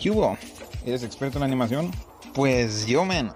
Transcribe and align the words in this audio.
¿Qué 0.00 0.12
hubo? 0.12 0.38
¿Eres 0.86 1.02
experto 1.02 1.38
en 1.38 1.44
animación? 1.44 1.90
Pues 2.32 2.86
yo 2.86 3.04
menos. 3.04 3.34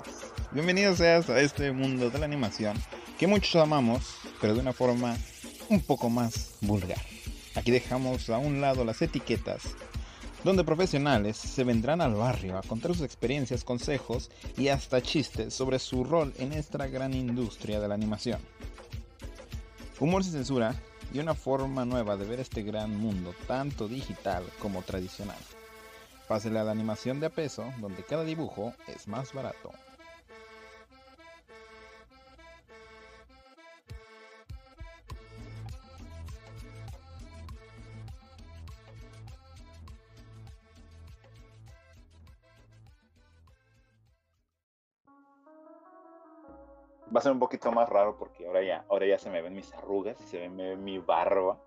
Bienvenido 0.52 0.94
seas 0.94 1.28
a 1.28 1.40
este 1.40 1.72
mundo 1.72 2.08
de 2.08 2.20
la 2.20 2.24
animación 2.24 2.76
que 3.18 3.26
muchos 3.26 3.56
amamos, 3.56 4.14
pero 4.40 4.54
de 4.54 4.60
una 4.60 4.72
forma 4.72 5.16
un 5.68 5.80
poco 5.80 6.08
más 6.08 6.54
vulgar. 6.60 7.00
Aquí 7.56 7.72
dejamos 7.72 8.30
a 8.30 8.38
un 8.38 8.60
lado 8.60 8.84
las 8.84 9.02
etiquetas, 9.02 9.74
donde 10.44 10.62
profesionales 10.62 11.36
se 11.36 11.64
vendrán 11.64 12.00
al 12.00 12.14
barrio 12.14 12.56
a 12.56 12.62
contar 12.62 12.92
sus 12.92 13.02
experiencias, 13.02 13.64
consejos 13.64 14.30
y 14.56 14.68
hasta 14.68 15.02
chistes 15.02 15.52
sobre 15.52 15.80
su 15.80 16.04
rol 16.04 16.32
en 16.38 16.52
esta 16.52 16.86
gran 16.86 17.12
industria 17.12 17.80
de 17.80 17.88
la 17.88 17.94
animación. 17.94 18.38
Humor 19.98 20.22
sin 20.22 20.34
censura 20.34 20.76
y 21.12 21.18
una 21.18 21.34
forma 21.34 21.84
nueva 21.84 22.16
de 22.16 22.24
ver 22.24 22.38
este 22.38 22.62
gran 22.62 22.96
mundo, 22.96 23.34
tanto 23.48 23.88
digital 23.88 24.44
como 24.60 24.82
tradicional. 24.82 25.38
Pásele 26.28 26.58
a 26.58 26.64
la 26.64 26.72
animación 26.72 27.20
de 27.20 27.26
a 27.26 27.30
peso, 27.30 27.64
donde 27.78 28.02
cada 28.04 28.24
dibujo 28.24 28.72
es 28.86 29.08
más 29.08 29.32
barato. 29.32 29.72
va 47.14 47.20
a 47.20 47.22
ser 47.22 47.32
un 47.32 47.38
poquito 47.38 47.70
más 47.70 47.88
raro 47.88 48.16
porque 48.16 48.46
ahora 48.46 48.62
ya, 48.62 48.84
ahora 48.88 49.06
ya 49.06 49.18
se 49.18 49.30
me 49.30 49.42
ven 49.42 49.54
mis 49.54 49.72
arrugas 49.74 50.16
y 50.20 50.26
se 50.26 50.38
ve, 50.38 50.48
me 50.48 50.70
ve 50.70 50.76
mi 50.76 50.98
barba. 50.98 51.58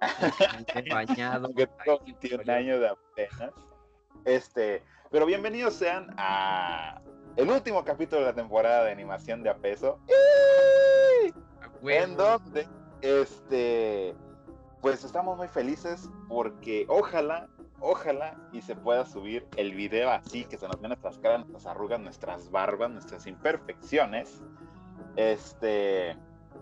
Bañado. 0.90 1.48
Tengo 1.48 2.00
21 2.04 2.52
años 2.52 2.80
de 2.80 2.88
apenas. 2.88 3.54
Este, 4.24 4.82
pero 5.10 5.26
bienvenidos 5.26 5.74
sean 5.74 6.14
a 6.16 7.00
el 7.36 7.50
último 7.50 7.84
capítulo 7.84 8.20
de 8.20 8.28
la 8.28 8.34
temporada 8.34 8.84
de 8.84 8.92
animación 8.92 9.42
de 9.42 9.50
a 9.50 9.56
peso. 9.56 9.98
En 11.82 12.16
donde, 12.16 12.66
este, 13.02 14.14
pues 14.80 15.04
estamos 15.04 15.36
muy 15.36 15.48
felices 15.48 16.08
porque 16.28 16.86
ojalá, 16.88 17.48
ojalá 17.80 18.36
y 18.52 18.62
se 18.62 18.74
pueda 18.74 19.04
subir 19.04 19.46
el 19.56 19.74
video 19.74 20.10
así, 20.10 20.44
que 20.44 20.56
se 20.56 20.66
nos 20.66 20.80
ven 20.80 20.88
nuestras 20.90 21.18
caras, 21.18 21.40
nuestras 21.40 21.66
arrugas, 21.66 22.00
nuestras 22.00 22.50
barbas, 22.50 22.90
nuestras 22.90 23.26
imperfecciones. 23.26 24.42
Este, 25.16 26.16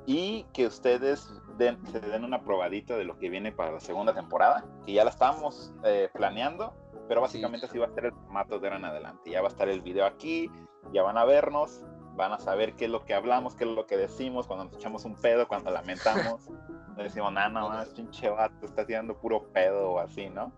y 0.06 0.44
que 0.52 0.66
ustedes 0.66 1.30
den, 1.58 1.78
se 1.86 2.00
den 2.00 2.24
una 2.24 2.42
probadita 2.42 2.96
de 2.96 3.04
lo 3.04 3.18
que 3.18 3.28
viene 3.28 3.52
para 3.52 3.72
la 3.72 3.80
segunda 3.80 4.14
temporada, 4.14 4.64
que 4.84 4.92
ya 4.92 5.04
la 5.04 5.10
estamos 5.10 5.72
eh, 5.84 6.08
planeando, 6.12 6.74
pero 7.08 7.20
básicamente 7.20 7.66
así 7.66 7.78
va 7.78 7.86
a 7.86 7.90
ser 7.90 8.06
el 8.06 8.12
formato 8.12 8.58
de 8.58 8.68
ahora 8.68 8.78
en 8.78 8.84
adelante. 8.86 9.30
Ya 9.30 9.40
va 9.40 9.48
a 9.48 9.50
estar 9.50 9.68
el 9.68 9.80
video 9.80 10.06
aquí, 10.06 10.50
ya 10.92 11.02
van 11.02 11.18
a 11.18 11.24
vernos, 11.24 11.84
van 12.16 12.32
a 12.32 12.38
saber 12.38 12.74
qué 12.74 12.86
es 12.86 12.90
lo 12.90 13.04
que 13.04 13.14
hablamos, 13.14 13.54
qué 13.54 13.64
es 13.64 13.70
lo 13.70 13.86
que 13.86 13.96
decimos, 13.96 14.46
cuando 14.46 14.64
nos 14.64 14.74
echamos 14.74 15.04
un 15.04 15.14
pedo, 15.14 15.46
cuando 15.46 15.70
lamentamos, 15.70 16.48
no 16.96 17.02
decimos 17.02 17.32
nada, 17.32 17.48
nada 17.48 17.68
más, 17.68 17.88
pinche 17.90 18.28
vato, 18.28 18.66
está 18.66 18.84
tirando 18.84 19.16
puro 19.16 19.44
pedo 19.52 19.92
o 19.92 19.98
así, 19.98 20.28
¿no? 20.28 20.52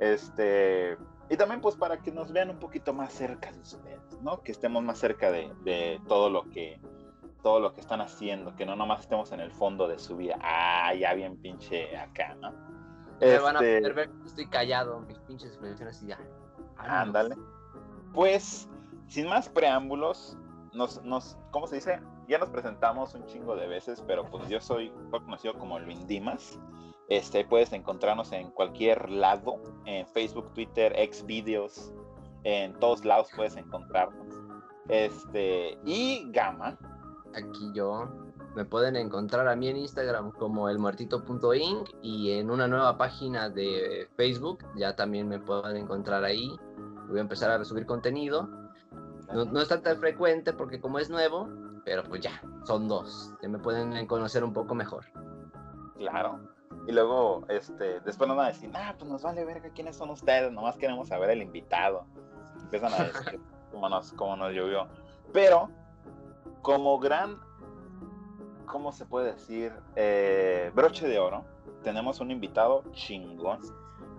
Este, 0.00 0.96
y 1.28 1.36
también 1.36 1.60
pues 1.60 1.74
para 1.74 1.98
que 1.98 2.10
nos 2.10 2.32
vean 2.32 2.50
un 2.50 2.58
poquito 2.58 2.92
más 2.92 3.12
cerca 3.12 3.52
de 3.52 3.60
ustedes, 3.60 4.20
¿no? 4.22 4.40
Que 4.42 4.52
estemos 4.52 4.82
más 4.82 4.98
cerca 4.98 5.30
de, 5.30 5.52
de 5.64 6.00
todo 6.06 6.30
lo 6.30 6.48
que 6.50 6.80
todo 7.42 7.60
lo 7.60 7.72
que 7.72 7.80
están 7.80 8.00
haciendo, 8.00 8.54
que 8.56 8.66
no 8.66 8.76
nomás 8.76 9.00
estemos 9.00 9.32
en 9.32 9.40
el 9.40 9.50
fondo 9.50 9.88
de 9.88 9.98
su 9.98 10.16
vida. 10.16 10.38
Ah, 10.40 10.92
ya 10.94 11.14
bien 11.14 11.36
pinche 11.36 11.96
acá, 11.96 12.34
¿no? 12.40 12.52
Me 13.20 13.38
van 13.38 13.56
a 13.56 13.58
poder 13.58 13.94
ver 13.94 14.10
que 14.10 14.26
estoy 14.26 14.46
callado, 14.48 15.00
mis 15.00 15.18
pinches 15.20 15.48
expresiones 15.48 16.02
y 16.02 16.08
ya. 16.08 16.18
Ándale. 16.76 17.36
Pues, 18.12 18.68
sin 19.08 19.28
más 19.28 19.48
preámbulos, 19.48 20.36
nos, 20.72 21.02
nos, 21.04 21.36
¿cómo 21.50 21.66
se 21.66 21.76
dice? 21.76 22.00
Ya 22.28 22.38
nos 22.38 22.50
presentamos 22.50 23.14
un 23.14 23.26
chingo 23.26 23.56
de 23.56 23.66
veces, 23.66 24.02
pero 24.06 24.24
pues 24.30 24.48
yo 24.48 24.60
soy 24.60 24.92
conocido 25.10 25.54
como 25.54 25.78
Luin 25.78 26.06
Dimas. 26.06 26.58
Este, 27.08 27.44
puedes 27.44 27.72
encontrarnos 27.72 28.32
en 28.32 28.50
cualquier 28.50 29.10
lado, 29.10 29.60
en 29.86 30.06
Facebook, 30.08 30.52
Twitter, 30.52 30.94
Xvideos, 31.10 31.92
en 32.44 32.78
todos 32.78 33.04
lados 33.04 33.28
puedes 33.34 33.56
encontrarnos. 33.56 34.28
Este, 34.88 35.78
y 35.84 36.30
Gama, 36.30 36.78
aquí 37.38 37.70
yo. 37.72 38.08
Me 38.54 38.64
pueden 38.64 38.96
encontrar 38.96 39.46
a 39.48 39.56
mí 39.56 39.68
en 39.68 39.76
Instagram 39.76 40.32
como 40.32 40.68
elmuertito.inc 40.68 41.90
y 42.02 42.32
en 42.32 42.50
una 42.50 42.66
nueva 42.66 42.98
página 42.98 43.48
de 43.48 44.08
Facebook, 44.16 44.64
ya 44.76 44.96
también 44.96 45.28
me 45.28 45.38
pueden 45.38 45.76
encontrar 45.76 46.24
ahí. 46.24 46.58
Voy 47.08 47.18
a 47.18 47.22
empezar 47.22 47.50
a 47.50 47.64
subir 47.64 47.86
contenido. 47.86 48.48
No, 49.32 49.44
no 49.44 49.60
es 49.60 49.68
tan, 49.68 49.82
tan 49.82 49.98
frecuente 49.98 50.52
porque 50.52 50.80
como 50.80 50.98
es 50.98 51.10
nuevo, 51.10 51.48
pero 51.84 52.02
pues 52.04 52.22
ya, 52.22 52.42
son 52.64 52.88
dos. 52.88 53.32
Ya 53.42 53.48
me 53.48 53.58
pueden 53.58 54.06
conocer 54.06 54.42
un 54.42 54.52
poco 54.52 54.74
mejor. 54.74 55.04
Claro. 55.96 56.40
Y 56.86 56.92
luego, 56.92 57.44
este, 57.48 58.00
después 58.00 58.28
nos 58.28 58.36
van 58.36 58.46
a 58.46 58.48
decir, 58.48 58.70
ah, 58.74 58.94
pues 58.98 59.10
nos 59.10 59.22
vale 59.22 59.44
verga 59.44 59.68
quiénes 59.70 59.96
son 59.96 60.10
ustedes, 60.10 60.50
nomás 60.50 60.76
queremos 60.76 61.08
saber 61.08 61.30
el 61.30 61.42
invitado. 61.42 62.06
Empiezan 62.62 62.94
a 62.94 63.04
decir 63.04 63.40
cómo 63.70 63.88
nos, 63.88 64.12
cómo 64.14 64.36
nos 64.36 64.52
llovió. 64.52 64.88
Pero 65.32 65.68
como 66.62 66.98
gran, 66.98 67.38
¿cómo 68.66 68.92
se 68.92 69.06
puede 69.06 69.32
decir? 69.32 69.72
Eh, 69.96 70.70
broche 70.74 71.06
de 71.08 71.18
oro, 71.18 71.44
tenemos 71.82 72.20
un 72.20 72.30
invitado 72.30 72.84
chingón, 72.92 73.60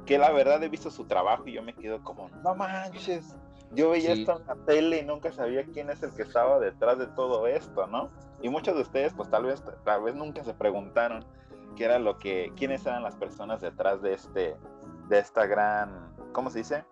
que 0.05 0.17
la 0.17 0.31
verdad 0.31 0.63
he 0.63 0.69
visto 0.69 0.89
su 0.89 1.05
trabajo 1.05 1.43
y 1.47 1.53
yo 1.53 1.61
me 1.63 1.73
quedo 1.73 2.03
como, 2.03 2.29
no 2.43 2.55
manches, 2.55 3.35
yo 3.71 3.91
veía 3.91 4.15
Sí. 4.15 4.21
esto 4.21 4.39
en 4.39 4.47
la 4.47 4.55
tele 4.65 4.99
y 4.99 5.05
nunca 5.05 5.31
sabía 5.31 5.63
quién 5.65 5.89
es 5.89 6.01
el 6.01 6.11
que 6.13 6.23
estaba 6.23 6.59
detrás 6.59 6.97
de 6.97 7.07
todo 7.07 7.45
esto, 7.45 7.85
¿no? 7.87 8.09
Y 8.41 8.49
muchos 8.49 8.75
de 8.75 8.81
ustedes, 8.81 9.13
pues 9.13 9.29
tal 9.29 9.45
vez, 9.45 9.63
tal 9.83 10.01
vez 10.03 10.15
nunca 10.15 10.43
se 10.43 10.53
preguntaron 10.53 11.23
qué 11.75 11.85
era 11.85 11.99
lo 11.99 12.17
que, 12.17 12.51
quiénes 12.55 12.85
eran 12.85 13.03
las 13.03 13.15
personas 13.15 13.61
detrás 13.61 14.01
de 14.01 14.13
este, 14.13 14.55
de 15.07 15.19
esta 15.19 15.45
gran, 15.45 16.15
¿cómo 16.31 16.49
se 16.49 16.59
dice? 16.59 16.83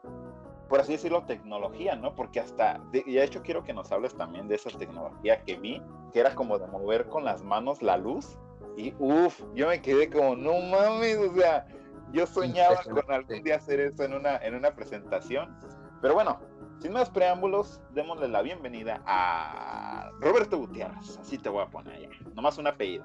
Por 0.68 0.80
así 0.80 0.94
decirlo, 0.94 1.24
tecnología, 1.24 1.96
¿no? 1.96 2.14
Porque 2.16 2.40
hasta, 2.40 2.80
de, 2.92 3.04
y 3.06 3.14
de 3.14 3.24
hecho 3.24 3.42
quiero 3.42 3.64
que 3.64 3.74
nos 3.74 3.92
hables 3.92 4.16
también 4.16 4.48
de 4.48 4.56
esa 4.56 4.70
tecnología 4.70 5.44
que 5.44 5.56
vi, 5.56 5.82
que 6.14 6.20
era 6.20 6.36
como 6.36 6.60
de 6.60 6.68
mover 6.68 7.08
con 7.08 7.24
las 7.24 7.44
manos 7.44 7.82
la 7.82 7.98
luz. 7.98 8.38
Y 8.76 8.94
uff, 9.00 9.42
yo 9.56 9.68
me 9.68 9.82
quedé 9.82 10.10
como, 10.10 10.36
no 10.36 10.60
mames, 10.60 11.18
o 11.18 11.34
sea, 11.34 11.68
yo 12.12 12.28
soñaba 12.28 12.82
con 12.84 13.12
algún 13.12 13.44
día 13.44 13.56
hacer 13.56 13.80
eso 13.80 14.04
en 14.04 14.14
una, 14.14 14.38
en 14.38 14.56
una 14.56 14.72
presentación. 14.72 15.58
Pero 16.02 16.14
bueno, 16.14 16.40
sin 16.80 16.94
más 16.94 17.10
preámbulos, 17.10 17.82
démosle 17.94 18.28
la 18.28 18.42
bienvenida 18.42 19.02
a 19.06 20.12
Roberto 20.20 20.58
Gutiérrez, 20.60 21.18
así 21.20 21.38
te 21.38 21.50
voy 21.50 21.64
a 21.64 21.68
poner 21.68 22.02
ya, 22.02 22.10
nomás 22.36 22.58
un 22.58 22.68
apellido. 22.68 23.04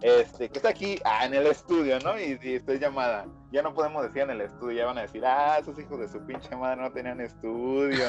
Este, 0.00 0.48
que 0.48 0.58
está 0.58 0.68
aquí 0.70 0.98
ah, 1.04 1.26
en 1.26 1.34
el 1.34 1.46
estudio, 1.46 1.98
¿no? 2.00 2.18
Y, 2.18 2.38
y 2.42 2.54
estoy 2.54 2.78
llamada. 2.78 3.26
Ya 3.50 3.62
no 3.62 3.74
podemos 3.74 4.02
decir 4.02 4.22
en 4.22 4.30
el 4.30 4.40
estudio, 4.42 4.76
ya 4.78 4.86
van 4.86 4.98
a 4.98 5.02
decir, 5.02 5.24
ah, 5.26 5.58
esos 5.60 5.78
hijos 5.78 5.98
de 5.98 6.08
su 6.08 6.24
pinche 6.24 6.54
madre 6.56 6.80
no 6.82 6.92
tenían 6.92 7.20
estudio. 7.20 8.04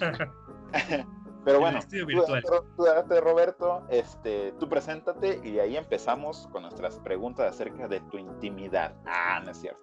Pero 1.44 1.60
bueno, 1.60 1.78
tú, 1.88 2.04
virtual. 2.04 2.42
tú- 2.42 2.64
tú, 2.76 3.20
Roberto, 3.22 3.86
este, 3.88 4.52
tú 4.58 4.68
preséntate 4.68 5.40
y 5.42 5.52
de 5.52 5.60
ahí 5.62 5.76
empezamos 5.76 6.46
con 6.52 6.62
nuestras 6.62 6.98
preguntas 7.00 7.54
acerca 7.54 7.88
de 7.88 8.00
tu 8.10 8.18
intimidad. 8.18 8.94
Ah, 9.06 9.40
no 9.42 9.52
es 9.52 9.58
cierto. 9.58 9.80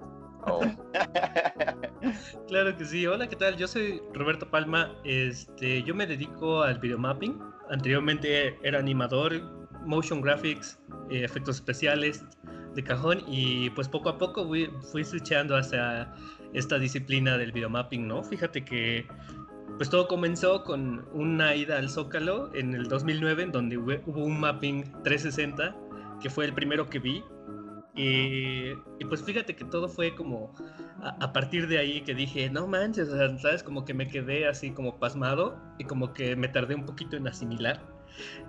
Oh, 0.47 0.59
Claro 2.47 2.77
que 2.77 2.85
sí. 2.85 3.07
Hola, 3.07 3.27
¿qué 3.27 3.35
tal? 3.35 3.55
Yo 3.57 3.67
soy 3.67 4.01
Roberto 4.13 4.47
Palma. 4.49 4.93
Este, 5.03 5.81
yo 5.83 5.95
me 5.95 6.05
dedico 6.05 6.61
al 6.61 6.77
videomapping. 6.79 7.41
Anteriormente 7.71 8.59
era 8.61 8.77
animador, 8.77 9.41
motion 9.85 10.21
graphics, 10.21 10.79
eh, 11.09 11.23
efectos 11.23 11.57
especiales 11.57 12.23
de 12.75 12.83
cajón 12.83 13.23
y 13.27 13.69
pues 13.71 13.87
poco 13.87 14.09
a 14.09 14.17
poco 14.17 14.45
fui, 14.45 14.69
fui 14.91 15.03
switchando 15.03 15.55
hacia 15.55 16.13
esta 16.53 16.77
disciplina 16.77 17.37
del 17.37 17.51
videomapping, 17.51 18.07
¿no? 18.07 18.23
Fíjate 18.23 18.63
que 18.63 19.07
pues 19.77 19.89
todo 19.89 20.07
comenzó 20.07 20.63
con 20.63 21.05
una 21.13 21.55
ida 21.55 21.77
al 21.77 21.89
Zócalo 21.89 22.53
en 22.53 22.73
el 22.73 22.87
2009 22.87 23.43
en 23.43 23.51
donde 23.51 23.77
hubo 23.77 24.23
un 24.23 24.39
mapping 24.39 24.83
360 25.03 25.75
que 26.21 26.29
fue 26.29 26.45
el 26.45 26.53
primero 26.53 26.89
que 26.89 26.99
vi 26.99 27.23
y, 27.95 28.71
y 28.71 29.05
pues 29.07 29.23
fíjate 29.23 29.55
que 29.55 29.63
todo 29.65 29.87
fue 29.87 30.15
como 30.15 30.53
a, 31.01 31.15
a 31.23 31.33
partir 31.33 31.67
de 31.67 31.77
ahí 31.77 32.01
que 32.01 32.13
dije, 32.13 32.49
no 32.49 32.67
manches, 32.67 33.09
¿sabes? 33.41 33.63
Como 33.63 33.85
que 33.85 33.93
me 33.93 34.07
quedé 34.07 34.47
así 34.47 34.71
como 34.71 34.99
pasmado 34.99 35.57
y 35.77 35.85
como 35.85 36.13
que 36.13 36.35
me 36.35 36.49
tardé 36.49 36.75
un 36.75 36.85
poquito 36.85 37.15
en 37.15 37.27
asimilar. 37.27 37.81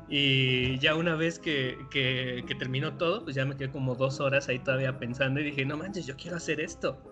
Y 0.08 0.78
ya 0.78 0.94
una 0.94 1.16
vez 1.16 1.38
que, 1.38 1.78
que, 1.90 2.44
que 2.46 2.54
terminó 2.54 2.96
todo, 2.96 3.24
pues 3.24 3.34
ya 3.34 3.44
me 3.44 3.56
quedé 3.56 3.70
como 3.70 3.94
dos 3.94 4.20
horas 4.20 4.48
ahí 4.48 4.58
todavía 4.58 4.98
pensando 4.98 5.40
y 5.40 5.44
dije, 5.44 5.64
no 5.64 5.76
manches, 5.76 6.06
yo 6.06 6.16
quiero 6.16 6.36
hacer 6.36 6.60
esto. 6.60 7.02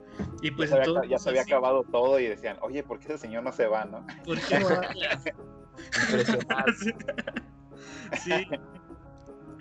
Y 0.43 0.53
pues 0.53 0.71
ya 0.71 0.77
se 0.77 0.81
había, 0.83 0.91
entonces, 0.91 1.11
ya 1.11 1.19
se 1.19 1.29
había 1.31 1.43
así, 1.43 1.51
acabado 1.51 1.85
todo 1.91 2.21
y 2.21 2.27
decían, 2.27 2.57
oye, 2.61 2.83
¿por 2.85 3.01
qué 3.01 3.09
ese 3.09 3.19
señor 3.19 3.43
no 3.43 3.53
se 3.53 3.67
va, 3.67 3.85
no? 3.85 4.07
¿por 4.25 4.41
qué 4.41 4.61
no 4.61 4.69
impresionante. 6.09 6.95
sí. 8.23 8.47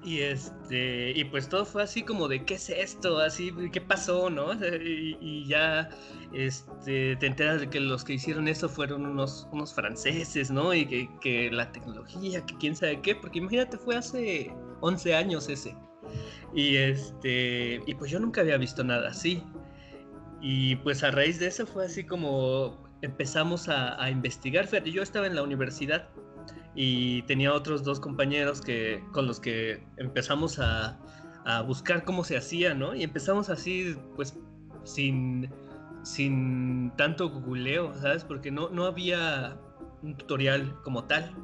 Y 0.04 0.20
este, 0.20 1.12
y 1.12 1.24
pues 1.24 1.48
todo 1.48 1.66
fue 1.66 1.84
así 1.84 2.04
como 2.04 2.28
de 2.28 2.44
qué 2.44 2.56
es 2.56 2.70
esto, 2.70 3.20
así, 3.20 3.54
qué 3.72 3.80
pasó, 3.80 4.30
¿no? 4.30 4.54
Y, 4.54 5.46
ya 5.48 5.90
este, 6.34 7.16
te 7.16 7.26
enteras 7.26 7.62
de 7.62 7.70
que 7.70 7.80
los 7.80 8.04
que 8.04 8.14
hicieron 8.14 8.50
eso 8.50 8.68
fueron 8.68 9.06
unos, 9.06 9.48
unos 9.54 9.74
franceses, 9.74 10.52
¿no? 10.52 10.74
Y 10.74 10.86
que, 10.86 11.10
que 11.22 11.52
la 11.52 11.72
tecnología, 11.72 12.46
que 12.46 12.58
quién 12.58 12.76
sabe 12.76 13.02
qué, 13.02 13.16
porque 13.16 13.40
imagínate, 13.40 13.78
fue 13.78 13.96
hace 13.96 14.54
11 14.82 15.16
años 15.16 15.48
ese. 15.48 15.74
Y 16.54 16.76
este, 16.76 17.82
y 17.86 17.96
pues 17.96 18.12
yo 18.12 18.20
nunca 18.20 18.42
había 18.42 18.58
visto 18.58 18.84
nada 18.84 19.10
así. 19.10 19.42
Y 20.42 20.76
pues 20.78 21.04
a 21.04 21.12
raíz 21.12 21.40
de 21.40 21.48
eso 21.48 21.66
fue 21.66 21.86
así 21.86 22.04
como 22.04 22.84
empezamos 23.02 23.70
a, 23.70 24.02
a 24.04 24.10
investigar. 24.10 24.68
Yo 24.84 25.02
estaba 25.02 25.28
en 25.28 25.36
la 25.36 25.44
universidad 25.44 26.10
y 26.76 27.22
tenía 27.24 27.54
otros 27.54 27.84
dos 27.84 28.00
compañeros 28.00 28.62
que, 28.62 29.04
con 29.12 29.28
los 29.28 29.40
que 29.40 29.84
empezamos 29.98 30.60
a, 30.60 31.00
a 31.46 31.62
buscar 31.62 32.04
cómo 32.04 32.24
se 32.24 32.38
hacía, 32.38 32.74
¿no? 32.74 32.96
Y 32.96 33.04
empezamos 33.04 33.50
así, 33.50 33.96
pues, 34.16 34.38
sin, 34.84 35.50
sin 36.04 36.92
tanto 36.98 37.30
googleo, 37.30 37.94
¿sabes? 37.96 38.24
Porque 38.24 38.52
no, 38.52 38.70
no 38.70 38.86
había 38.86 39.58
un 40.02 40.16
tutorial 40.18 40.76
como 40.84 41.06
tal. 41.06 41.36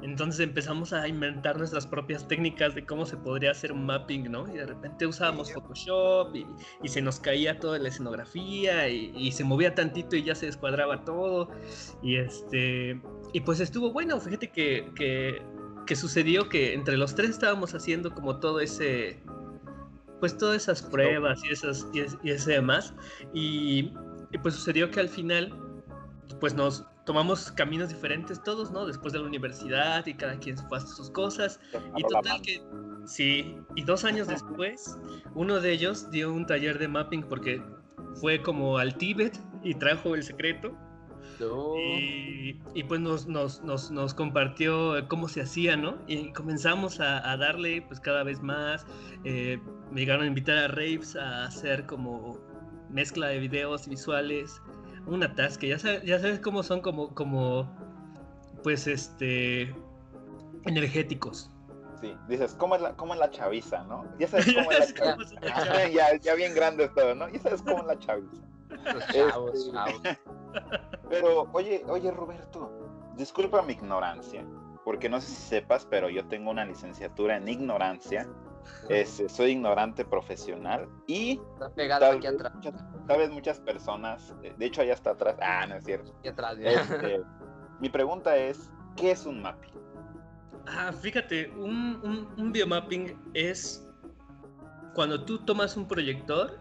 Entonces 0.00 0.40
empezamos 0.40 0.92
a 0.92 1.08
inventar 1.08 1.58
nuestras 1.58 1.84
propias 1.84 2.28
técnicas 2.28 2.72
de 2.74 2.86
cómo 2.86 3.04
se 3.04 3.16
podría 3.16 3.50
hacer 3.50 3.72
un 3.72 3.84
mapping, 3.84 4.30
¿no? 4.30 4.46
Y 4.48 4.56
de 4.56 4.66
repente 4.66 5.06
usábamos 5.06 5.52
Photoshop 5.52 6.36
y, 6.36 6.46
y 6.84 6.88
se 6.88 7.02
nos 7.02 7.18
caía 7.18 7.58
toda 7.58 7.80
la 7.80 7.88
escenografía 7.88 8.88
y, 8.88 9.12
y, 9.16 9.32
se 9.32 9.42
movía 9.42 9.74
tantito 9.74 10.14
y 10.14 10.22
ya 10.22 10.36
se 10.36 10.46
descuadraba 10.46 11.04
todo. 11.04 11.50
Y 12.00 12.16
este 12.16 13.00
y 13.32 13.40
pues 13.40 13.60
estuvo 13.60 13.92
bueno, 13.92 14.20
fíjate 14.20 14.50
que, 14.50 14.90
que, 14.94 15.42
que 15.86 15.96
sucedió 15.96 16.48
que 16.48 16.74
entre 16.74 16.96
los 16.96 17.14
tres 17.14 17.30
estábamos 17.30 17.74
haciendo 17.74 18.14
como 18.14 18.38
todo 18.38 18.60
ese 18.60 19.20
pues 20.20 20.36
todas 20.36 20.62
esas 20.62 20.82
pruebas 20.82 21.44
y 21.44 21.50
esas 21.50 21.86
y, 21.92 22.00
y 22.26 22.32
ese 22.32 22.52
demás 22.52 22.94
y, 23.32 23.92
y 24.32 24.38
pues 24.42 24.54
sucedió 24.54 24.90
que 24.90 25.00
al 25.00 25.08
final 25.08 25.52
pues 26.40 26.54
nos 26.54 26.84
tomamos 27.08 27.50
caminos 27.52 27.88
diferentes 27.88 28.42
todos, 28.42 28.70
¿no? 28.70 28.84
Después 28.84 29.14
de 29.14 29.18
la 29.18 29.24
universidad 29.24 30.04
y 30.04 30.12
cada 30.12 30.38
quien 30.38 30.58
fue 30.58 30.76
a 30.76 30.80
sus 30.82 31.10
cosas. 31.10 31.58
Y 31.96 32.02
total 32.02 32.42
que, 32.42 32.60
sí, 33.06 33.56
y 33.76 33.82
dos 33.82 34.04
años 34.04 34.28
después, 34.28 34.98
uno 35.34 35.58
de 35.58 35.72
ellos 35.72 36.10
dio 36.10 36.30
un 36.30 36.44
taller 36.44 36.78
de 36.78 36.86
mapping 36.86 37.22
porque 37.22 37.62
fue 38.20 38.42
como 38.42 38.76
al 38.76 38.94
Tíbet 38.98 39.40
y 39.62 39.72
trajo 39.74 40.14
el 40.14 40.22
secreto. 40.22 40.76
No. 41.40 41.76
Y, 41.76 42.60
y, 42.74 42.82
pues 42.84 43.00
nos, 43.00 43.26
nos, 43.26 43.62
nos, 43.62 43.90
nos, 43.90 44.14
compartió 44.14 44.94
cómo 45.08 45.28
se 45.28 45.42
hacía, 45.42 45.76
¿no? 45.76 45.96
Y 46.06 46.32
comenzamos 46.32 47.00
a, 47.00 47.30
a 47.30 47.36
darle 47.36 47.82
pues 47.82 48.00
cada 48.00 48.24
vez 48.24 48.42
más. 48.42 48.86
Eh, 49.24 49.60
me 49.90 50.00
llegaron 50.00 50.24
a 50.24 50.26
invitar 50.26 50.58
a 50.58 50.68
raves 50.68 51.16
a 51.16 51.44
hacer 51.44 51.86
como 51.86 52.38
mezcla 52.90 53.28
de 53.28 53.38
videos 53.38 53.86
y 53.86 53.90
visuales 53.90 54.60
un 55.06 55.22
atasque. 55.22 55.68
Ya 55.68 55.78
sabes, 55.78 56.02
ya 56.04 56.18
sabes 56.18 56.40
cómo 56.40 56.62
son 56.62 56.80
como, 56.80 57.14
como, 57.14 57.68
pues, 58.62 58.86
este, 58.86 59.74
energéticos. 60.64 61.50
Sí, 62.00 62.16
dices, 62.28 62.54
¿cómo 62.54 62.76
es 62.76 62.82
la, 62.82 62.94
cómo 62.94 63.14
es 63.14 63.20
la 63.20 63.30
chaviza, 63.30 63.82
no? 63.84 64.04
Ya 64.18 64.28
sabes 64.28 64.54
cómo 64.54 64.70
es 64.70 64.78
la 64.78 64.94
chaviza. 64.94 65.88
ya, 65.88 66.16
ya 66.16 66.34
bien 66.34 66.54
grande 66.54 66.88
todo, 66.90 67.14
¿no? 67.14 67.28
Ya 67.28 67.40
sabes 67.40 67.62
cómo 67.62 67.78
es 67.80 67.86
la 67.86 67.98
chaviza. 67.98 68.42
Los 68.68 69.06
chavos, 69.08 69.54
este... 69.54 69.72
chavos. 69.72 70.02
Pero, 71.08 71.48
oye, 71.52 71.84
oye, 71.88 72.10
Roberto, 72.10 72.70
disculpa 73.16 73.62
mi 73.62 73.72
ignorancia, 73.72 74.44
porque 74.84 75.08
no 75.08 75.20
sé 75.20 75.28
si 75.28 75.42
sepas, 75.42 75.86
pero 75.86 76.08
yo 76.08 76.26
tengo 76.26 76.50
una 76.50 76.64
licenciatura 76.64 77.36
en 77.36 77.48
ignorancia. 77.48 78.28
Es, 78.90 79.22
soy 79.28 79.52
ignorante 79.52 80.04
profesional 80.04 80.88
y 81.06 81.40
Está 81.54 81.70
pegado 81.70 82.00
tal, 82.00 82.16
aquí 82.18 82.26
atrás. 82.26 82.54
Muchas, 82.54 82.74
tal 83.06 83.18
vez 83.18 83.30
muchas 83.30 83.60
personas, 83.60 84.34
de 84.42 84.66
hecho 84.66 84.82
allá 84.82 84.92
está 84.92 85.10
atrás, 85.12 85.36
ah, 85.40 85.64
no 85.66 85.76
es 85.76 85.84
cierto. 85.84 86.14
Aquí 86.18 86.28
atrás, 86.28 86.58
ya. 86.58 86.70
Este, 86.72 87.22
mi 87.80 87.88
pregunta 87.88 88.36
es, 88.36 88.70
¿qué 88.94 89.12
es 89.12 89.24
un 89.24 89.40
mapping? 89.40 89.72
Ah, 90.66 90.92
fíjate, 90.92 91.50
un, 91.56 91.98
un, 92.04 92.28
un 92.36 92.52
biomapping 92.52 93.18
es 93.32 93.88
cuando 94.94 95.24
tú 95.24 95.38
tomas 95.38 95.76
un 95.76 95.88
proyector 95.88 96.58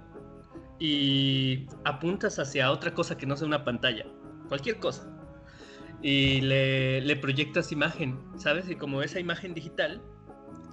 y 0.80 1.68
apuntas 1.84 2.40
hacia 2.40 2.72
otra 2.72 2.94
cosa 2.94 3.18
que 3.18 3.26
no 3.26 3.36
sea 3.36 3.48
una 3.48 3.66
pantalla, 3.66 4.06
cualquier 4.48 4.80
cosa, 4.80 5.08
y 6.02 6.42
le, 6.42 7.02
le 7.02 7.16
proyectas 7.16 7.72
imagen, 7.72 8.20
¿sabes? 8.38 8.70
Y 8.70 8.76
como 8.76 9.02
esa 9.02 9.20
imagen 9.20 9.54
digital 9.54 10.02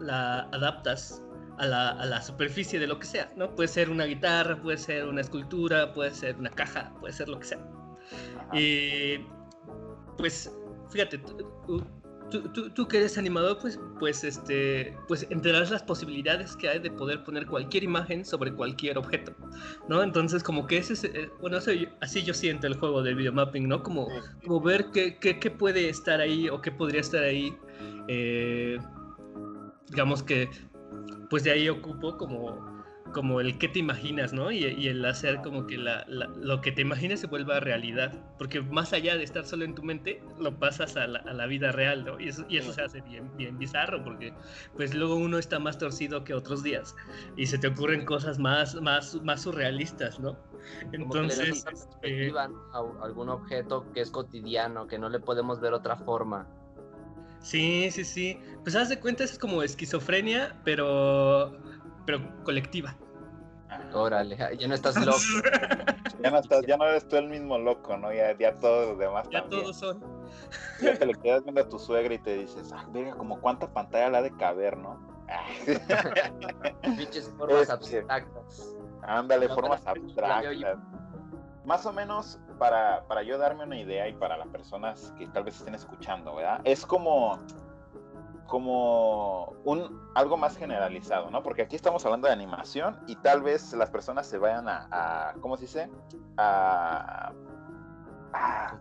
la 0.01 0.41
adaptas 0.53 1.23
a 1.59 1.67
la, 1.67 1.91
a 1.91 2.07
la, 2.07 2.21
superficie 2.21 2.79
de 2.79 2.87
lo 2.87 2.99
que 2.99 3.07
sea, 3.07 3.33
¿no? 3.37 3.55
Puede 3.55 3.69
ser 3.69 3.89
una 3.89 4.05
guitarra, 4.05 4.61
puede 4.61 4.77
ser 4.77 5.07
una 5.07 5.21
escultura, 5.21 5.93
puede 5.95 6.11
ser 6.11 6.37
una 6.37 6.51
caja, 6.51 6.93
puede 7.01 7.13
ser 7.13 7.29
lo 7.29 7.39
que 7.39 7.47
sea. 7.47 7.59
Ajá. 8.39 8.61
Y 8.61 9.25
pues, 10.19 10.53
fíjate, 10.91 11.21
tú, 12.35 12.49
tú, 12.49 12.71
tú, 12.71 12.89
que 12.89 12.99
eres 12.99 13.17
animador, 13.17 13.59
pues, 13.61 13.79
pues, 14.01 14.25
este, 14.25 14.97
pues 15.07 15.25
enterarás 15.31 15.71
las 15.71 15.85
posibilidades 15.85 16.57
que 16.57 16.69
hay 16.69 16.81
de 16.81 16.91
poder 16.91 17.23
poner 17.23 17.47
cualquier 17.47 17.85
imagen 17.85 18.25
sobre 18.25 18.53
cualquier 18.53 18.99
objeto, 18.99 19.33
¿no? 19.89 20.03
Entonces, 20.03 20.43
como 20.43 20.67
que 20.67 20.79
ese 20.79 20.95
es, 20.95 21.05
eh, 21.05 21.31
bueno, 21.41 21.59
así, 21.59 21.87
así 22.01 22.25
yo 22.25 22.35
siento 22.35 22.67
el 22.67 22.75
juego 22.75 23.03
del 23.03 23.15
videomapping, 23.15 23.69
¿no? 23.69 23.83
Como, 23.85 24.09
como 24.45 24.61
ver 24.61 24.87
qué, 24.93 25.17
qué, 25.19 25.39
qué 25.39 25.51
puede 25.51 25.89
estar 25.89 26.21
ahí 26.21 26.49
o 26.49 26.61
qué 26.61 26.73
podría 26.73 27.01
estar 27.01 27.23
ahí. 27.23 27.57
Eh, 28.09 28.79
digamos 29.89 30.23
que 30.23 30.49
pues 31.31 31.45
de 31.45 31.53
ahí 31.53 31.69
ocupo 31.69 32.17
como, 32.17 32.74
como 33.13 33.41
el 33.41 33.59
que 33.59 33.69
te 33.69 33.79
imaginas, 33.79 34.33
¿no? 34.33 34.51
Y, 34.51 34.65
y 34.65 34.89
el 34.89 35.05
hacer 35.05 35.41
como 35.43 35.67
que 35.67 35.79
la, 35.79 36.05
la, 36.09 36.27
lo 36.27 36.61
que 36.61 36.73
te 36.73 36.83
imagines 36.83 37.21
se 37.21 37.27
vuelva 37.27 37.61
realidad, 37.61 38.13
porque 38.39 38.61
más 38.61 38.93
allá 38.93 39.17
de 39.17 39.25
estar 39.25 39.45
solo 39.45 39.65
en 39.65 39.75
tu 39.75 39.83
mente, 39.83 40.23
lo 40.39 40.59
pasas 40.59 40.97
a 40.97 41.07
la, 41.07 41.21
a 41.21 41.33
la 41.33 41.47
vida 41.47 41.73
real, 41.73 42.05
¿no? 42.05 42.19
Y 42.19 42.29
eso, 42.29 42.45
y 42.49 42.57
eso 42.57 42.73
se 42.73 42.83
hace 42.83 43.01
bien, 43.03 43.31
bien 43.37 43.59
bizarro, 43.59 44.03
porque 44.03 44.33
pues 44.77 44.95
luego 44.95 45.17
uno 45.17 45.39
está 45.39 45.59
más 45.59 45.79
torcido 45.79 46.25
que 46.25 46.35
otros 46.35 46.63
días 46.63 46.97
y 47.37 47.47
se 47.47 47.59
te 47.59 47.69
ocurren 47.69 48.05
cosas 48.05 48.39
más, 48.39 48.75
más, 48.81 49.15
más 49.23 49.43
surrealistas, 49.43 50.19
¿no? 50.19 50.37
Entonces... 50.93 51.65
Eh, 52.03 52.33
a 52.37 53.05
algún 53.05 53.29
objeto 53.29 53.91
que 53.93 54.01
es 54.01 54.11
cotidiano, 54.11 54.87
que 54.87 54.99
no 54.99 55.09
le 55.09 55.21
podemos 55.21 55.61
ver 55.61 55.73
otra 55.73 55.97
forma. 55.97 56.47
Sí, 57.45 57.91
sí, 57.91 58.05
sí. 58.05 58.39
Pues 58.63 58.75
haz 58.75 58.89
de 58.89 58.99
cuenta, 58.99 59.23
es 59.23 59.39
como 59.39 59.63
esquizofrenia, 59.63 60.59
pero, 60.65 61.55
pero 62.05 62.21
colectiva. 62.45 62.97
Órale, 63.93 64.37
ya 64.59 64.69
no 64.69 64.75
estás 64.75 64.97
loco. 65.05 65.19
ya, 66.23 66.31
no 66.31 66.39
estás, 66.39 66.65
ya 66.67 66.77
no 66.77 66.85
eres 66.87 67.09
tú 67.09 67.17
el 67.17 67.29
mismo 67.29 67.59
loco, 67.59 67.97
¿no? 67.97 68.13
Ya, 68.13 68.37
ya 68.37 68.55
todos 68.55 68.89
los 68.91 68.99
demás 68.99 69.29
ya 69.31 69.41
también. 69.41 69.63
todos 69.63 69.77
son. 69.77 70.01
Ya 70.81 70.97
te 70.99 71.07
le 71.07 71.15
quedas 71.15 71.43
viendo 71.45 71.61
a 71.61 71.69
tu 71.69 71.79
suegra 71.79 72.15
y 72.15 72.19
te 72.19 72.39
dices, 72.39 72.73
ah, 72.73 72.87
verga, 72.91 73.15
como 73.17 73.41
cuánta 73.41 73.73
pantalla 73.73 74.11
la 74.11 74.19
ha 74.19 74.23
de 74.23 74.31
caber, 74.37 74.77
¿no? 74.77 74.99
Pinches 76.97 77.33
formas 77.37 77.71
abstractas. 77.71 78.77
Ándale, 79.03 79.49
no, 79.49 79.55
formas 79.55 79.87
abstractas. 79.87 80.79
Más 81.65 81.87
o 81.87 81.93
menos 81.93 82.39
para, 82.59 83.05
para 83.07 83.23
yo 83.23 83.39
darme 83.39 83.65
una 83.65 83.81
idea 83.81 84.09
y 84.09 84.13
para 84.13 84.37
las 84.37 84.49
personas 84.49 85.13
que 85.19 85.27
tal 85.29 85.45
vez 85.45 85.57
estén 85.57 85.75
escuchando, 85.75 86.35
¿verdad? 86.37 86.61
Es 86.65 86.85
como, 86.85 87.39
como 88.47 89.55
un, 89.65 90.09
algo 90.15 90.37
más 90.37 90.57
generalizado, 90.57 91.31
¿no? 91.31 91.43
Porque 91.43 91.63
aquí 91.63 91.77
estamos 91.77 92.05
hablando 92.05 92.29
de 92.29 92.35
animación 92.35 92.99
y 93.07 93.17
tal 93.17 93.43
vez 93.43 93.73
las 93.73 93.91
personas 93.91 94.27
se 94.27 94.39
vayan 94.39 94.69
a, 94.69 94.89
a 94.91 95.35
¿cómo 95.41 95.57
se 95.57 95.63
dice? 95.63 95.91
A... 96.37 97.33
Ah, 98.37 98.79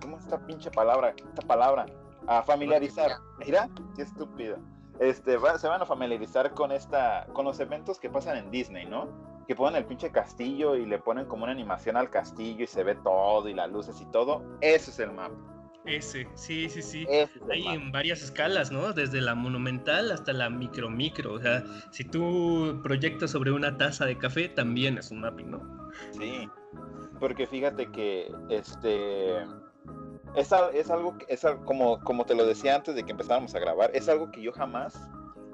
¿cómo 0.00 0.16
es 0.16 0.24
esta 0.24 0.38
pinche 0.44 0.70
palabra? 0.72 1.14
Esta 1.16 1.42
palabra. 1.42 1.86
A 2.26 2.42
familiarizar. 2.42 3.12
Mira, 3.38 3.68
qué 3.94 4.02
estúpido. 4.02 4.58
Este, 4.98 5.36
va, 5.36 5.56
se 5.56 5.68
van 5.68 5.80
a 5.80 5.86
familiarizar 5.86 6.52
con 6.52 6.72
esta, 6.72 7.26
con 7.32 7.44
los 7.44 7.60
eventos 7.60 8.00
que 8.00 8.10
pasan 8.10 8.36
en 8.36 8.50
Disney, 8.50 8.86
¿no? 8.86 9.08
que 9.48 9.56
ponen 9.56 9.76
el 9.76 9.86
pinche 9.86 10.12
castillo 10.12 10.76
y 10.76 10.84
le 10.84 10.98
ponen 10.98 11.24
como 11.24 11.44
una 11.44 11.52
animación 11.52 11.96
al 11.96 12.10
castillo 12.10 12.64
y 12.64 12.66
se 12.66 12.84
ve 12.84 12.96
todo 12.96 13.48
y 13.48 13.54
las 13.54 13.70
luces 13.72 13.98
y 14.02 14.04
todo. 14.06 14.42
Ese 14.60 14.90
es 14.90 14.98
el 14.98 15.10
mapa. 15.10 15.34
Ese, 15.84 16.28
sí, 16.34 16.68
sí, 16.68 16.82
sí. 16.82 17.06
Ese 17.08 17.40
Hay 17.50 17.66
en 17.66 17.92
varias 17.92 18.22
escalas, 18.22 18.70
¿no? 18.70 18.92
Desde 18.92 19.20
la 19.20 19.34
monumental 19.34 20.12
hasta 20.12 20.32
la 20.32 20.50
micro 20.50 20.90
micro. 20.90 21.32
O 21.34 21.40
sea, 21.40 21.64
si 21.90 22.04
tú 22.04 22.80
proyectas 22.82 23.30
sobre 23.30 23.52
una 23.52 23.76
taza 23.76 24.04
de 24.04 24.18
café, 24.18 24.48
también 24.48 24.98
es 24.98 25.10
un 25.10 25.20
mapping, 25.20 25.50
¿no? 25.50 25.90
Sí. 26.12 26.48
Porque 27.18 27.46
fíjate 27.46 27.90
que 27.90 28.30
este 28.50 29.38
es, 30.34 30.52
es 30.74 30.90
algo 30.90 31.18
que 31.18 31.26
es 31.28 31.44
como, 31.64 31.98
como 32.00 32.24
te 32.24 32.34
lo 32.34 32.46
decía 32.46 32.76
antes 32.76 32.94
de 32.94 33.04
que 33.04 33.12
empezáramos 33.12 33.54
a 33.54 33.58
grabar, 33.58 33.90
es 33.94 34.08
algo 34.08 34.30
que 34.30 34.42
yo 34.42 34.52
jamás 34.52 34.94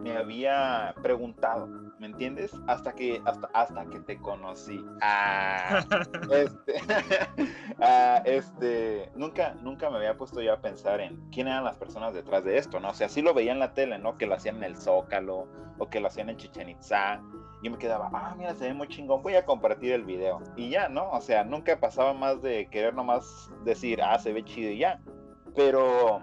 me 0.04 0.18
había 0.18 0.94
preguntado, 1.02 1.66
¿me 1.98 2.06
entiendes? 2.06 2.52
Hasta 2.66 2.92
que, 2.92 3.22
hasta, 3.24 3.48
hasta 3.54 3.86
que 3.86 4.00
te 4.00 4.18
conocí. 4.18 4.84
Ah, 5.00 5.82
este, 6.30 6.74
ah, 7.80 8.20
este, 8.26 9.10
nunca, 9.16 9.54
nunca 9.62 9.88
me 9.88 9.96
había 9.96 10.14
puesto 10.18 10.42
yo 10.42 10.52
a 10.52 10.60
pensar 10.60 11.00
en 11.00 11.18
quién 11.30 11.48
eran 11.48 11.64
las 11.64 11.78
personas 11.78 12.12
detrás 12.12 12.44
de 12.44 12.58
esto, 12.58 12.80
¿no? 12.80 12.90
O 12.90 12.94
sea, 12.94 13.08
sí 13.08 13.22
lo 13.22 13.32
veía 13.32 13.52
en 13.52 13.58
la 13.58 13.72
tele, 13.72 13.98
¿no? 13.98 14.18
Que 14.18 14.26
lo 14.26 14.34
hacían 14.34 14.56
en 14.56 14.64
el 14.64 14.76
Zócalo 14.76 15.48
o 15.78 15.88
que 15.88 16.00
lo 16.00 16.08
hacían 16.08 16.28
en 16.28 16.36
Chichen 16.36 16.68
Itza. 16.68 17.22
Y 17.62 17.70
me 17.70 17.78
quedaba, 17.78 18.10
ah, 18.12 18.34
mira, 18.36 18.54
se 18.54 18.66
ve 18.66 18.74
muy 18.74 18.88
chingón, 18.88 19.22
voy 19.22 19.36
a 19.36 19.46
compartir 19.46 19.92
el 19.92 20.04
video. 20.04 20.42
Y 20.54 20.68
ya, 20.68 20.90
¿no? 20.90 21.10
O 21.12 21.20
sea, 21.22 21.44
nunca 21.44 21.80
pasaba 21.80 22.12
más 22.12 22.42
de 22.42 22.66
querer 22.66 22.92
nomás 22.92 23.50
decir, 23.64 24.02
ah, 24.02 24.18
se 24.18 24.34
ve 24.34 24.44
chido 24.44 24.70
y 24.70 24.80
ya. 24.80 25.00
Pero 25.56 26.20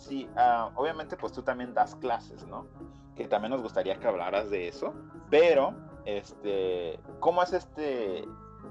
sí, 0.00 0.28
ah, 0.36 0.70
obviamente 0.74 1.16
pues 1.16 1.32
tú 1.32 1.42
también 1.42 1.74
das 1.74 1.94
clases, 1.96 2.46
¿no? 2.46 2.66
Que 3.14 3.28
también 3.28 3.52
nos 3.52 3.62
gustaría 3.62 3.98
que 3.98 4.08
hablaras 4.08 4.50
de 4.50 4.68
eso, 4.68 4.94
pero, 5.30 5.74
este, 6.04 6.98
¿cómo 7.20 7.42
es 7.42 7.52
este, 7.52 8.24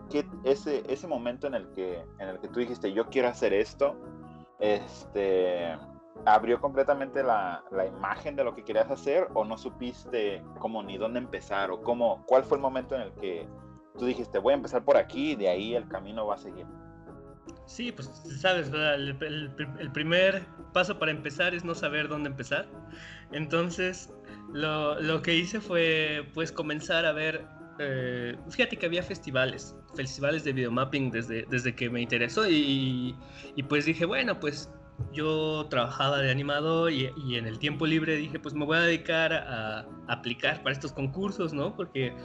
que 0.10 0.26
ese, 0.44 0.84
ese 0.92 1.08
momento 1.08 1.48
en 1.48 1.54
el, 1.54 1.70
que, 1.74 2.06
en 2.20 2.30
el 2.30 2.40
que 2.40 2.48
tú 2.48 2.60
dijiste, 2.60 2.92
yo 2.92 3.08
quiero 3.10 3.28
hacer 3.30 3.54
esto, 3.54 3.96
este, 4.60 5.78
abrió 6.26 6.60
completamente 6.60 7.24
la, 7.24 7.64
la, 7.72 7.86
imagen 7.86 8.36
de 8.36 8.44
lo 8.44 8.54
que 8.54 8.64
querías 8.64 8.90
hacer 8.92 9.30
o 9.34 9.46
no 9.46 9.58
supiste 9.58 10.44
cómo 10.60 10.84
ni 10.84 10.98
dónde 10.98 11.20
empezar 11.20 11.72
o 11.72 11.82
cómo, 11.82 12.24
cuál 12.26 12.44
fue 12.44 12.58
el 12.58 12.62
momento 12.62 12.96
en 12.96 13.02
el 13.02 13.14
que 13.14 13.48
tú 13.98 14.06
dijiste, 14.06 14.40
voy 14.40 14.54
a 14.54 14.58
empezar 14.58 14.84
por 14.84 14.98
aquí 14.98 15.32
y 15.32 15.36
de 15.36 15.50
ahí 15.50 15.76
el 15.76 15.88
camino 15.88 16.26
va 16.26 16.36
a 16.36 16.38
seguir? 16.40 16.66
Sí, 17.70 17.92
pues 17.92 18.10
sabes, 18.42 18.72
el, 18.74 19.92
primer 19.94 20.42
paso 20.74 20.98
para 20.98 21.12
empezar 21.12 21.54
es 21.54 21.64
no 21.64 21.76
saber 21.76 22.08
dónde 22.08 22.28
empezar. 22.28 22.68
Entonces, 23.32 24.12
lo, 24.52 25.00
lo 25.00 25.22
que 25.22 25.36
hice 25.36 25.62
fue 25.62 26.28
pues 26.34 26.52
comenzar 26.52 27.06
a 27.06 27.14
ver, 27.14 27.46
eh, 27.78 28.36
fíjate 28.50 28.76
que 28.76 28.88
había 28.88 29.04
festivales, 29.04 29.76
festivales 29.96 30.44
de 30.44 30.54
videomapping 30.54 31.12
desde, 31.12 31.46
desde 31.48 31.76
que 31.76 31.92
me 31.92 32.02
interesó 32.02 32.50
y, 32.50 33.16
y 33.56 33.64
pues 33.64 33.86
dije, 33.86 34.04
bueno, 34.06 34.40
pues 34.40 34.72
yo 35.14 35.68
trabajaba 35.70 36.18
de 36.18 36.32
animador 36.32 36.92
y, 36.92 37.12
y, 37.24 37.36
en 37.36 37.46
el 37.46 37.60
tiempo 37.60 37.86
libre 37.86 38.16
dije, 38.16 38.40
pues 38.40 38.56
me 38.56 38.66
voy 38.66 38.78
a 38.78 38.82
dedicar 38.82 39.32
a, 39.32 39.82
a, 39.82 39.86
aplicar 40.08 40.64
para 40.64 40.74
estos 40.74 40.92
concursos, 40.92 41.54
¿no? 41.54 41.76
Porque 41.76 42.16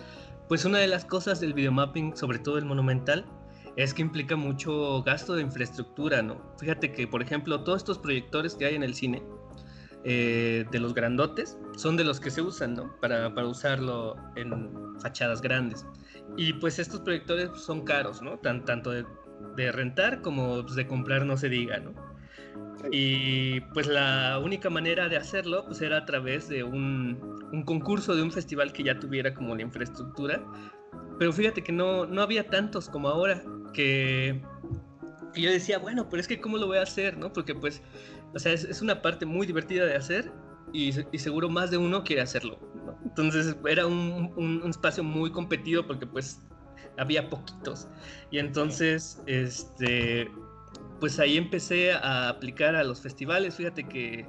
pues 0.49 0.65
una 0.65 0.79
de 0.79 0.89
las 0.89 1.05
cosas 1.05 1.39
del 1.41 1.53
videomapping, 1.53 2.17
sobre 2.17 2.39
todo 2.39 2.57
el 2.57 2.65
monumental, 2.65 3.27
es 3.77 3.95
que 3.95 4.03
implica 4.03 4.37
mucho 4.37 5.03
gasto 5.03 5.35
de 5.35 5.43
infraestructura, 5.43 6.23
¿no? 6.23 6.41
Fíjate 6.59 6.93
que, 6.93 7.07
por 7.07 7.23
ejemplo, 7.23 7.63
todos 7.65 7.79
estos 7.79 7.99
proyectores 7.99 8.55
que 8.55 8.67
hay 8.67 8.75
en 8.75 8.83
el 8.83 8.95
cine, 8.95 9.23
eh, 10.05 10.67
de 10.71 10.79
los 10.81 10.93
grandotes, 10.93 11.59
son 11.77 11.97
de 11.97 12.05
los 12.05 12.21
que 12.21 12.31
se 12.31 12.43
usan, 12.43 12.75
¿no? 12.75 12.95
Para, 13.01 13.35
para 13.35 13.47
usarlo 13.47 14.17
en 14.37 15.01
fachadas 15.01 15.41
grandes. 15.41 15.87
Y 16.37 16.53
pues 16.55 16.79
estos 16.79 17.01
proyectores 17.01 17.51
son 17.57 17.85
caros, 17.85 18.21
¿no? 18.21 18.39
Tan, 18.39 18.65
tanto 18.65 18.91
de, 18.91 19.07
de 19.57 19.73
rentar 19.73 20.21
como 20.21 20.63
pues, 20.63 20.75
de 20.75 20.87
comprar, 20.87 21.25
no 21.25 21.37
se 21.37 21.49
diga, 21.49 21.79
¿no? 21.79 21.93
Y 22.91 23.61
pues 23.73 23.87
la 23.87 24.41
única 24.43 24.71
manera 24.71 25.09
de 25.09 25.17
hacerlo 25.17 25.65
pues 25.67 25.81
era 25.81 25.99
a 25.99 26.05
través 26.07 26.49
de 26.49 26.65
un, 26.65 27.49
un, 27.53 27.63
concurso 27.65 28.15
de 28.15 28.23
un 28.23 28.31
festival 28.31 28.73
que 28.73 28.83
ya 28.83 28.99
tuviera 28.99 29.33
como 29.35 29.55
la 29.55 29.63
infraestructura. 29.63 30.45
Pero 31.19 31.33
fíjate 31.33 31.63
que 31.63 31.73
no, 31.73 32.07
no 32.07 32.23
había 32.23 32.49
tantos 32.49 32.89
como 32.89 33.09
ahora 33.09 33.43
que 33.73 34.43
yo 35.35 35.51
decía, 35.51 35.79
bueno, 35.79 36.09
pero 36.09 36.21
es 36.21 36.29
que 36.29 36.41
cómo 36.41 36.59
lo 36.59 36.67
voy 36.67 36.79
a 36.79 36.83
hacer, 36.83 37.17
¿no? 37.17 37.33
Porque 37.33 37.55
pues, 37.55 37.83
o 38.35 38.39
sea, 38.39 38.53
es, 38.53 38.65
es 38.65 38.83
una 38.83 39.03
parte 39.03 39.27
muy 39.27 39.47
divertida 39.47 39.85
de 39.87 39.97
hacer 39.97 40.33
y, 40.73 40.93
y, 41.13 41.19
seguro 41.19 41.49
más 41.49 41.71
de 41.71 41.77
uno 41.77 42.05
quiere 42.05 42.23
hacerlo, 42.23 42.59
¿no? 42.85 42.99
Entonces 43.05 43.57
era 43.67 43.87
un, 43.87 44.33
un, 44.37 44.63
un, 44.63 44.71
espacio 44.71 45.05
muy 45.05 45.31
competido 45.31 45.87
porque 45.87 46.07
pues 46.07 46.41
había 46.99 47.29
poquitos. 47.29 47.89
Y 48.31 48.39
entonces, 48.39 49.23
este, 49.27 50.31
pues 51.05 51.19
ahí 51.19 51.37
empecé 51.37 51.93
a 51.93 52.31
aplicar 52.31 52.75
a 52.75 52.83
los 52.83 53.03
festivales. 53.03 53.57
Fíjate 53.57 53.87
que, 53.87 54.27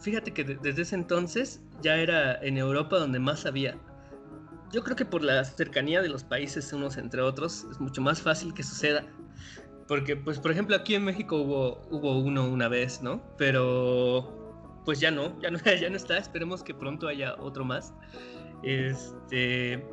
fíjate 0.00 0.32
que 0.32 0.42
desde 0.42 0.80
ese 0.80 0.94
entonces 0.94 1.60
ya 1.82 1.96
era 1.96 2.42
en 2.42 2.56
Europa 2.56 2.98
donde 2.98 3.18
más 3.18 3.44
había. 3.44 3.76
Yo 4.72 4.82
creo 4.82 4.96
que 4.96 5.04
por 5.04 5.22
la 5.22 5.44
cercanía 5.44 6.00
de 6.00 6.08
los 6.08 6.24
países 6.24 6.72
unos 6.72 6.96
entre 6.96 7.20
otros 7.20 7.66
es 7.70 7.80
mucho 7.80 8.00
más 8.00 8.22
fácil 8.22 8.54
que 8.54 8.62
suceda. 8.62 9.04
Porque, 9.86 10.16
pues, 10.16 10.38
por 10.38 10.52
ejemplo, 10.52 10.74
aquí 10.74 10.94
en 10.94 11.04
México 11.04 11.36
hubo, 11.36 11.82
hubo 11.90 12.18
uno 12.18 12.48
una 12.48 12.68
vez, 12.68 13.02
¿no? 13.02 13.22
Pero, 13.36 14.80
pues 14.86 15.00
ya 15.00 15.10
no, 15.10 15.38
ya 15.42 15.50
no, 15.50 15.58
ya 15.82 15.90
no 15.90 15.96
está. 15.96 16.16
Esperemos 16.16 16.62
que 16.62 16.72
pronto 16.72 17.08
haya 17.08 17.34
otro 17.34 17.66
más. 17.66 17.92
Este, 18.62 19.86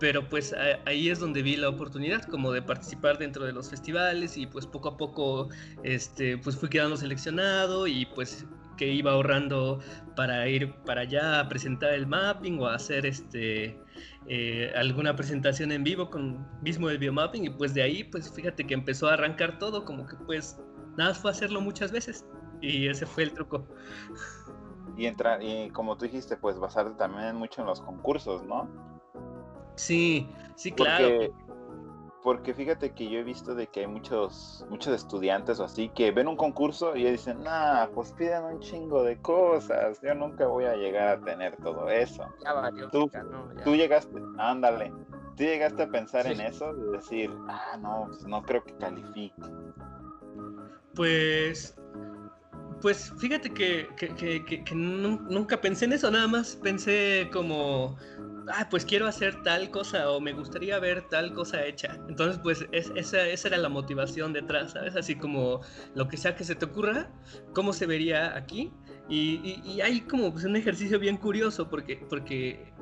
pero 0.00 0.26
pues 0.28 0.54
ahí 0.86 1.10
es 1.10 1.20
donde 1.20 1.42
vi 1.42 1.56
la 1.56 1.68
oportunidad 1.68 2.22
como 2.22 2.50
de 2.52 2.62
participar 2.62 3.18
dentro 3.18 3.44
de 3.44 3.52
los 3.52 3.68
festivales 3.68 4.36
y 4.36 4.46
pues 4.46 4.66
poco 4.66 4.88
a 4.88 4.96
poco 4.96 5.48
este 5.84 6.38
pues 6.38 6.56
fui 6.56 6.70
quedando 6.70 6.96
seleccionado 6.96 7.86
y 7.86 8.06
pues 8.06 8.46
que 8.78 8.88
iba 8.88 9.12
ahorrando 9.12 9.80
para 10.16 10.48
ir 10.48 10.74
para 10.86 11.02
allá 11.02 11.40
a 11.40 11.48
presentar 11.50 11.92
el 11.92 12.06
mapping 12.06 12.58
o 12.60 12.66
a 12.66 12.76
hacer 12.76 13.04
este 13.04 13.78
eh, 14.26 14.72
alguna 14.74 15.14
presentación 15.14 15.70
en 15.70 15.84
vivo 15.84 16.08
con 16.08 16.48
mismo 16.62 16.88
el 16.88 16.96
biomapping 16.96 17.44
y 17.44 17.50
pues 17.50 17.74
de 17.74 17.82
ahí 17.82 18.04
pues 18.04 18.32
fíjate 18.32 18.66
que 18.66 18.72
empezó 18.72 19.08
a 19.08 19.14
arrancar 19.14 19.58
todo 19.58 19.84
como 19.84 20.06
que 20.06 20.16
pues 20.16 20.58
nada 20.96 21.12
fue 21.14 21.30
hacerlo 21.30 21.60
muchas 21.60 21.92
veces 21.92 22.24
y 22.62 22.88
ese 22.88 23.06
fue 23.06 23.24
el 23.24 23.32
truco. 23.32 23.66
Y 24.96 25.06
entrar 25.06 25.42
y 25.42 25.68
como 25.70 25.96
tú 25.96 26.06
dijiste 26.06 26.38
pues 26.38 26.58
basarte 26.58 26.96
también 26.96 27.36
mucho 27.36 27.60
en 27.60 27.66
los 27.66 27.82
concursos 27.82 28.42
no 28.44 28.90
sí 29.80 30.28
sí 30.56 30.72
claro 30.72 31.08
porque 31.08 31.50
porque 32.22 32.52
fíjate 32.52 32.92
que 32.92 33.08
yo 33.08 33.18
he 33.18 33.24
visto 33.24 33.54
de 33.54 33.66
que 33.66 33.80
hay 33.80 33.86
muchos, 33.86 34.64
muchos 34.68 34.94
estudiantes 34.94 35.58
o 35.58 35.64
así 35.64 35.88
que 35.88 36.10
ven 36.10 36.28
un 36.28 36.36
concurso 36.36 36.94
y 36.94 37.04
dicen, 37.10 37.42
nah, 37.42 37.86
pues 37.86 38.12
piden 38.12 38.44
un 38.44 38.60
chingo 38.60 39.02
de 39.02 39.16
cosas, 39.18 40.00
yo 40.02 40.14
nunca 40.14 40.46
voy 40.46 40.64
a 40.64 40.76
llegar 40.76 41.08
a 41.08 41.20
tener 41.20 41.56
todo 41.56 41.88
eso. 41.88 42.24
Ya 42.44 42.52
valió, 42.52 42.90
tú, 42.90 43.10
no, 43.30 43.54
ya. 43.54 43.64
tú 43.64 43.74
llegaste, 43.74 44.20
ándale, 44.38 44.92
tú 45.36 45.44
llegaste 45.44 45.82
a 45.82 45.88
pensar 45.88 46.26
sí. 46.26 46.32
en 46.32 46.40
eso, 46.40 46.74
de 46.74 46.98
decir, 46.98 47.30
ah, 47.48 47.78
no, 47.80 48.06
pues 48.08 48.26
no 48.26 48.42
creo 48.42 48.64
que 48.64 48.74
califique. 48.76 49.42
Pues, 50.94 51.74
pues 52.82 53.12
fíjate 53.18 53.50
que, 53.50 53.88
que, 53.96 54.08
que, 54.14 54.44
que, 54.44 54.74
nunca 54.74 55.58
pensé 55.58 55.86
en 55.86 55.94
eso, 55.94 56.10
nada 56.10 56.28
más 56.28 56.56
pensé 56.56 57.30
como 57.32 57.96
ah, 58.48 58.66
pues 58.70 58.84
quiero 58.84 59.06
hacer 59.06 59.42
tal 59.42 59.70
cosa 59.70 60.10
o 60.10 60.20
me 60.20 60.32
gustaría 60.32 60.78
ver 60.78 61.08
tal 61.08 61.32
cosa 61.32 61.64
hecha. 61.64 61.98
Entonces, 62.08 62.40
pues 62.42 62.66
es, 62.72 62.92
esa, 62.94 63.26
esa, 63.26 63.48
era 63.48 63.58
la 63.58 63.68
motivación 63.68 64.32
detrás, 64.32 64.72
¿sabes? 64.72 64.96
Así 64.96 65.14
como 65.14 65.60
lo 65.94 66.08
que 66.08 66.16
sea 66.16 66.34
que 66.36 66.44
se 66.44 66.54
te 66.54 66.64
ocurra, 66.64 67.10
cómo 67.54 67.72
se 67.72 67.86
vería 67.86 68.36
aquí. 68.36 68.72
Y, 69.08 69.40
y, 69.42 69.62
y 69.64 69.80
hay 69.80 70.02
como 70.02 70.32
pues, 70.32 70.44
un 70.44 70.56
ejercicio 70.56 70.98
bien 70.98 71.16
curioso 71.16 71.68
porque, 71.68 72.04
porque 72.08 72.72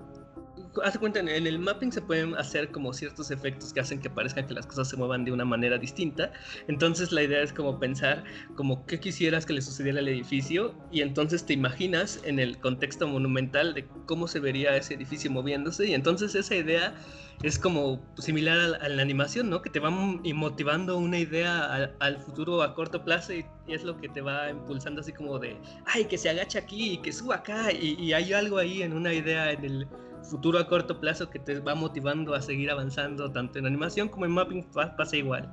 hace 0.83 0.99
cuenta, 0.99 1.21
en 1.21 1.29
el 1.29 1.59
mapping 1.59 1.93
se 1.93 2.03
pueden 2.03 2.35
hacer 2.37 2.71
como 2.71 2.93
ciertos 2.93 3.31
efectos 3.31 3.73
que 3.73 3.81
hacen 3.81 4.01
que 4.01 4.11
parezcan 4.11 4.47
que 4.47 4.55
las 4.55 4.67
cosas 4.67 4.89
se 4.89 4.97
muevan 4.97 5.25
de 5.25 5.33
una 5.33 5.45
manera 5.45 5.79
distinta. 5.79 6.33
Entonces 6.67 7.13
la 7.13 7.23
idea 7.23 7.43
es 7.43 7.53
como 7.53 7.79
pensar 7.79 8.25
como 8.55 8.87
qué 8.87 9.01
quisieras 9.01 9.47
que 9.47 9.53
le 9.53 9.63
sucediera 9.63 10.01
al 10.01 10.09
edificio 10.09 10.75
y 10.91 11.03
entonces 11.03 11.45
te 11.45 11.53
imaginas 11.53 12.21
en 12.25 12.39
el 12.39 12.59
contexto 12.59 13.07
monumental 13.09 13.75
de 13.75 13.87
cómo 14.07 14.29
se 14.29 14.41
vería 14.41 14.77
ese 14.77 14.95
edificio 14.95 15.31
moviéndose 15.31 15.87
y 15.87 15.95
entonces 15.95 16.35
esa 16.35 16.55
idea 16.55 16.95
es 17.43 17.59
como 17.59 18.01
similar 18.19 18.59
a 18.59 18.69
la, 18.69 18.77
a 18.79 18.89
la 18.89 19.03
animación, 19.03 19.49
¿no? 19.49 19.63
Que 19.63 19.71
te 19.71 19.79
va 19.79 19.91
motivando 19.91 20.99
una 20.99 21.19
idea 21.19 21.73
al, 21.73 21.97
al 22.01 22.21
futuro 22.21 22.63
a 22.63 22.75
corto 22.75 23.05
plazo 23.05 23.33
y, 23.33 23.45
y, 23.67 23.75
es 23.75 23.85
lo 23.85 23.97
que 23.97 24.09
te 24.09 24.21
va 24.21 24.51
impulsando 24.51 25.01
así 25.01 25.13
como 25.13 25.39
de, 25.39 25.57
ay, 25.87 26.07
que 26.07 26.19
se 26.19 26.29
agacha 26.29 26.59
aquí 26.59 26.95
y 26.95 26.99
que 26.99 27.13
suba 27.13 27.37
acá 27.37 27.73
y, 27.73 27.95
y 28.01 28.13
hay 28.13 28.33
algo 28.33 28.59
ahí 28.59 28.83
en 28.83 28.93
una 28.93 29.13
idea 29.13 29.53
en 29.53 29.65
el 29.65 29.89
futuro 30.29 30.59
a 30.59 30.67
corto 30.67 31.01
plazo 31.01 31.29
que 31.31 31.39
te 31.39 31.59
va 31.61 31.75
motivando 31.75 32.35
a 32.35 32.43
seguir 32.43 32.71
avanzando 32.71 33.31
tanto 33.33 33.59
en 33.59 33.67
animación 33.67 34.09
como 34.09 34.27
en 34.27 34.33
mapping 34.33 34.71
pasa 34.97 35.17
igual. 35.17 35.51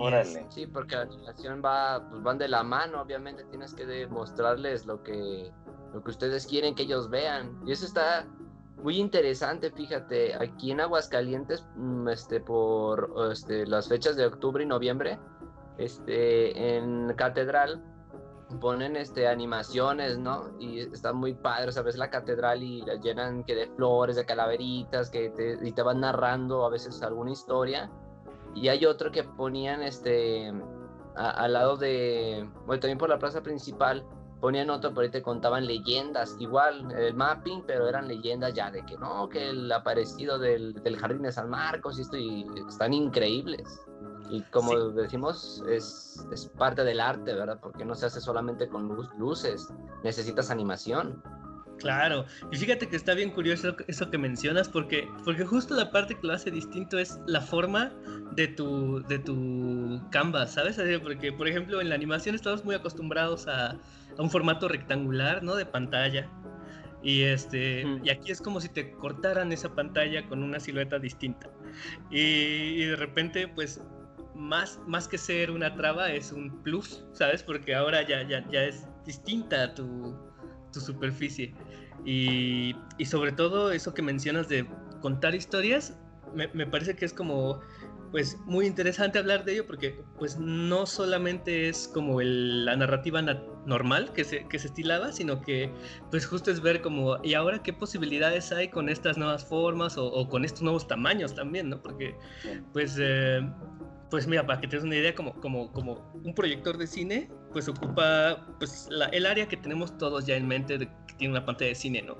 Órale. 0.00 0.46
Sí, 0.50 0.66
porque 0.66 0.94
la 0.94 1.02
animación 1.02 1.60
va, 1.64 2.08
pues 2.08 2.22
van 2.22 2.38
de 2.38 2.46
la 2.46 2.62
mano, 2.62 3.02
obviamente 3.02 3.44
tienes 3.46 3.74
que 3.74 3.84
demostrarles 3.84 4.86
lo 4.86 5.02
que, 5.02 5.50
lo 5.92 6.04
que 6.04 6.10
ustedes 6.10 6.46
quieren 6.46 6.76
que 6.76 6.84
ellos 6.84 7.10
vean. 7.10 7.60
Y 7.66 7.72
eso 7.72 7.84
está 7.84 8.24
muy 8.82 8.98
interesante, 8.98 9.72
fíjate, 9.72 10.34
aquí 10.36 10.70
en 10.70 10.80
Aguascalientes, 10.80 11.66
mm, 11.74 12.08
este, 12.08 12.40
por 12.40 13.12
este, 13.32 13.66
las 13.66 13.88
fechas 13.88 14.14
de 14.14 14.26
octubre 14.26 14.62
y 14.62 14.66
noviembre, 14.66 15.18
este, 15.78 16.76
en 16.76 17.12
Catedral 17.16 17.82
ponen 18.60 18.96
este 18.96 19.28
animaciones, 19.28 20.18
¿no? 20.18 20.50
Y 20.58 20.80
está 20.80 21.12
muy 21.12 21.34
padre, 21.34 21.68
o 21.68 21.72
sea, 21.72 21.82
ves 21.82 21.96
la 21.96 22.10
catedral 22.10 22.62
y 22.62 22.82
la 22.82 22.94
llenan 22.94 23.44
que 23.44 23.54
de 23.54 23.66
flores, 23.66 24.16
de 24.16 24.24
calaveritas, 24.24 25.10
que 25.10 25.30
te, 25.30 25.58
y 25.62 25.72
te 25.72 25.82
van 25.82 26.00
narrando 26.00 26.64
a 26.64 26.70
veces 26.70 27.02
alguna 27.02 27.32
historia. 27.32 27.90
Y 28.54 28.68
hay 28.68 28.86
otro 28.86 29.12
que 29.12 29.24
ponían 29.24 29.82
este 29.82 30.52
a, 31.16 31.30
al 31.30 31.52
lado 31.52 31.76
de, 31.76 32.48
bueno, 32.66 32.80
también 32.80 32.98
por 32.98 33.08
la 33.08 33.18
plaza 33.18 33.42
principal, 33.42 34.04
ponían 34.40 34.70
otro, 34.70 34.90
pero 34.90 35.02
ahí 35.02 35.10
te 35.10 35.22
contaban 35.22 35.66
leyendas, 35.66 36.36
igual 36.38 36.90
el 36.92 37.14
mapping, 37.14 37.64
pero 37.66 37.88
eran 37.88 38.08
leyendas 38.08 38.54
ya 38.54 38.70
de 38.70 38.84
que 38.86 38.96
no, 38.96 39.28
que 39.28 39.50
el 39.50 39.70
aparecido 39.70 40.38
del, 40.38 40.74
del 40.74 40.96
jardín 40.96 41.22
de 41.22 41.32
San 41.32 41.50
Marcos 41.50 41.98
y 41.98 42.02
esto, 42.02 42.16
y 42.16 42.46
están 42.68 42.94
increíbles. 42.94 43.80
Y 44.30 44.42
como 44.50 44.90
decimos, 44.90 45.62
es, 45.68 46.26
es, 46.32 46.46
parte 46.46 46.84
del 46.84 47.00
arte, 47.00 47.34
¿verdad? 47.34 47.58
Porque 47.60 47.84
no 47.84 47.94
se 47.94 48.06
hace 48.06 48.20
solamente 48.20 48.68
con 48.68 48.88
luz, 48.88 49.08
luces, 49.18 49.68
necesitas 50.04 50.50
animación. 50.50 51.22
Claro, 51.78 52.26
y 52.50 52.56
fíjate 52.56 52.88
que 52.88 52.96
está 52.96 53.14
bien 53.14 53.30
curioso 53.30 53.76
eso 53.86 54.10
que 54.10 54.18
mencionas, 54.18 54.68
porque, 54.68 55.08
porque 55.24 55.44
justo 55.44 55.74
la 55.74 55.90
parte 55.92 56.16
que 56.16 56.26
lo 56.26 56.32
hace 56.32 56.50
distinto 56.50 56.98
es 56.98 57.20
la 57.26 57.40
forma 57.40 57.92
de 58.32 58.48
tu, 58.48 59.02
de 59.06 59.20
tu 59.20 60.00
canvas, 60.10 60.54
¿sabes? 60.54 60.80
Porque, 61.02 61.32
por 61.32 61.46
ejemplo, 61.46 61.80
en 61.80 61.88
la 61.88 61.94
animación 61.94 62.34
estamos 62.34 62.64
muy 62.64 62.74
acostumbrados 62.74 63.46
a, 63.46 63.70
a 63.70 63.78
un 64.18 64.30
formato 64.30 64.68
rectangular, 64.68 65.42
¿no? 65.42 65.54
De 65.54 65.66
pantalla. 65.66 66.28
Y, 67.02 67.22
este, 67.22 67.84
y 68.02 68.10
aquí 68.10 68.32
es 68.32 68.40
como 68.40 68.60
si 68.60 68.68
te 68.68 68.90
cortaran 68.92 69.52
esa 69.52 69.72
pantalla 69.72 70.26
con 70.28 70.42
una 70.42 70.58
silueta 70.58 70.98
distinta. 70.98 71.48
Y, 72.10 72.18
y, 72.18 72.84
de 72.86 72.96
repente, 72.96 73.46
pues, 73.46 73.80
más, 74.38 74.80
más 74.86 75.08
que 75.08 75.18
ser 75.18 75.50
una 75.50 75.74
traba, 75.74 76.12
es 76.12 76.32
un 76.32 76.62
plus, 76.62 77.04
¿sabes? 77.12 77.42
Porque 77.42 77.74
ahora 77.74 78.06
ya, 78.06 78.26
ya, 78.26 78.48
ya 78.50 78.64
es 78.64 78.86
distinta 79.04 79.74
tu, 79.74 80.16
tu 80.72 80.80
superficie. 80.80 81.52
Y, 82.04 82.76
y, 82.96 83.04
sobre 83.04 83.32
todo 83.32 83.72
eso 83.72 83.92
que 83.92 84.02
mencionas 84.02 84.48
de 84.48 84.66
contar 85.02 85.34
historias, 85.34 85.98
me, 86.34 86.46
me, 86.48 86.66
parece 86.66 86.94
que 86.94 87.04
es 87.04 87.12
como 87.12 87.60
pues 88.12 88.38
muy 88.46 88.66
interesante 88.66 89.18
hablar 89.18 89.44
de 89.44 89.52
ello 89.52 89.66
porque 89.66 90.02
pues 90.18 90.38
no 90.38 90.86
solamente 90.86 91.68
es 91.68 91.88
como 91.92 92.22
el, 92.22 92.64
la 92.64 92.74
narrativa 92.76 93.20
normal 93.66 94.12
que 94.14 94.24
se, 94.24 94.48
que 94.48 94.58
se 94.58 94.68
estilaba, 94.68 95.12
sino 95.12 95.42
que 95.42 95.70
pues 96.10 96.24
justo 96.24 96.50
es 96.50 96.62
ver 96.62 96.80
como 96.80 97.22
y 97.22 97.34
ahora 97.34 97.62
qué 97.62 97.74
posibilidades 97.74 98.50
hay 98.52 98.68
con 98.68 98.88
estas 98.88 99.18
nuevas 99.18 99.44
formas 99.44 99.98
o, 99.98 100.06
o 100.06 100.26
con 100.28 100.46
estos 100.46 100.62
nuevos 100.62 100.86
tamaños 100.86 101.34
también, 101.34 101.68
¿no? 101.68 101.82
Porque 101.82 102.14
pues... 102.72 102.96
Eh, 102.98 103.40
pues 104.10 104.26
mira, 104.26 104.46
para 104.46 104.60
que 104.60 104.68
te 104.68 104.76
des 104.76 104.84
una 104.84 104.96
idea, 104.96 105.14
como, 105.14 105.34
como, 105.40 105.70
como 105.72 106.12
un 106.24 106.34
proyector 106.34 106.78
de 106.78 106.86
cine, 106.86 107.30
pues 107.52 107.68
ocupa 107.68 108.46
pues, 108.58 108.88
la, 108.90 109.06
el 109.06 109.26
área 109.26 109.46
que 109.46 109.56
tenemos 109.56 109.96
todos 109.98 110.26
ya 110.26 110.36
en 110.36 110.48
mente 110.48 110.78
de 110.78 110.86
que 110.86 111.14
tiene 111.18 111.32
una 111.32 111.44
pantalla 111.44 111.68
de 111.68 111.74
cine, 111.74 112.02
¿no? 112.02 112.16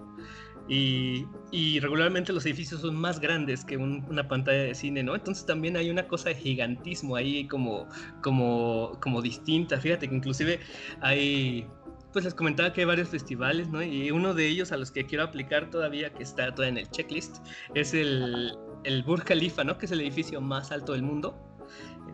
Y, 0.69 1.25
y 1.51 1.81
regularmente 1.81 2.31
los 2.31 2.45
edificios 2.45 2.83
son 2.83 2.95
más 2.95 3.21
grandes 3.21 3.65
que 3.65 3.79
un, 3.79 4.05
una 4.11 4.29
pantalla 4.29 4.65
de 4.65 4.75
cine, 4.75 5.03
¿no? 5.03 5.15
Entonces 5.15 5.47
también 5.47 5.79
hay 5.79 5.89
una 5.89 6.07
cosa 6.07 6.29
de 6.29 6.35
gigantismo 6.35 7.17
ahí 7.17 7.49
como, 7.49 7.89
como, 8.23 8.99
como 9.01 9.23
distinta. 9.23 9.81
Fíjate 9.81 10.11
que 10.11 10.15
inclusive 10.15 10.61
hay, 11.01 11.67
pues 12.13 12.27
les 12.27 12.35
comentaba 12.35 12.71
que 12.75 12.83
hay 12.83 12.87
varios 12.87 13.09
festivales, 13.09 13.71
¿no? 13.71 13.83
Y 13.83 14.11
uno 14.11 14.35
de 14.35 14.47
ellos 14.47 14.71
a 14.71 14.77
los 14.77 14.91
que 14.91 15.07
quiero 15.07 15.25
aplicar 15.25 15.71
todavía, 15.71 16.13
que 16.13 16.23
está 16.23 16.55
todavía 16.55 16.81
en 16.81 16.87
el 16.87 16.91
checklist, 16.91 17.39
es 17.75 17.95
el, 17.95 18.53
el 18.85 19.03
Burj 19.05 19.25
Khalifa, 19.25 19.65
¿no? 19.65 19.79
Que 19.79 19.87
es 19.87 19.93
el 19.93 20.03
edificio 20.03 20.39
más 20.43 20.71
alto 20.71 20.93
del 20.93 21.03
mundo. 21.03 21.48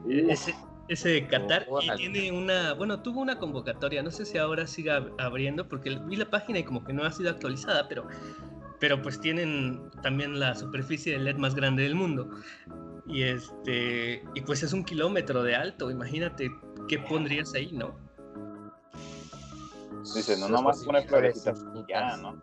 Ese, 0.08 0.54
ese 0.88 1.08
de 1.08 1.26
Qatar 1.26 1.66
oh, 1.68 1.80
y 1.80 1.90
tiene 1.96 2.30
una, 2.30 2.75
bueno, 2.75 3.00
tuvo 3.00 3.20
una 3.20 3.38
convocatoria, 3.38 4.02
no 4.02 4.11
sé 4.11 4.26
si 4.26 4.37
ahora 4.38 4.66
siga 4.66 5.06
abriendo 5.18 5.66
porque 5.66 5.99
vi 6.06 6.16
la 6.16 6.28
página 6.28 6.58
y 6.58 6.64
como 6.64 6.84
que 6.84 6.92
no 6.92 7.04
ha 7.04 7.11
sido 7.11 7.30
actualizada, 7.30 7.88
pero, 7.88 8.06
pero 8.80 9.00
pues 9.00 9.18
tienen 9.18 9.90
también 10.02 10.38
la 10.38 10.54
superficie 10.54 11.12
de 11.12 11.20
LED 11.20 11.37
más 11.37 11.54
grande 11.54 11.84
del 11.84 11.94
mundo. 11.94 12.28
Y 13.06 13.23
este, 13.23 14.25
y 14.34 14.40
pues 14.42 14.62
es 14.62 14.73
un 14.73 14.84
kilómetro 14.84 15.42
de 15.42 15.54
alto, 15.54 15.90
imagínate 15.90 16.50
qué 16.88 16.99
pondrías 16.99 17.54
ahí, 17.54 17.70
¿no? 17.73 17.94
Dice, 20.14 20.38
no 20.38 20.49
nomás 20.49 20.84
pone 20.84 21.02
florecitas 21.06 21.64
ya, 21.88 22.16
¿no? 22.18 22.40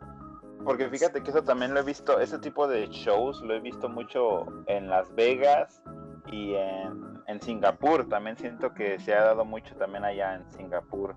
Porque 0.63 0.89
fíjate 0.89 1.21
que 1.21 1.29
eso 1.29 1.43
también 1.43 1.73
lo 1.73 1.79
he 1.79 1.83
visto, 1.83 2.19
ese 2.19 2.37
tipo 2.39 2.67
de 2.67 2.87
shows 2.87 3.41
lo 3.41 3.55
he 3.55 3.59
visto 3.59 3.89
mucho 3.89 4.45
en 4.67 4.87
Las 4.87 5.13
Vegas 5.15 5.81
y 6.31 6.55
en, 6.55 7.21
en, 7.27 7.41
Singapur 7.41 8.07
también 8.07 8.37
siento 8.37 8.73
que 8.73 8.99
se 8.99 9.13
ha 9.13 9.23
dado 9.23 9.45
mucho 9.45 9.75
también 9.75 10.05
allá 10.05 10.35
en 10.35 10.49
Singapur 10.51 11.13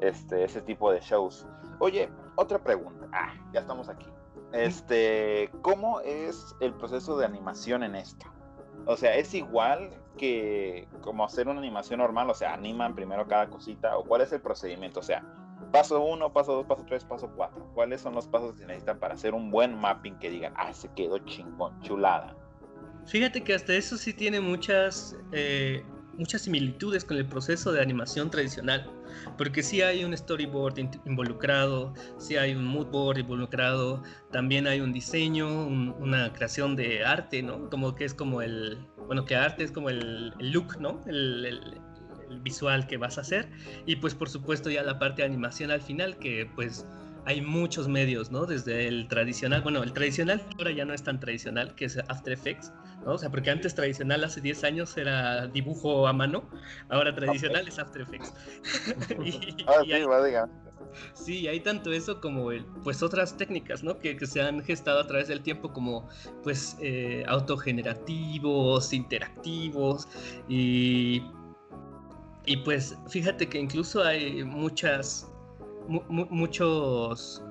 este 0.00 0.44
ese 0.44 0.60
tipo 0.60 0.92
de 0.92 1.00
shows. 1.00 1.46
Oye, 1.80 2.10
otra 2.36 2.58
pregunta. 2.58 3.08
Ah, 3.12 3.32
ya 3.52 3.60
estamos 3.60 3.88
aquí. 3.88 4.06
Este, 4.52 5.50
¿cómo 5.62 6.00
es 6.00 6.54
el 6.60 6.72
proceso 6.74 7.18
de 7.18 7.26
animación 7.26 7.82
en 7.82 7.94
esto? 7.94 8.26
O 8.86 8.96
sea, 8.96 9.16
¿es 9.16 9.34
igual 9.34 9.90
que 10.16 10.88
como 11.02 11.24
hacer 11.24 11.48
una 11.48 11.58
animación 11.58 12.00
normal? 12.00 12.30
O 12.30 12.34
sea, 12.34 12.54
animan 12.54 12.94
primero 12.94 13.26
cada 13.26 13.48
cosita 13.48 13.96
o 13.96 14.04
cuál 14.04 14.22
es 14.22 14.32
el 14.32 14.40
procedimiento? 14.40 15.00
O 15.00 15.02
sea, 15.02 15.22
paso 15.72 16.02
uno, 16.02 16.32
paso 16.32 16.54
dos, 16.54 16.66
paso 16.66 16.84
tres, 16.86 17.04
paso 17.04 17.30
cuatro. 17.36 17.66
¿Cuáles 17.74 18.00
son 18.00 18.14
los 18.14 18.26
pasos 18.26 18.52
que 18.52 18.60
se 18.60 18.66
necesitan 18.66 18.98
para 18.98 19.14
hacer 19.14 19.34
un 19.34 19.50
buen 19.50 19.78
mapping 19.78 20.18
que 20.18 20.30
digan, 20.30 20.54
ah, 20.56 20.72
se 20.72 20.88
quedó 20.88 21.18
chingón, 21.18 21.78
chulada? 21.82 22.34
Fíjate 23.08 23.42
que 23.42 23.54
hasta 23.54 23.74
eso 23.74 23.96
sí 23.96 24.12
tiene 24.12 24.38
muchas, 24.40 25.16
eh, 25.32 25.82
muchas 26.18 26.42
similitudes 26.42 27.04
con 27.04 27.16
el 27.16 27.26
proceso 27.26 27.72
de 27.72 27.80
animación 27.80 28.30
tradicional, 28.30 28.90
porque 29.38 29.62
sí 29.62 29.80
hay 29.80 30.04
un 30.04 30.14
storyboard 30.14 30.78
involucrado, 31.06 31.94
sí 32.18 32.36
hay 32.36 32.54
un 32.54 32.66
moodboard 32.66 33.18
involucrado, 33.18 34.02
también 34.30 34.66
hay 34.66 34.82
un 34.82 34.92
diseño, 34.92 35.48
un, 35.66 35.94
una 35.98 36.32
creación 36.34 36.76
de 36.76 37.02
arte, 37.02 37.42
¿no? 37.42 37.70
Como 37.70 37.94
que 37.94 38.04
es 38.04 38.12
como 38.12 38.42
el, 38.42 38.78
bueno, 39.06 39.24
que 39.24 39.36
arte 39.36 39.64
es 39.64 39.72
como 39.72 39.88
el, 39.88 40.34
look, 40.38 40.78
¿no? 40.78 41.00
El, 41.06 41.46
el 41.46 42.40
visual 42.40 42.86
que 42.86 42.98
vas 42.98 43.16
a 43.16 43.22
hacer, 43.22 43.48
y 43.86 43.96
pues 43.96 44.14
por 44.14 44.28
supuesto 44.28 44.68
ya 44.68 44.82
la 44.82 44.98
parte 44.98 45.22
de 45.22 45.28
animación 45.28 45.70
al 45.70 45.80
final, 45.80 46.18
que 46.18 46.50
pues 46.54 46.84
hay 47.28 47.42
muchos 47.42 47.88
medios, 47.88 48.30
¿no? 48.30 48.46
Desde 48.46 48.88
el 48.88 49.06
tradicional, 49.06 49.60
bueno, 49.60 49.82
el 49.82 49.92
tradicional 49.92 50.42
ahora 50.56 50.70
ya 50.70 50.86
no 50.86 50.94
es 50.94 51.02
tan 51.02 51.20
tradicional, 51.20 51.74
que 51.74 51.84
es 51.84 51.98
After 52.08 52.32
Effects, 52.32 52.72
¿no? 53.04 53.12
O 53.12 53.18
sea, 53.18 53.28
porque 53.28 53.50
antes 53.50 53.74
tradicional 53.74 54.24
hace 54.24 54.40
10 54.40 54.64
años 54.64 54.96
era 54.96 55.46
dibujo 55.46 56.08
a 56.08 56.14
mano, 56.14 56.48
ahora 56.88 57.14
tradicional 57.14 57.60
okay. 57.60 57.68
es 57.68 57.78
After 57.78 58.00
Effects. 58.00 58.32
y, 59.22 59.62
ah, 59.66 59.82
sí, 59.84 59.92
hay, 59.92 60.04
va, 60.04 60.48
sí, 61.12 61.46
hay 61.48 61.60
tanto 61.60 61.92
eso 61.92 62.18
como 62.18 62.50
el, 62.50 62.64
pues 62.82 63.02
otras 63.02 63.36
técnicas, 63.36 63.84
¿no? 63.84 63.98
Que, 63.98 64.16
que, 64.16 64.26
se 64.26 64.40
han 64.40 64.64
gestado 64.64 65.00
a 65.00 65.06
través 65.06 65.28
del 65.28 65.42
tiempo 65.42 65.70
como 65.70 66.08
pues 66.42 66.78
eh, 66.80 67.24
autogenerativos, 67.28 68.92
interactivos 68.94 70.08
y... 70.48 71.22
Y 72.46 72.56
pues 72.56 72.96
fíjate 73.10 73.46
que 73.46 73.58
incluso 73.58 74.02
hay 74.02 74.42
muchas 74.42 75.30
muchos, 75.88 77.42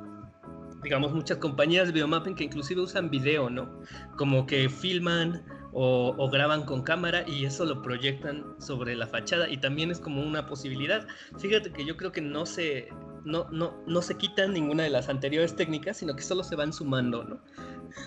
digamos, 0.84 1.14
muchas 1.14 1.38
compañías 1.38 1.88
de 1.88 1.94
videomapping 1.94 2.36
que 2.36 2.44
inclusive 2.44 2.82
usan 2.82 3.10
video, 3.10 3.50
¿no? 3.50 3.82
Como 4.16 4.46
que 4.46 4.70
filman 4.70 5.44
o, 5.74 6.30
graban 6.32 6.64
con 6.64 6.82
cámara 6.82 7.24
y 7.28 7.46
eso 7.46 7.66
lo 7.66 7.82
proyectan 7.82 8.44
sobre 8.60 8.96
la 8.96 9.08
fachada 9.08 9.50
y 9.50 9.58
también 9.58 9.92
es 9.92 10.00
como 10.00 10.22
una 10.22 10.48
posibilidad. 10.48 11.08
Fíjate 11.38 11.72
que 11.72 11.86
yo 11.86 11.98
creo 11.98 12.12
que 12.12 12.22
no 12.22 12.46
se, 12.46 12.90
no, 13.26 13.48
no, 13.52 13.76
no 13.86 14.02
se 14.02 14.16
quitan 14.16 14.54
ninguna 14.54 14.84
de 14.84 14.90
las 14.90 15.10
anteriores 15.10 15.56
técnicas, 15.56 15.98
sino 15.98 16.16
que 16.16 16.24
solo 16.24 16.44
se 16.44 16.56
van 16.56 16.74
sumando, 16.74 17.24
¿no? 17.24 17.40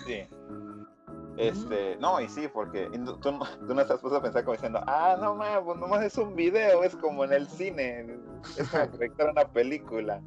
Sí. 0.05 0.23
Este, 1.41 1.97
no, 1.99 2.21
y 2.21 2.29
sí, 2.29 2.47
porque 2.53 2.87
tú, 2.93 3.17
tú 3.19 3.31
no 3.73 3.81
estás 3.81 3.99
puesto 3.99 4.17
a 4.17 4.21
pensar 4.21 4.43
como 4.43 4.53
diciendo, 4.53 4.79
ah, 4.85 5.17
no 5.19 5.35
más, 5.35 5.59
pues 5.65 5.79
nomás 5.79 6.03
es 6.03 6.15
un 6.17 6.35
video, 6.35 6.83
es 6.83 6.95
como 6.95 7.23
en 7.23 7.33
el 7.33 7.47
cine, 7.47 8.19
es 8.57 8.69
como 8.69 8.91
proyectar 8.91 9.29
una 9.29 9.47
película. 9.47 10.21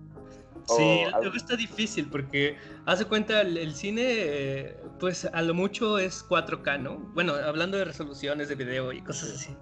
Sí, 0.67 1.05
o, 1.15 1.21
luego 1.21 1.37
está 1.37 1.57
difícil 1.57 2.09
porque 2.11 2.57
hace 2.87 3.05
cuenta 3.05 3.43
el, 3.43 3.59
el 3.59 3.75
cine, 3.75 4.77
pues 4.99 5.27
a 5.27 5.43
lo 5.43 5.55
mucho 5.55 5.99
es 5.99 6.27
4K, 6.27 6.81
¿no? 6.81 6.97
Bueno, 7.15 7.35
hablando 7.35 7.77
de 7.77 7.85
resoluciones 7.85 8.49
de 8.49 8.55
video 8.55 8.93
y 8.93 9.01
cosas 9.03 9.35
así. 9.35 9.57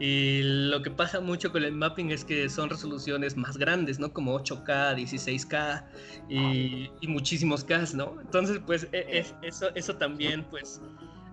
Y 0.00 0.40
lo 0.42 0.80
que 0.82 0.90
pasa 0.90 1.20
mucho 1.20 1.52
con 1.52 1.62
el 1.62 1.72
mapping 1.72 2.10
es 2.10 2.24
que 2.24 2.48
son 2.48 2.70
resoluciones 2.70 3.36
más 3.36 3.58
grandes, 3.58 3.98
¿no? 3.98 4.10
Como 4.14 4.34
8K, 4.40 4.96
16K 4.96 5.84
y, 6.30 6.90
y 7.02 7.06
muchísimos 7.06 7.64
K, 7.64 7.84
¿no? 7.94 8.18
Entonces, 8.18 8.60
pues 8.64 8.88
e, 8.92 9.18
es, 9.18 9.34
eso, 9.42 9.68
eso 9.74 9.96
también, 9.96 10.42
pues, 10.44 10.80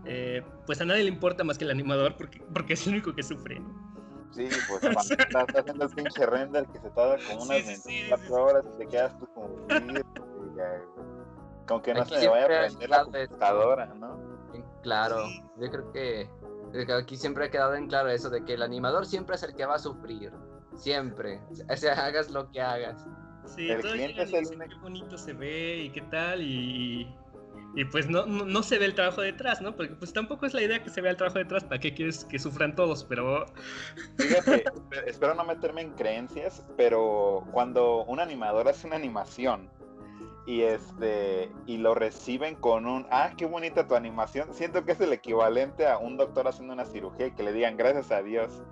eh, 0.04 0.44
pues 0.66 0.82
a 0.82 0.86
nadie 0.86 1.04
le 1.04 1.10
importa 1.10 1.46
más 1.46 1.58
que 1.58 1.64
el 1.64 1.72
animador 1.72 2.18
porque, 2.18 2.42
porque 2.54 2.74
es 2.74 2.86
el 2.86 2.94
único 2.96 3.16
que 3.16 3.24
sufre, 3.24 3.58
¿no? 3.62 3.88
Sí, 4.32 4.50
pues 4.68 4.82
cuando 4.82 5.00
estás 5.18 5.46
haciendo 5.56 5.86
el 5.86 5.90
pinche 5.92 6.26
render 6.26 6.68
que 6.68 6.80
se 6.80 6.90
tarda 6.90 7.18
como 7.26 7.44
unas 7.44 7.58
sí, 7.60 7.76
sí, 7.78 8.04
24 8.10 8.28
sí, 8.28 8.34
horas 8.34 8.66
y 8.66 8.78
te 8.80 8.88
quedas 8.88 9.18
tú 9.18 9.28
como... 9.34 9.48
Con 11.68 11.82
que 11.82 11.94
no 11.94 12.02
Aquí 12.02 12.16
se 12.16 12.22
me 12.22 12.28
vaya 12.28 12.46
a 12.46 12.68
prender 12.68 12.90
la 12.90 13.04
computadora, 13.06 13.86
¿no? 13.86 14.38
Claro, 14.84 15.26
yo 15.58 15.70
creo 15.70 15.92
que 15.92 16.30
Aquí 16.98 17.18
siempre 17.18 17.46
ha 17.46 17.52
quedado 17.52 17.76
en 17.76 17.88
claro 17.88 18.10
eso 18.10 18.30
de 18.30 18.44
que 18.44 18.54
el 18.54 18.62
animador 18.62 19.06
siempre 19.06 19.36
es 19.36 19.44
el 19.44 19.56
que 19.56 19.66
va 19.66 19.76
a 19.76 19.80
sufrir. 19.80 20.32
Siempre. 20.76 21.42
O 21.70 21.76
sea, 21.76 21.94
hagas 22.06 22.30
lo 22.30 22.50
que 22.52 22.62
hagas. 22.62 23.06
Sí, 23.46 23.70
el 23.70 23.82
cliente 23.82 24.24
es 24.24 24.34
el... 24.34 24.60
qué 24.60 24.76
bonito 24.82 25.18
se 25.18 25.34
ve 25.34 25.84
y 25.84 25.90
qué 25.90 26.02
tal 26.02 26.42
y, 26.42 27.08
y 27.76 27.86
pues 27.86 28.10
no, 28.10 28.26
no, 28.26 28.64
se 28.64 28.78
ve 28.78 28.86
el 28.86 28.96
trabajo 28.96 29.22
detrás, 29.22 29.62
¿no? 29.62 29.76
Porque 29.76 29.96
pues 29.96 30.12
tampoco 30.12 30.46
es 30.46 30.54
la 30.54 30.64
idea 30.64 30.84
que 30.84 30.90
se 30.90 31.00
vea 31.00 31.12
el 31.12 31.18
trabajo 31.18 31.40
detrás, 31.40 31.64
¿para 31.64 31.80
qué 31.80 31.94
quieres 31.94 32.26
que 32.26 32.40
sufran 32.40 32.76
todos? 32.76 33.06
Pero... 33.06 33.46
Fíjate, 34.18 34.66
espero 35.08 35.34
no 35.36 35.46
meterme 35.46 35.82
en 35.82 35.92
creencias, 35.92 36.66
pero 36.76 37.48
cuando 37.52 38.04
un 38.06 38.20
animador 38.20 38.68
hace 38.68 38.88
una 38.88 38.98
animación 38.98 39.70
y 40.48 40.64
este 40.64 41.52
y 41.68 41.78
lo 41.78 41.94
reciben 41.94 42.56
con 42.56 42.88
un 42.88 43.06
ah 43.12 43.34
qué 43.38 43.46
bonita 43.46 43.88
tu 43.88 43.94
animación 43.96 44.52
siento 44.54 44.84
que 44.86 44.94
es 44.94 45.02
el 45.02 45.14
equivalente 45.14 45.86
a 45.86 46.00
un 46.00 46.18
doctor 46.18 46.48
haciendo 46.48 46.74
una 46.74 46.86
cirugía 46.86 47.28
y 47.28 47.32
que 47.32 47.44
le 47.44 47.54
digan 47.54 47.78
gracias 47.78 48.10
a 48.12 48.24
Dios 48.24 48.64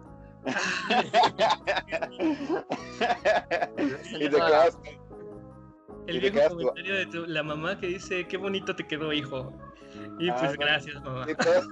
y 4.20 4.22
te 4.30 4.30
quedas 4.30 4.78
el 6.08 6.20
viejo 6.20 6.50
comentario 6.50 6.96
de 6.96 7.06
tu, 7.08 7.26
la 7.26 7.44
mamá 7.44 7.80
que 7.80 7.88
dice, 7.88 8.28
qué 8.28 8.38
bonito 8.38 8.76
te 8.76 8.86
quedó, 8.86 9.12
hijo. 9.12 9.52
Y 10.20 10.30
pues 10.30 10.44
ah, 10.44 10.54
gracias, 10.58 11.04
mamá. 11.04 11.26
Y 11.30 11.36
todo, 11.36 11.64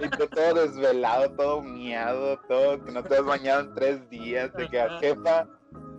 y 0.00 0.28
todo, 0.28 0.66
desvelado, 0.66 1.30
todo 1.32 1.62
miado, 1.62 2.38
todo, 2.48 2.82
que 2.82 2.92
no 2.92 3.02
te 3.02 3.16
has 3.16 3.24
bañado 3.24 3.62
en 3.62 3.74
tres 3.74 4.08
días. 4.08 4.52
Te 4.54 4.68
quedas, 4.68 5.00
jefa, 5.00 5.46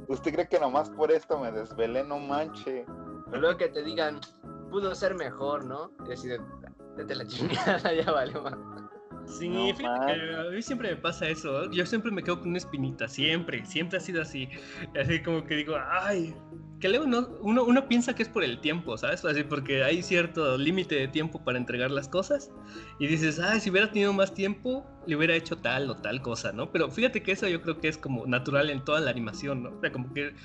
¿usted 0.08 0.34
cree 0.34 0.48
que 0.48 0.60
nomás 0.60 0.90
por 0.90 1.12
esto 1.12 1.40
me 1.40 1.52
desvelé? 1.52 2.04
No 2.04 2.20
manche. 2.20 2.86
Pero 3.30 3.42
luego 3.42 3.58
que 3.58 3.70
te 3.70 3.84
digan, 3.84 4.20
pudo 4.70 4.94
ser 4.96 5.16
mejor, 5.16 5.66
¿no? 5.66 5.92
Y 6.08 6.14
así 6.14 6.28
de, 6.28 6.40
la 7.16 7.26
chingada, 7.26 7.94
ya 7.94 8.12
vale, 8.12 8.34
mamá. 8.34 8.90
Sí, 9.26 9.74
fíjate 9.76 10.14
que 10.14 10.36
a 10.36 10.44
mí 10.52 10.62
siempre 10.62 10.90
me 10.92 10.98
pasa 10.98 11.28
eso. 11.28 11.70
Yo 11.72 11.86
siempre 11.86 12.12
me 12.12 12.22
quedo 12.24 12.40
con 12.40 12.50
una 12.50 12.58
espinita, 12.58 13.08
siempre, 13.08 13.66
siempre 13.66 13.98
ha 13.98 14.02
sido 14.02 14.22
así. 14.22 14.50
Así 15.00 15.22
como 15.24 15.44
que 15.46 15.56
digo, 15.56 15.76
ay, 15.90 16.36
que 16.86 16.90
luego 16.90 17.06
uno, 17.42 17.64
uno 17.64 17.88
piensa 17.88 18.14
que 18.14 18.22
es 18.22 18.30
por 18.30 18.44
el 18.44 18.60
tiempo, 18.60 18.96
¿sabes? 18.96 19.26
Así 19.26 19.44
porque 19.44 19.84
hay 19.84 20.04
cierto 20.04 20.56
límite 20.56 20.94
de 20.94 21.08
tiempo 21.08 21.44
para 21.44 21.58
entregar 21.58 21.90
las 21.90 22.08
cosas 22.08 22.52
y 23.00 23.08
dices, 23.08 23.40
ay, 23.40 23.60
si 23.60 23.72
hubiera 23.72 23.90
tenido 23.90 24.14
más 24.14 24.36
tiempo, 24.36 24.86
le 25.08 25.16
hubiera 25.16 25.34
hecho 25.34 25.58
tal 25.58 25.90
o 25.90 25.96
tal 25.96 26.22
cosa, 26.22 26.52
¿no? 26.52 26.72
Pero 26.72 26.92
fíjate 26.92 27.24
que 27.24 27.32
eso 27.32 27.48
yo 27.48 27.60
creo 27.64 27.80
que 27.80 27.88
es 27.88 27.98
como 27.98 28.28
natural 28.28 28.70
en 28.70 28.86
toda 28.86 29.00
la 29.00 29.10
animación, 29.10 29.64
¿no? 29.64 29.70
O 29.72 29.82
sea, 29.82 29.92
como 29.92 30.14
que 30.14 30.36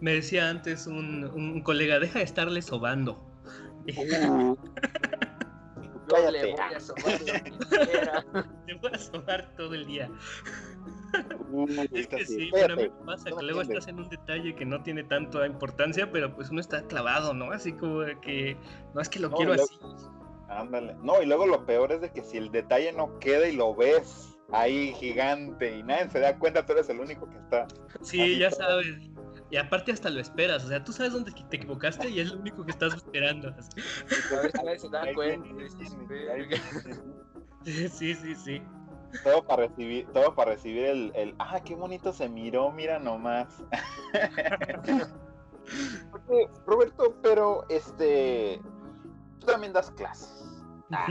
me 0.00 0.14
decía 0.14 0.48
antes 0.48 0.86
un, 0.86 1.24
un 1.24 1.60
colega, 1.60 1.98
deja 2.00 2.20
de 2.20 2.24
estarle 2.24 2.62
sobando. 2.62 3.22
Le 6.32 6.52
voy 6.52 6.74
a 6.74 6.80
sobar 6.80 7.20
Le 8.66 8.74
voy 8.74 8.90
a 8.92 8.98
sobar 8.98 9.54
todo 9.56 9.74
el 9.74 9.86
día. 9.86 10.10
es 11.92 12.06
que 12.06 12.26
sí, 12.26 12.50
pero 12.52 12.74
a 12.74 12.76
mí 12.76 12.82
me 12.82 13.06
pasa 13.06 13.30
que 13.30 13.42
luego 13.44 13.62
estás 13.62 13.88
en 13.88 13.98
un 13.98 14.08
detalle 14.08 14.54
que 14.54 14.64
no 14.64 14.82
tiene 14.82 15.04
tanta 15.04 15.46
importancia, 15.46 16.10
pero 16.10 16.34
pues 16.34 16.50
uno 16.50 16.60
está 16.60 16.82
clavado, 16.82 17.34
¿no? 17.34 17.52
Así 17.52 17.72
como 17.72 18.04
que, 18.20 18.56
no 18.94 19.00
es 19.00 19.08
que 19.08 19.20
lo 19.20 19.30
quiero 19.30 19.52
así. 19.52 19.78
Ándale. 20.48 20.94
No, 21.02 21.22
y 21.22 21.26
luego 21.26 21.46
lo 21.46 21.64
peor 21.64 21.92
es 21.92 22.00
de 22.02 22.12
que 22.12 22.22
si 22.22 22.36
el 22.36 22.50
detalle 22.50 22.92
no 22.92 23.18
queda 23.18 23.48
y 23.48 23.56
lo 23.56 23.74
ves 23.74 24.36
ahí 24.52 24.92
gigante 24.94 25.78
y 25.78 25.82
nadie 25.82 26.10
se 26.10 26.20
da 26.20 26.38
cuenta, 26.38 26.64
tú 26.64 26.72
eres 26.72 26.88
el 26.90 27.00
único 27.00 27.28
que 27.28 27.38
está. 27.38 27.66
Sí, 28.02 28.38
ya 28.38 28.50
sabes. 28.50 29.11
Y 29.52 29.58
aparte 29.58 29.92
hasta 29.92 30.08
lo 30.08 30.18
esperas, 30.18 30.64
o 30.64 30.68
sea, 30.68 30.82
tú 30.82 30.94
sabes 30.94 31.12
dónde 31.12 31.30
te 31.30 31.56
equivocaste 31.56 32.08
y 32.08 32.20
es 32.20 32.32
lo 32.32 32.40
único 32.40 32.64
que 32.64 32.70
estás 32.70 32.94
esperando. 32.94 33.48
A 33.48 34.62
ver 34.62 34.80
si 34.80 34.86
se 34.86 34.88
dan 34.88 35.14
cuenta. 35.14 35.48
Sí, 37.64 37.88
sí, 37.88 38.34
sí. 38.34 38.62
Todo 39.22 39.44
para 39.44 39.68
recibir, 39.68 40.08
todo 40.08 40.34
para 40.34 40.52
recibir 40.52 40.86
el, 40.86 41.12
el 41.14 41.34
ah, 41.38 41.60
qué 41.64 41.76
bonito 41.76 42.12
se 42.12 42.28
miró, 42.28 42.72
mira 42.72 42.98
nomás. 42.98 43.62
Roberto, 46.66 47.14
pero 47.22 47.64
este, 47.68 48.60
tú 49.38 49.46
también 49.46 49.72
das 49.72 49.92
clases. 49.92 50.60
Ah, 50.90 51.06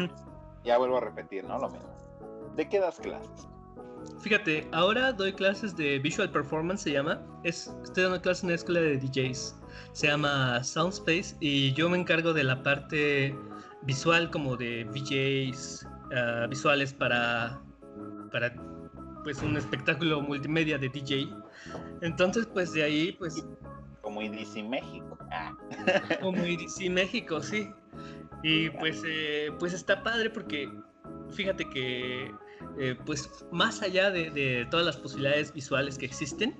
ya 0.65 0.77
vuelvo 0.77 0.97
a 0.97 1.01
repetir, 1.01 1.45
¿no? 1.45 1.58
Lo 1.58 1.69
mismo. 1.69 1.95
¿De 2.58 2.67
qué 2.67 2.80
das 2.82 2.99
clases? 2.99 3.47
Fíjate, 4.21 4.67
ahora 4.71 5.11
doy 5.11 5.33
clases 5.33 5.75
de 5.75 5.99
Visual 5.99 6.29
Performance, 6.29 6.83
se 6.83 6.91
llama. 6.91 7.21
Es, 7.43 7.73
estoy 7.83 8.03
dando 8.03 8.21
clases 8.21 8.43
en 8.43 8.47
una 8.47 8.55
escuela 8.55 8.81
de 8.81 8.97
DJs. 8.97 9.55
Se 9.93 10.07
llama 10.07 10.63
Soundspace 10.63 11.35
y 11.39 11.73
yo 11.73 11.89
me 11.89 11.97
encargo 11.97 12.33
de 12.33 12.43
la 12.43 12.61
parte 12.61 13.35
visual 13.83 14.29
como 14.29 14.55
de 14.55 14.85
VJs, 14.85 15.87
ah, 16.15 16.47
visuales 16.49 16.93
para, 16.93 17.61
para 18.31 18.53
pues 19.23 19.41
un 19.41 19.57
espectáculo 19.57 20.21
multimedia 20.21 20.77
de 20.77 20.89
DJ. 20.89 21.29
Entonces, 22.01 22.47
pues 22.47 22.73
de 22.73 22.83
ahí, 22.83 23.11
pues... 23.13 23.45
Como 24.01 24.21
IDC 24.21 24.63
México. 24.63 25.17
Ah. 25.31 25.53
Como 26.21 26.45
IDC 26.45 26.89
México, 26.89 27.41
sí. 27.41 27.69
Y 28.43 28.69
pues, 28.71 29.01
eh, 29.05 29.51
pues 29.59 29.73
está 29.73 30.01
padre 30.03 30.29
porque 30.29 30.69
fíjate 31.31 31.69
que 31.69 32.31
eh, 32.80 32.95
pues 33.06 33.30
más 33.52 33.82
allá 33.82 34.12
de, 34.12 34.67
todas 34.69 34.86
las 34.86 34.97
posibilidades 34.97 35.54
visuales 35.54 35.97
que 35.97 36.06
existen, 36.06 36.56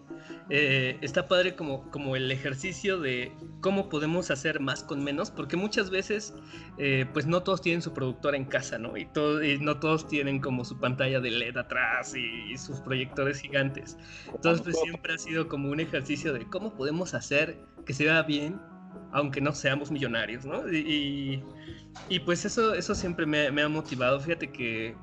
eh, 0.50 0.98
está 1.02 1.28
padre 1.28 1.56
como, 1.56 1.90
como 1.92 2.16
el 2.16 2.32
ejercicio 2.32 3.00
de 3.00 3.32
cómo 3.62 3.90
podemos 3.90 4.32
hacer 4.32 4.60
más 4.60 4.84
con 4.84 5.04
menos, 5.04 5.32
porque 5.32 5.56
muchas 5.56 5.90
veces 5.90 6.34
eh, 6.78 7.06
pues 7.14 7.26
no 7.26 7.44
todos 7.44 7.62
tienen 7.62 7.82
su 7.82 7.94
productora 7.94 8.38
en 8.38 8.46
casa, 8.46 8.78
¿no? 8.78 8.98
Y, 8.98 9.06
todo, 9.06 9.44
y 9.44 9.60
no 9.60 9.80
todos 9.80 10.08
tienen 10.08 10.40
como 10.40 10.66
su 10.66 10.80
pantalla 10.80 11.20
de 11.20 11.32
LED 11.32 11.58
atrás 11.58 12.14
y, 12.16 12.58
sus 12.58 12.80
proyectores 12.82 13.40
gigantes. 13.40 13.98
Entonces 14.34 14.62
pues 14.62 14.78
siempre 14.84 15.14
ha 15.14 15.18
sido 15.18 15.48
como 15.48 15.70
un 15.70 15.80
ejercicio 15.80 16.34
de 16.34 16.46
cómo 16.48 16.76
podemos 16.76 17.14
hacer 17.14 17.58
que 17.86 17.94
se 17.94 18.06
vea 18.06 18.22
bien 18.24 18.60
aunque 19.14 19.42
no 19.42 19.54
seamos 19.54 19.92
millonarios, 19.92 20.46
¿no? 20.46 20.72
Y, 20.72 21.44
y, 22.10 22.20
pues 22.20 22.46
eso, 22.46 22.74
eso 22.74 22.96
siempre 22.96 23.26
me, 23.26 23.52
me, 23.52 23.62
ha 23.62 23.70
motivado. 23.70 24.20
Fíjate 24.20 24.52
que 24.52 24.96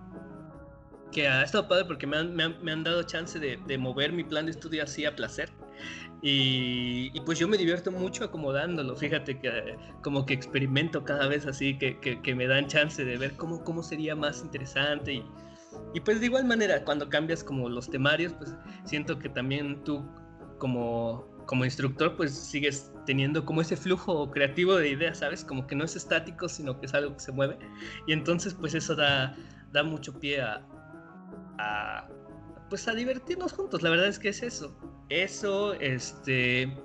que 1.12 1.28
ha 1.28 1.42
estado 1.42 1.68
padre 1.68 1.84
porque 1.84 2.06
me 2.06 2.16
han, 2.16 2.34
me 2.34 2.44
han, 2.44 2.62
me 2.62 2.72
han 2.72 2.84
dado 2.84 3.02
chance 3.02 3.38
de, 3.38 3.58
de, 3.66 3.78
mover 3.78 4.12
mi 4.12 4.24
plan 4.24 4.46
de 4.46 4.52
estudio 4.52 4.82
así 4.82 5.04
a 5.04 5.14
placer. 5.14 5.50
Y, 6.20 7.10
y, 7.14 7.20
pues 7.20 7.38
yo 7.38 7.46
me 7.46 7.56
divierto 7.56 7.92
mucho 7.92 8.24
acomodándolo. 8.24 8.96
Fíjate 8.96 9.38
que 9.38 9.76
como 10.02 10.26
que 10.26 10.34
experimento 10.34 11.04
cada 11.04 11.28
vez 11.28 11.46
así, 11.46 11.78
que, 11.78 11.98
que, 12.00 12.20
que 12.20 12.34
me 12.34 12.46
dan 12.46 12.66
chance 12.66 13.04
de 13.04 13.16
ver 13.16 13.36
cómo, 13.36 13.62
cómo 13.62 13.82
sería 13.82 14.16
más 14.16 14.42
interesante. 14.42 15.14
Y, 15.14 15.24
y, 15.94 16.00
pues 16.00 16.20
de 16.20 16.26
igual 16.26 16.44
manera, 16.44 16.84
cuando 16.84 17.08
cambias 17.08 17.44
como 17.44 17.68
los 17.68 17.88
temarios, 17.88 18.32
pues 18.34 18.54
siento 18.84 19.18
que 19.18 19.28
también 19.28 19.82
tú 19.84 20.04
como, 20.58 21.28
como 21.46 21.64
instructor, 21.64 22.16
pues 22.16 22.34
sigues 22.34 22.92
teniendo 23.06 23.44
como 23.44 23.60
ese 23.60 23.76
flujo 23.76 24.30
creativo 24.30 24.74
de 24.74 24.90
ideas, 24.90 25.18
¿sabes? 25.18 25.44
Como 25.44 25.66
que 25.66 25.76
no 25.76 25.84
es 25.84 25.94
estático, 25.94 26.48
sino 26.48 26.78
que 26.80 26.86
es 26.86 26.94
algo 26.94 27.14
que 27.14 27.20
se 27.20 27.32
mueve. 27.32 27.58
Y 28.08 28.12
entonces 28.12 28.54
pues 28.54 28.74
eso 28.74 28.96
da, 28.96 29.36
da 29.72 29.84
mucho 29.84 30.18
pie 30.18 30.42
a, 30.42 30.66
a, 31.58 32.08
pues 32.68 32.88
a 32.88 32.94
divertirnos 32.94 33.52
juntos. 33.52 33.82
La 33.82 33.90
verdad 33.90 34.06
es 34.06 34.18
que 34.18 34.28
es 34.30 34.42
eso. 34.42 34.74
Eso, 35.08 35.74
este, 35.74 36.76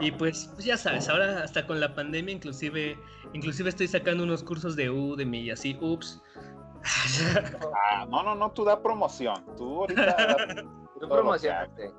y 0.00 0.10
pues, 0.12 0.50
pues, 0.54 0.64
ya 0.64 0.76
sabes, 0.76 1.08
ahora 1.08 1.42
hasta 1.42 1.66
con 1.66 1.80
la 1.80 1.94
pandemia, 1.94 2.34
inclusive, 2.34 2.98
inclusive 3.32 3.70
estoy 3.70 3.88
sacando 3.88 4.24
unos 4.24 4.42
cursos 4.42 4.76
de 4.76 4.90
Udemy 4.90 5.40
y 5.40 5.50
así, 5.50 5.76
ups. 5.80 6.22
Ah, 6.84 8.06
no, 8.08 8.22
no, 8.22 8.34
no, 8.34 8.50
tú 8.52 8.64
da 8.64 8.80
promoción. 8.80 9.44
Tú 9.56 9.80
ahorita. 9.80 10.36
tú 11.00 11.08
promocionaste. 11.08 11.92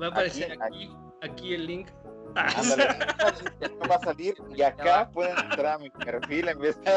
Va 0.00 0.06
a 0.06 0.10
aparecer 0.10 0.56
aquí, 0.62 0.90
aquí, 1.22 1.54
el 1.54 1.66
link. 1.66 1.88
Ándale, 2.34 2.84
va 3.90 3.94
a 3.94 4.00
salir 4.00 4.34
y 4.54 4.62
acá 4.62 5.10
pueden 5.10 5.36
entrar 5.38 5.66
a 5.66 5.78
mi 5.78 5.90
perfil 5.90 6.48
en 6.48 6.58
vez 6.58 6.78
de... 6.82 6.92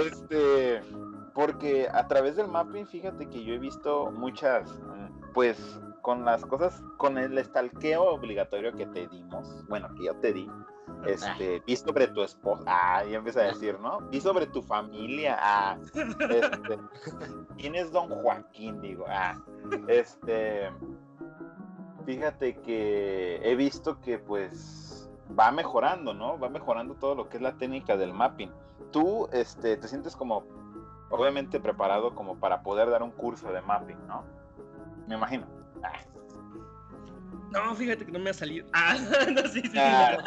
este 0.06 0.80
porque 1.38 1.88
a 1.92 2.08
través 2.08 2.34
del 2.34 2.48
mapping, 2.48 2.84
fíjate 2.84 3.28
que 3.28 3.44
yo 3.44 3.54
he 3.54 3.58
visto 3.58 4.10
muchas, 4.10 4.76
mm, 4.80 5.30
pues 5.34 5.80
con 6.02 6.24
las 6.24 6.44
cosas, 6.44 6.82
con 6.96 7.16
el 7.16 7.38
estalqueo 7.38 8.02
obligatorio 8.06 8.74
que 8.74 8.86
te 8.86 9.06
dimos, 9.06 9.64
bueno, 9.68 9.88
que 9.94 10.06
yo 10.06 10.16
te 10.16 10.32
di, 10.32 10.50
este, 11.06 11.62
vi 11.64 11.76
sobre 11.76 12.08
tu 12.08 12.24
esposa, 12.24 12.64
ah, 12.66 13.04
ya 13.04 13.18
empieza 13.18 13.38
a 13.38 13.44
decir, 13.44 13.78
¿no? 13.78 14.00
Vi 14.10 14.20
sobre 14.20 14.48
tu 14.48 14.62
familia, 14.62 15.38
ah, 15.40 15.78
este, 15.94 16.78
¿quién 17.56 17.76
es 17.76 17.92
don 17.92 18.08
Joaquín? 18.08 18.80
Digo, 18.80 19.04
ah, 19.06 19.40
este, 19.86 20.72
fíjate 22.04 22.56
que 22.62 23.40
he 23.44 23.54
visto 23.54 24.00
que 24.00 24.18
pues 24.18 25.08
va 25.38 25.52
mejorando, 25.52 26.12
¿no? 26.12 26.36
Va 26.36 26.48
mejorando 26.48 26.94
todo 26.94 27.14
lo 27.14 27.28
que 27.28 27.36
es 27.36 27.42
la 27.44 27.56
técnica 27.56 27.96
del 27.96 28.12
mapping. 28.12 28.50
Tú, 28.90 29.28
este, 29.32 29.76
te 29.76 29.86
sientes 29.86 30.16
como 30.16 30.58
obviamente 31.10 31.60
preparado 31.60 32.14
como 32.14 32.38
para 32.38 32.62
poder 32.62 32.90
dar 32.90 33.02
un 33.02 33.10
curso 33.10 33.52
de 33.52 33.60
mapping, 33.62 34.06
¿no? 34.06 34.24
Me 35.06 35.14
imagino. 35.14 35.46
Ah. 35.82 35.92
No, 37.50 37.74
fíjate 37.74 38.04
que 38.04 38.12
no 38.12 38.18
me 38.18 38.30
ha 38.30 38.34
salido. 38.34 38.66
Ah, 38.72 38.96
no, 39.32 39.42
sí, 39.48 39.62
sí. 39.62 39.78
Ah, 39.78 40.18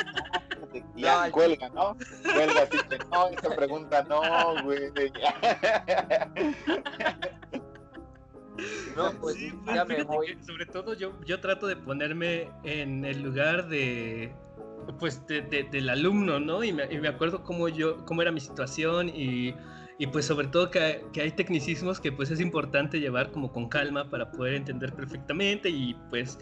ya, 0.96 1.32
cuelga, 1.32 1.70
¿no? 1.70 1.96
Cuelga, 2.24 2.64
así 2.64 2.78
que 2.90 2.98
no, 3.12 3.28
esa 3.30 3.56
pregunta 3.56 4.04
no, 4.04 4.64
güey. 4.64 4.92
No, 8.96 9.12
pues 9.20 9.36
sí, 9.36 9.54
ya 9.74 9.86
me 9.86 10.04
voy. 10.04 10.38
sobre 10.46 10.66
todo 10.66 10.94
yo, 10.94 11.14
yo 11.26 11.40
trato 11.40 11.68
de 11.68 11.76
ponerme 11.76 12.52
en 12.64 13.06
el 13.06 13.22
lugar 13.22 13.68
de, 13.70 14.36
pues 15.00 15.26
del 15.28 15.90
alumno, 15.90 16.40
¿no? 16.40 16.64
Y 16.64 16.74
me, 16.74 16.86
y 16.92 17.00
me, 17.00 17.08
acuerdo 17.08 17.44
cómo 17.44 17.70
yo, 17.70 18.06
cómo 18.06 18.22
era 18.22 18.32
mi 18.32 18.40
situación 18.40 19.10
y, 19.10 19.56
y 20.02 20.08
pues 20.08 20.26
sobre 20.26 20.48
todo 20.48 20.72
que, 20.72 21.06
que, 21.14 21.22
hay 21.22 21.30
tecnicismos 21.30 22.00
que 22.00 22.12
pues 22.12 22.32
es 22.32 22.40
importante 22.40 23.00
llevar 23.00 23.30
como 23.30 23.54
con 23.54 23.70
calma 23.70 24.10
para 24.10 24.32
poder 24.32 24.56
entender 24.56 24.92
perfectamente 24.94 25.70
y 25.70 25.96
pues, 26.10 26.40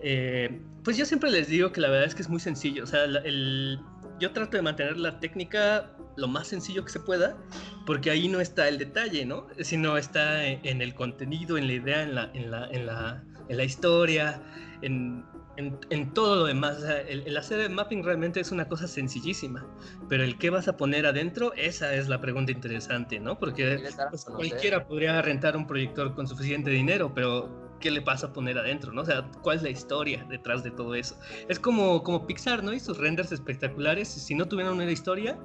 eh, 0.00 0.60
pues 0.84 0.96
yo 0.96 1.04
siempre 1.04 1.28
les 1.32 1.48
digo 1.48 1.72
que 1.72 1.80
la 1.80 1.88
verdad 1.88 2.06
es 2.06 2.14
que 2.14 2.22
es 2.22 2.28
muy 2.28 2.38
sencillo, 2.38 2.84
o 2.84 2.86
sea, 2.86 3.02
el, 3.02 3.80
yo 4.20 4.30
trato 4.30 4.56
de 4.56 4.62
mantener 4.62 4.96
la 4.96 5.18
técnica 5.18 5.90
lo 6.16 6.28
más 6.28 6.46
sencillo 6.46 6.84
que 6.84 6.92
se 6.92 7.00
pueda, 7.00 7.36
porque 7.84 8.12
ahí 8.12 8.28
no 8.28 8.40
está 8.40 8.68
el 8.68 8.78
detalle, 8.78 9.24
¿no? 9.24 9.48
Sino 9.58 9.96
está 9.96 10.46
en, 10.46 10.80
el 10.80 10.94
contenido, 10.94 11.58
en 11.58 11.66
la 11.66 11.72
idea, 11.72 12.02
en 12.04 12.14
la, 12.14 12.30
en 12.32 12.50
la, 12.52 12.68
en 12.70 12.86
la, 12.86 13.24
en 13.48 13.56
la 13.56 13.64
historia, 13.64 14.40
en, 14.82 15.24
en, 15.56 16.14
todo 16.14 16.36
lo 16.36 16.44
demás. 16.44 16.78
el, 17.08 17.36
hacer 17.36 17.60
el 17.60 17.70
mapping 17.70 18.02
realmente 18.02 18.40
es 18.40 18.50
una 18.50 18.68
cosa 18.68 18.88
sencillísima, 18.88 19.66
pero 20.08 20.24
el 20.24 20.38
qué 20.38 20.50
vas 20.50 20.68
a 20.68 20.76
poner 20.76 21.06
adentro, 21.06 21.52
esa 21.54 21.94
es 21.94 22.08
la 22.08 22.20
pregunta 22.20 22.52
interesante, 22.52 23.20
¿no? 23.20 23.38
Porque 23.38 23.82
pues, 24.10 24.24
cualquiera 24.24 24.86
podría 24.86 25.20
rentar 25.22 25.56
un 25.56 25.66
proyector 25.66 26.14
con 26.14 26.26
suficiente 26.26 26.70
dinero, 26.70 27.12
pero 27.14 27.76
¿qué 27.80 27.90
le 27.90 28.02
pasa 28.02 28.28
a 28.28 28.32
poner 28.32 28.58
adentro, 28.58 28.92
no? 28.92 29.02
O 29.02 29.04
sea, 29.04 29.30
¿cuál 29.42 29.56
es 29.58 29.62
la 29.62 29.70
historia 29.70 30.24
detrás 30.28 30.62
de 30.62 30.70
todo 30.70 30.94
eso? 30.94 31.18
Es 31.48 31.58
como, 31.58 32.02
como 32.02 32.26
Pixar, 32.26 32.62
¿no? 32.62 32.72
Y 32.72 32.80
sus 32.80 32.98
renders 32.98 33.32
espectaculares, 33.32 34.08
si 34.08 34.34
no 34.34 34.46
tuvieran 34.46 34.74
una 34.74 34.90
historia, 34.90 35.38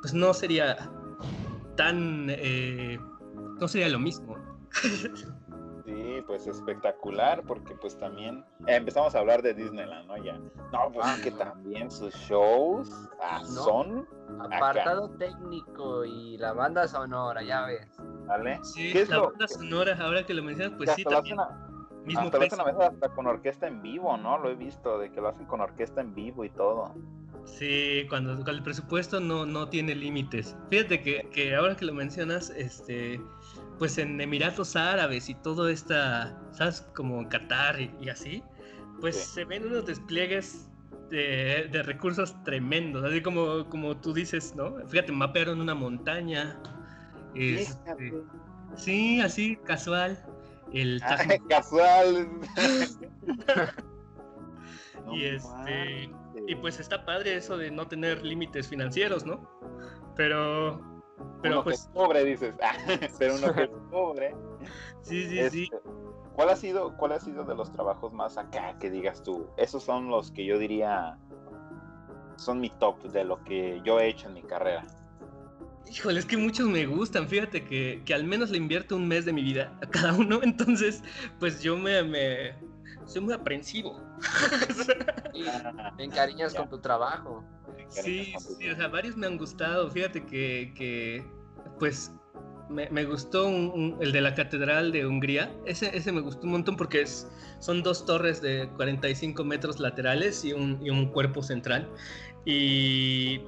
pues 0.00 0.14
no 0.14 0.32
sería 0.34 0.90
tan... 1.76 2.26
Eh, 2.28 2.98
no 3.60 3.66
sería 3.66 3.88
lo 3.88 3.98
mismo. 3.98 4.36
Sí, 5.88 6.22
pues 6.26 6.46
espectacular, 6.46 7.42
porque 7.44 7.74
pues 7.74 7.96
también 7.96 8.44
eh, 8.66 8.76
empezamos 8.76 9.14
a 9.14 9.20
hablar 9.20 9.40
de 9.40 9.54
Disneyland, 9.54 10.06
¿no? 10.06 10.22
Ya. 10.22 10.34
No, 10.70 10.92
pues 10.92 11.06
ah, 11.08 11.16
que 11.22 11.30
también 11.30 11.90
sus 11.90 12.14
shows 12.14 12.90
ah, 13.22 13.42
son. 13.42 14.06
Apartado 14.38 15.08
técnico 15.16 16.04
y 16.04 16.36
la 16.36 16.52
banda 16.52 16.86
sonora, 16.86 17.42
ya 17.42 17.64
ves. 17.64 17.88
¿Vale? 18.26 18.60
Sí, 18.64 18.92
la 19.06 19.20
banda 19.20 19.48
sonora, 19.48 19.96
ahora 19.98 20.26
que 20.26 20.34
lo 20.34 20.42
mencionas, 20.42 20.76
pues 20.76 20.90
sí, 20.90 21.04
también. 21.04 21.38
mismo 22.04 22.24
hasta 22.24 22.36
lo 22.38 22.44
hacen 22.44 22.60
a 22.60 22.64
veces 22.64 22.80
hasta 22.82 23.08
con 23.14 23.26
orquesta 23.26 23.66
en 23.66 23.80
vivo, 23.80 24.14
¿no? 24.18 24.36
Lo 24.36 24.50
he 24.50 24.56
visto, 24.56 24.98
de 24.98 25.10
que 25.10 25.22
lo 25.22 25.28
hacen 25.28 25.46
con 25.46 25.62
orquesta 25.62 26.02
en 26.02 26.14
vivo 26.14 26.44
y 26.44 26.50
todo. 26.50 26.94
Sí, 27.46 28.04
cuando, 28.10 28.34
cuando 28.34 28.50
el 28.50 28.62
presupuesto 28.62 29.20
no, 29.20 29.46
no 29.46 29.70
tiene 29.70 29.94
límites. 29.94 30.54
Fíjate 30.68 31.00
que, 31.00 31.30
que 31.32 31.56
ahora 31.56 31.74
que 31.76 31.86
lo 31.86 31.94
mencionas, 31.94 32.50
este 32.50 33.22
pues 33.78 33.98
en 33.98 34.20
Emiratos 34.20 34.76
Árabes 34.76 35.28
y 35.28 35.34
todo 35.34 35.68
esta, 35.68 36.38
¿sabes? 36.52 36.86
Como 36.94 37.28
Qatar 37.28 37.80
y, 37.80 38.08
así, 38.08 38.42
pues 39.00 39.16
se 39.16 39.44
ven 39.44 39.66
unos 39.66 39.86
despliegues 39.86 40.68
de, 41.10 41.68
recursos 41.84 42.34
tremendos, 42.44 43.04
así 43.04 43.22
como, 43.22 43.68
como 43.68 43.96
tú 43.96 44.12
dices, 44.12 44.54
¿no? 44.56 44.76
Fíjate, 44.88 45.12
mapearon 45.12 45.60
una 45.60 45.74
montaña. 45.74 46.58
Este, 47.34 48.14
sí, 48.74 49.20
así, 49.20 49.56
casual. 49.64 50.18
El 50.72 51.00
casual. 51.48 52.28
y 55.12 55.24
este 55.24 56.10
y 56.46 56.54
pues 56.54 56.80
está 56.80 57.04
padre 57.04 57.36
eso 57.36 57.58
de 57.58 57.70
no 57.70 57.86
tener 57.86 58.24
límites 58.24 58.68
financieros, 58.68 59.26
¿no? 59.26 59.46
Pero 60.16 60.97
pero 61.42 61.64
pues... 61.64 61.80
es 61.80 61.86
pobre, 61.88 62.24
dices. 62.24 62.54
pero 63.18 63.36
uno 63.36 63.54
que 63.54 63.64
es 63.64 63.70
pobre. 63.90 64.34
Sí, 65.02 65.28
sí, 65.28 65.50
sí. 65.50 65.62
Este, 65.64 65.80
¿Cuál 66.34 66.50
ha 66.50 66.56
sido, 66.56 66.96
cuál 66.96 67.12
ha 67.12 67.20
sido 67.20 67.44
de 67.44 67.54
los 67.54 67.72
trabajos 67.72 68.12
más 68.12 68.38
acá 68.38 68.76
que 68.78 68.90
digas 68.90 69.22
tú? 69.22 69.48
Esos 69.56 69.82
son 69.82 70.08
los 70.08 70.30
que 70.30 70.44
yo 70.44 70.58
diría 70.58 71.18
son 72.36 72.60
mi 72.60 72.70
top 72.70 73.02
de 73.10 73.24
lo 73.24 73.42
que 73.42 73.80
yo 73.84 73.98
he 73.98 74.08
hecho 74.08 74.28
en 74.28 74.34
mi 74.34 74.42
carrera. 74.42 74.86
Híjole, 75.90 76.20
es 76.20 76.26
que 76.26 76.36
muchos 76.36 76.68
me 76.68 76.86
gustan. 76.86 77.28
Fíjate 77.28 77.64
que, 77.64 78.02
que 78.04 78.14
al 78.14 78.24
menos 78.24 78.50
le 78.50 78.58
invierto 78.58 78.94
un 78.94 79.08
mes 79.08 79.24
de 79.24 79.32
mi 79.32 79.42
vida 79.42 79.76
a 79.82 79.86
cada 79.86 80.12
uno. 80.12 80.40
Entonces, 80.42 81.02
pues 81.40 81.62
yo 81.62 81.76
me, 81.76 82.02
me 82.02 82.54
soy 83.06 83.22
muy 83.22 83.34
aprensivo. 83.34 84.00
Y 85.34 85.44
te 85.96 86.02
encariñas 86.02 86.52
con 86.52 86.68
tu 86.68 86.80
trabajo. 86.80 87.44
Sí, 87.88 88.34
sí, 88.38 88.68
o 88.68 88.76
sea, 88.76 88.88
varios 88.88 89.16
me 89.16 89.26
han 89.26 89.38
gustado. 89.38 89.90
Fíjate 89.90 90.24
que, 90.24 90.72
que 90.74 91.24
pues, 91.78 92.12
me, 92.68 92.88
me 92.90 93.04
gustó 93.04 93.48
el 93.48 94.12
de 94.12 94.20
la 94.20 94.34
Catedral 94.34 94.92
de 94.92 95.06
Hungría. 95.06 95.50
Ese, 95.66 95.96
ese 95.96 96.12
me 96.12 96.20
gustó 96.20 96.46
un 96.46 96.52
montón 96.52 96.76
porque 96.76 97.02
es, 97.02 97.28
son 97.60 97.82
dos 97.82 98.04
torres 98.04 98.42
de 98.42 98.68
45 98.76 99.42
metros 99.44 99.80
laterales 99.80 100.44
y 100.44 100.52
un, 100.52 100.78
y 100.82 100.90
un 100.90 101.06
cuerpo 101.10 101.42
central. 101.42 101.88
Y, 102.44 103.40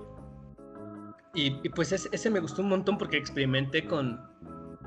y, 1.35 1.51
pues 1.75 1.93
ese, 1.93 2.09
ese, 2.13 2.31
me 2.31 2.41
gustó 2.41 2.63
un 2.63 2.69
montón 2.69 2.99
porque 2.99 3.17
experimenté 3.17 3.85
con, 3.87 4.21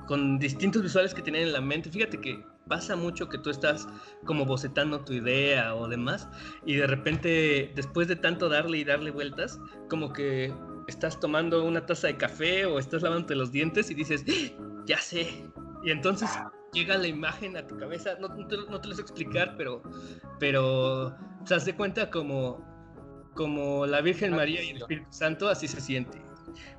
con 0.08 0.40
distintos 0.40 0.82
visuales 0.82 1.14
que 1.14 1.22
tenían 1.22 1.46
en 1.46 1.54
la 1.54 1.62
mente. 1.62 1.90
Fíjate 1.90 2.20
que 2.20 2.44
pasa 2.68 2.96
mucho 2.96 3.30
que 3.30 3.38
tú 3.38 3.50
estás 3.50 3.88
como 4.26 4.46
bocetando 4.46 5.04
tu 5.04 5.14
idea 5.14 5.76
o 5.76 5.88
demás 5.88 6.28
y 6.66 6.76
de 6.76 6.88
repente 6.88 7.72
después 7.76 8.08
de 8.08 8.16
tanto 8.16 8.50
darle 8.50 8.80
y 8.80 8.84
darle 8.84 9.12
vueltas 9.12 9.60
como 9.90 10.14
que 10.14 10.54
estás 10.88 11.20
tomando 11.20 11.64
una 11.64 11.86
taza 11.86 12.08
de 12.08 12.18
café 12.18 12.66
o 12.66 12.80
estás 12.80 13.02
lavándote 13.02 13.36
los 13.36 13.52
dientes 13.52 13.90
y 13.90 13.94
dices 13.94 14.24
¡Ah! 14.28 14.84
ya 14.86 14.98
sé 14.98 15.50
y 15.84 15.92
entonces 15.92 16.30
llega 16.72 16.98
la 16.98 17.08
imagen 17.08 17.58
a 17.58 17.68
tu 17.68 17.78
cabeza 17.78 18.16
no, 18.20 18.30
te, 18.48 18.58
lo 18.58 18.96
sé 18.96 19.02
explicar 19.02 19.56
pero 19.58 19.82
pero 20.40 21.16
te 21.46 21.54
das 21.54 21.66
de 21.66 21.76
cuenta 21.76 22.10
como 22.10 22.64
como 23.34 23.86
la 23.86 24.02
Virgen 24.02 24.36
María 24.36 24.64
y 24.64 24.70
el 24.70 24.78
Espíritu 24.78 25.12
Santo 25.12 25.50
así 25.50 25.68
se 25.68 25.82
siente 25.82 26.22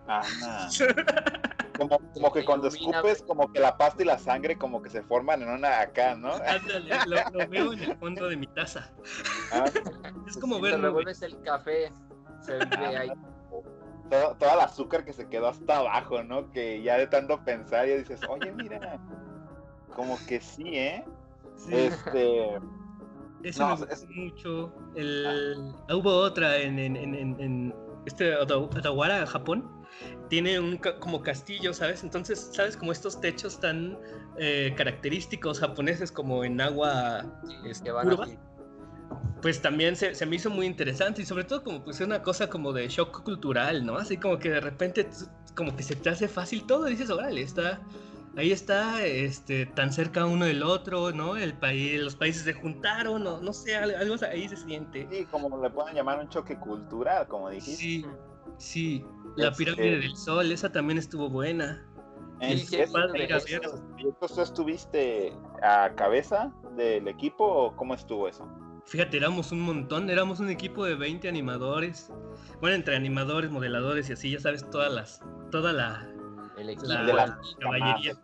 Como, 1.76 1.98
como 2.12 2.32
que 2.32 2.44
cuando 2.44 2.68
escupes, 2.68 3.22
como 3.22 3.52
que 3.52 3.58
la 3.58 3.76
pasta 3.76 4.02
y 4.02 4.06
la 4.06 4.18
sangre 4.18 4.56
como 4.56 4.80
que 4.80 4.90
se 4.90 5.02
forman 5.02 5.42
en 5.42 5.48
una 5.48 5.80
acá, 5.80 6.14
¿no? 6.14 6.34
Ándale, 6.34 6.94
lo, 7.32 7.48
veo 7.48 7.72
en 7.72 7.80
el 7.80 7.96
fondo 7.96 8.28
de 8.28 8.36
mi 8.36 8.46
taza. 8.46 8.90
Ah. 9.52 9.64
es 10.26 10.36
como 10.36 10.60
ver. 10.60 10.80
revuelves 10.80 11.22
el 11.22 11.40
café, 11.42 11.92
se 12.40 12.52
ve 12.52 12.66
ah. 12.72 13.00
ahí. 13.00 13.12
Todo, 14.10 14.54
el 14.54 14.60
azúcar 14.60 15.04
que 15.04 15.12
se 15.12 15.28
quedó 15.28 15.48
hasta 15.48 15.78
abajo, 15.78 16.22
¿no? 16.22 16.50
Que 16.52 16.80
ya 16.82 16.96
de 16.96 17.08
tanto 17.08 17.42
pensar 17.44 17.88
ya 17.88 17.96
dices, 17.96 18.20
oye, 18.28 18.52
mira, 18.52 19.00
como 19.96 20.16
que 20.26 20.40
sí, 20.40 20.76
¿eh? 20.76 21.04
Sí. 21.56 21.74
Este. 21.74 22.60
Eso 23.42 23.66
me 23.66 23.76
gustó 23.76 24.06
mucho. 24.14 24.72
El... 24.94 25.74
Ah. 25.88 25.94
Hubo 25.96 26.10
otra 26.10 26.56
en, 26.58 26.78
en, 26.78 26.96
en, 26.96 27.14
en 27.40 27.74
este 28.06 28.36
Otawara, 28.36 29.26
Japón, 29.26 29.68
tiene 30.28 30.58
un 30.58 30.78
como 31.00 31.22
castillo, 31.22 31.72
¿sabes? 31.72 32.02
Entonces, 32.02 32.50
¿sabes? 32.52 32.76
Como 32.76 32.92
estos 32.92 33.20
techos 33.20 33.60
tan 33.60 33.98
eh, 34.38 34.74
característicos 34.76 35.60
japoneses 35.60 36.10
como 36.10 36.44
en 36.44 36.60
agua 36.60 37.24
este, 37.64 37.90
pues 39.42 39.60
también 39.60 39.94
se, 39.94 40.14
se, 40.14 40.24
me 40.24 40.36
hizo 40.36 40.48
muy 40.48 40.66
interesante 40.66 41.20
y 41.20 41.26
sobre 41.26 41.44
todo 41.44 41.62
como 41.62 41.84
pues 41.84 42.00
una 42.00 42.22
cosa 42.22 42.48
como 42.48 42.72
de 42.72 42.88
shock 42.88 43.22
cultural, 43.22 43.84
¿no? 43.84 43.96
Así 43.96 44.16
como 44.16 44.38
que 44.38 44.50
de 44.50 44.60
repente 44.60 45.08
como 45.54 45.76
que 45.76 45.82
se 45.82 45.96
te 45.96 46.10
hace 46.10 46.28
fácil 46.28 46.66
todo 46.66 46.88
y 46.88 46.92
dices, 46.92 47.10
órale, 47.10 47.42
está, 47.42 47.80
ahí 48.36 48.52
está, 48.52 49.04
este, 49.04 49.66
tan 49.66 49.92
cerca 49.92 50.24
uno 50.26 50.46
del 50.46 50.62
otro, 50.62 51.12
¿no? 51.12 51.36
El 51.36 51.54
país, 51.54 52.00
los 52.00 52.16
países 52.16 52.42
se 52.42 52.54
juntaron, 52.54 53.22
no, 53.22 53.40
no 53.40 53.52
sé, 53.52 53.76
algo 53.76 54.16
ahí 54.30 54.48
se 54.48 54.56
siente. 54.56 55.06
Sí, 55.10 55.26
como 55.30 55.62
le 55.62 55.70
pueden 55.70 55.94
llamar 55.94 56.18
un 56.20 56.28
choque 56.28 56.56
cultural, 56.56 57.28
como 57.28 57.50
dijiste. 57.50 57.76
Sí, 57.76 58.06
sí. 58.58 59.04
La 59.36 59.52
pirámide 59.52 60.00
del 60.00 60.16
sol, 60.16 60.50
esa 60.52 60.70
también 60.70 60.98
estuvo 60.98 61.28
buena. 61.28 61.84
En, 62.40 62.58
sí, 62.58 62.76
¿Tú 64.20 64.42
estuviste 64.42 65.32
a 65.62 65.94
cabeza 65.94 66.52
del 66.76 67.08
equipo 67.08 67.44
o 67.44 67.76
cómo 67.76 67.94
estuvo 67.94 68.28
eso? 68.28 68.46
Fíjate, 68.86 69.16
éramos 69.16 69.50
un 69.50 69.60
montón, 69.60 70.10
éramos 70.10 70.40
un 70.40 70.50
equipo 70.50 70.84
de 70.84 70.94
20 70.94 71.28
animadores. 71.28 72.12
Bueno, 72.60 72.76
entre 72.76 72.96
animadores, 72.96 73.50
modeladores 73.50 74.10
y 74.10 74.12
así, 74.12 74.30
ya 74.30 74.40
sabes, 74.40 74.68
todas 74.70 74.92
las, 74.92 75.20
toda 75.50 75.72
la, 75.72 76.06
el 76.58 76.70
equipo 76.70 76.88
de 77.06 77.12
la 77.12 77.38
caballería. 77.60 78.18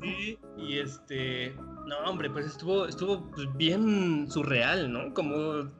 sí, 0.00 0.38
y 0.56 0.78
este, 0.78 1.54
no, 1.86 1.98
hombre, 2.06 2.30
pues 2.30 2.46
estuvo, 2.46 2.86
estuvo 2.86 3.30
pues, 3.30 3.46
bien 3.56 4.30
surreal, 4.30 4.92
¿no? 4.92 5.14
Como 5.14 5.70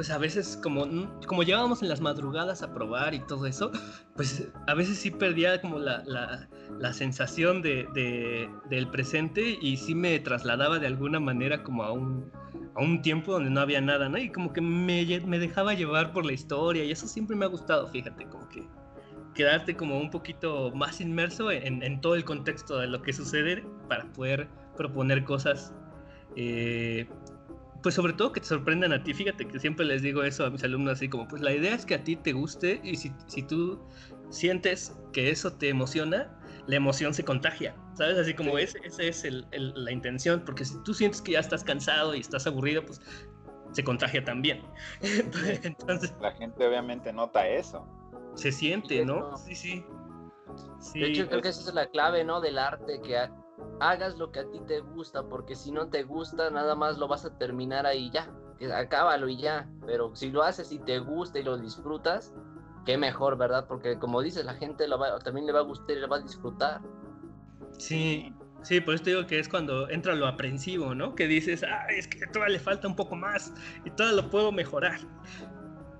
pues 0.00 0.08
a 0.08 0.16
veces 0.16 0.58
como, 0.62 0.86
como 1.26 1.42
llevábamos 1.42 1.82
en 1.82 1.90
las 1.90 2.00
madrugadas 2.00 2.62
a 2.62 2.72
probar 2.72 3.12
y 3.12 3.20
todo 3.20 3.44
eso, 3.44 3.70
pues 4.16 4.48
a 4.66 4.72
veces 4.72 4.96
sí 4.96 5.10
perdía 5.10 5.60
como 5.60 5.78
la, 5.78 6.02
la, 6.06 6.92
sensación 6.94 7.60
de, 7.60 8.48
del 8.70 8.88
presente 8.88 9.58
y 9.60 9.76
sí 9.76 9.94
me 9.94 10.18
trasladaba 10.18 10.78
de 10.78 10.86
alguna 10.86 11.20
manera 11.20 11.62
como 11.62 11.82
a 11.82 11.92
un, 11.92 12.32
a 12.76 12.80
un 12.80 13.02
tiempo 13.02 13.32
donde 13.32 13.50
no 13.50 13.60
había 13.60 13.82
nada, 13.82 14.08
¿no? 14.08 14.16
Y 14.16 14.32
como 14.32 14.54
que 14.54 14.62
me, 14.62 15.04
me 15.26 15.38
dejaba 15.38 15.74
llevar 15.74 16.14
por 16.14 16.24
la 16.24 16.32
historia 16.32 16.82
y 16.82 16.92
eso 16.92 17.06
siempre 17.06 17.36
me 17.36 17.44
ha 17.44 17.48
gustado, 17.48 17.86
fíjate, 17.88 18.24
como 18.24 18.48
que 18.48 18.66
quedarte 19.34 19.76
como 19.76 20.00
un 20.00 20.10
poquito 20.10 20.72
más 20.74 21.02
inmerso 21.02 21.50
en, 21.50 21.82
en 21.82 22.00
todo 22.00 22.14
el 22.14 22.24
contexto 22.24 22.78
de 22.78 22.86
lo 22.86 23.02
que 23.02 23.12
sucede 23.12 23.66
para 23.86 24.10
poder 24.14 24.48
proponer 24.78 25.24
cosas 25.24 25.74
eh, 26.36 27.06
pues 27.82 27.94
sobre 27.94 28.12
todo 28.12 28.32
que 28.32 28.40
te 28.40 28.46
sorprendan 28.46 28.92
a 28.92 29.02
ti. 29.02 29.14
Fíjate 29.14 29.46
que 29.46 29.58
siempre 29.58 29.86
les 29.86 30.02
digo 30.02 30.22
eso 30.22 30.44
a 30.44 30.50
mis 30.50 30.62
alumnos 30.64 30.94
así 30.94 31.08
como, 31.08 31.26
pues 31.28 31.42
la 31.42 31.52
idea 31.52 31.74
es 31.74 31.86
que 31.86 31.94
a 31.94 32.04
ti 32.04 32.16
te 32.16 32.32
guste 32.32 32.80
y 32.82 32.96
si, 32.96 33.12
si 33.26 33.42
tú 33.42 33.80
sientes 34.28 34.96
que 35.12 35.30
eso 35.30 35.52
te 35.52 35.68
emociona, 35.68 36.30
la 36.66 36.76
emoción 36.76 37.14
se 37.14 37.24
contagia, 37.24 37.74
¿sabes? 37.94 38.18
Así 38.18 38.34
como 38.34 38.58
esa 38.58 38.78
es 38.98 39.24
el, 39.24 39.46
la 39.50 39.90
intención, 39.90 40.42
porque 40.44 40.64
si 40.64 40.76
tú 40.84 40.94
sientes 40.94 41.20
que 41.20 41.32
ya 41.32 41.40
estás 41.40 41.64
cansado 41.64 42.14
y 42.14 42.20
estás 42.20 42.46
aburrido, 42.46 42.84
pues 42.84 43.00
se 43.72 43.82
contagia 43.84 44.24
también. 44.24 44.62
Entonces, 45.62 46.14
la 46.20 46.32
gente 46.32 46.66
obviamente 46.66 47.12
nota 47.12 47.46
eso. 47.48 47.86
Se 48.34 48.52
siente, 48.52 49.04
¿no? 49.04 49.36
Sí, 49.36 49.54
sí. 49.54 49.84
de 50.94 51.06
hecho, 51.06 51.28
creo 51.28 51.42
que 51.42 51.48
esa 51.48 51.68
es 51.68 51.74
la 51.74 51.86
clave, 51.86 52.24
¿no? 52.24 52.40
Del 52.40 52.58
arte, 52.58 53.00
que 53.02 53.28
hagas 53.80 54.18
lo 54.18 54.30
que 54.30 54.40
a 54.40 54.50
ti 54.50 54.60
te 54.66 54.80
gusta, 54.80 55.22
porque 55.22 55.56
si 55.56 55.72
no 55.72 55.88
te 55.88 56.02
gusta, 56.02 56.50
nada 56.50 56.74
más 56.74 56.98
lo 56.98 57.08
vas 57.08 57.24
a 57.24 57.36
terminar 57.38 57.86
ahí 57.86 58.10
ya. 58.10 58.30
Acábalo 58.74 59.28
y 59.28 59.38
ya. 59.38 59.68
Pero 59.86 60.14
si 60.14 60.30
lo 60.30 60.42
haces 60.42 60.70
y 60.72 60.78
te 60.78 60.98
gusta 60.98 61.38
y 61.38 61.42
lo 61.42 61.56
disfrutas, 61.56 62.32
qué 62.84 62.98
mejor, 62.98 63.36
¿verdad? 63.36 63.66
Porque 63.66 63.98
como 63.98 64.20
dices, 64.22 64.44
la 64.44 64.54
gente 64.54 64.86
lo 64.86 64.98
va, 64.98 65.18
también 65.18 65.46
le 65.46 65.52
va 65.52 65.60
a 65.60 65.62
gustar 65.62 65.96
y 65.96 66.00
le 66.00 66.06
va 66.06 66.16
a 66.16 66.20
disfrutar. 66.20 66.80
Sí, 67.78 68.34
sí, 68.62 68.80
por 68.80 68.94
eso 68.94 69.04
te 69.04 69.10
digo 69.10 69.26
que 69.26 69.38
es 69.38 69.48
cuando 69.48 69.88
entra 69.88 70.14
lo 70.14 70.26
aprensivo, 70.26 70.94
¿no? 70.94 71.14
Que 71.14 71.26
dices, 71.26 71.62
ah, 71.62 71.86
es 71.88 72.06
que 72.06 72.26
todavía 72.26 72.54
le 72.54 72.60
falta 72.60 72.86
un 72.86 72.96
poco 72.96 73.16
más 73.16 73.52
y 73.84 73.90
todavía 73.90 74.22
lo 74.22 74.30
puedo 74.30 74.52
mejorar. 74.52 75.00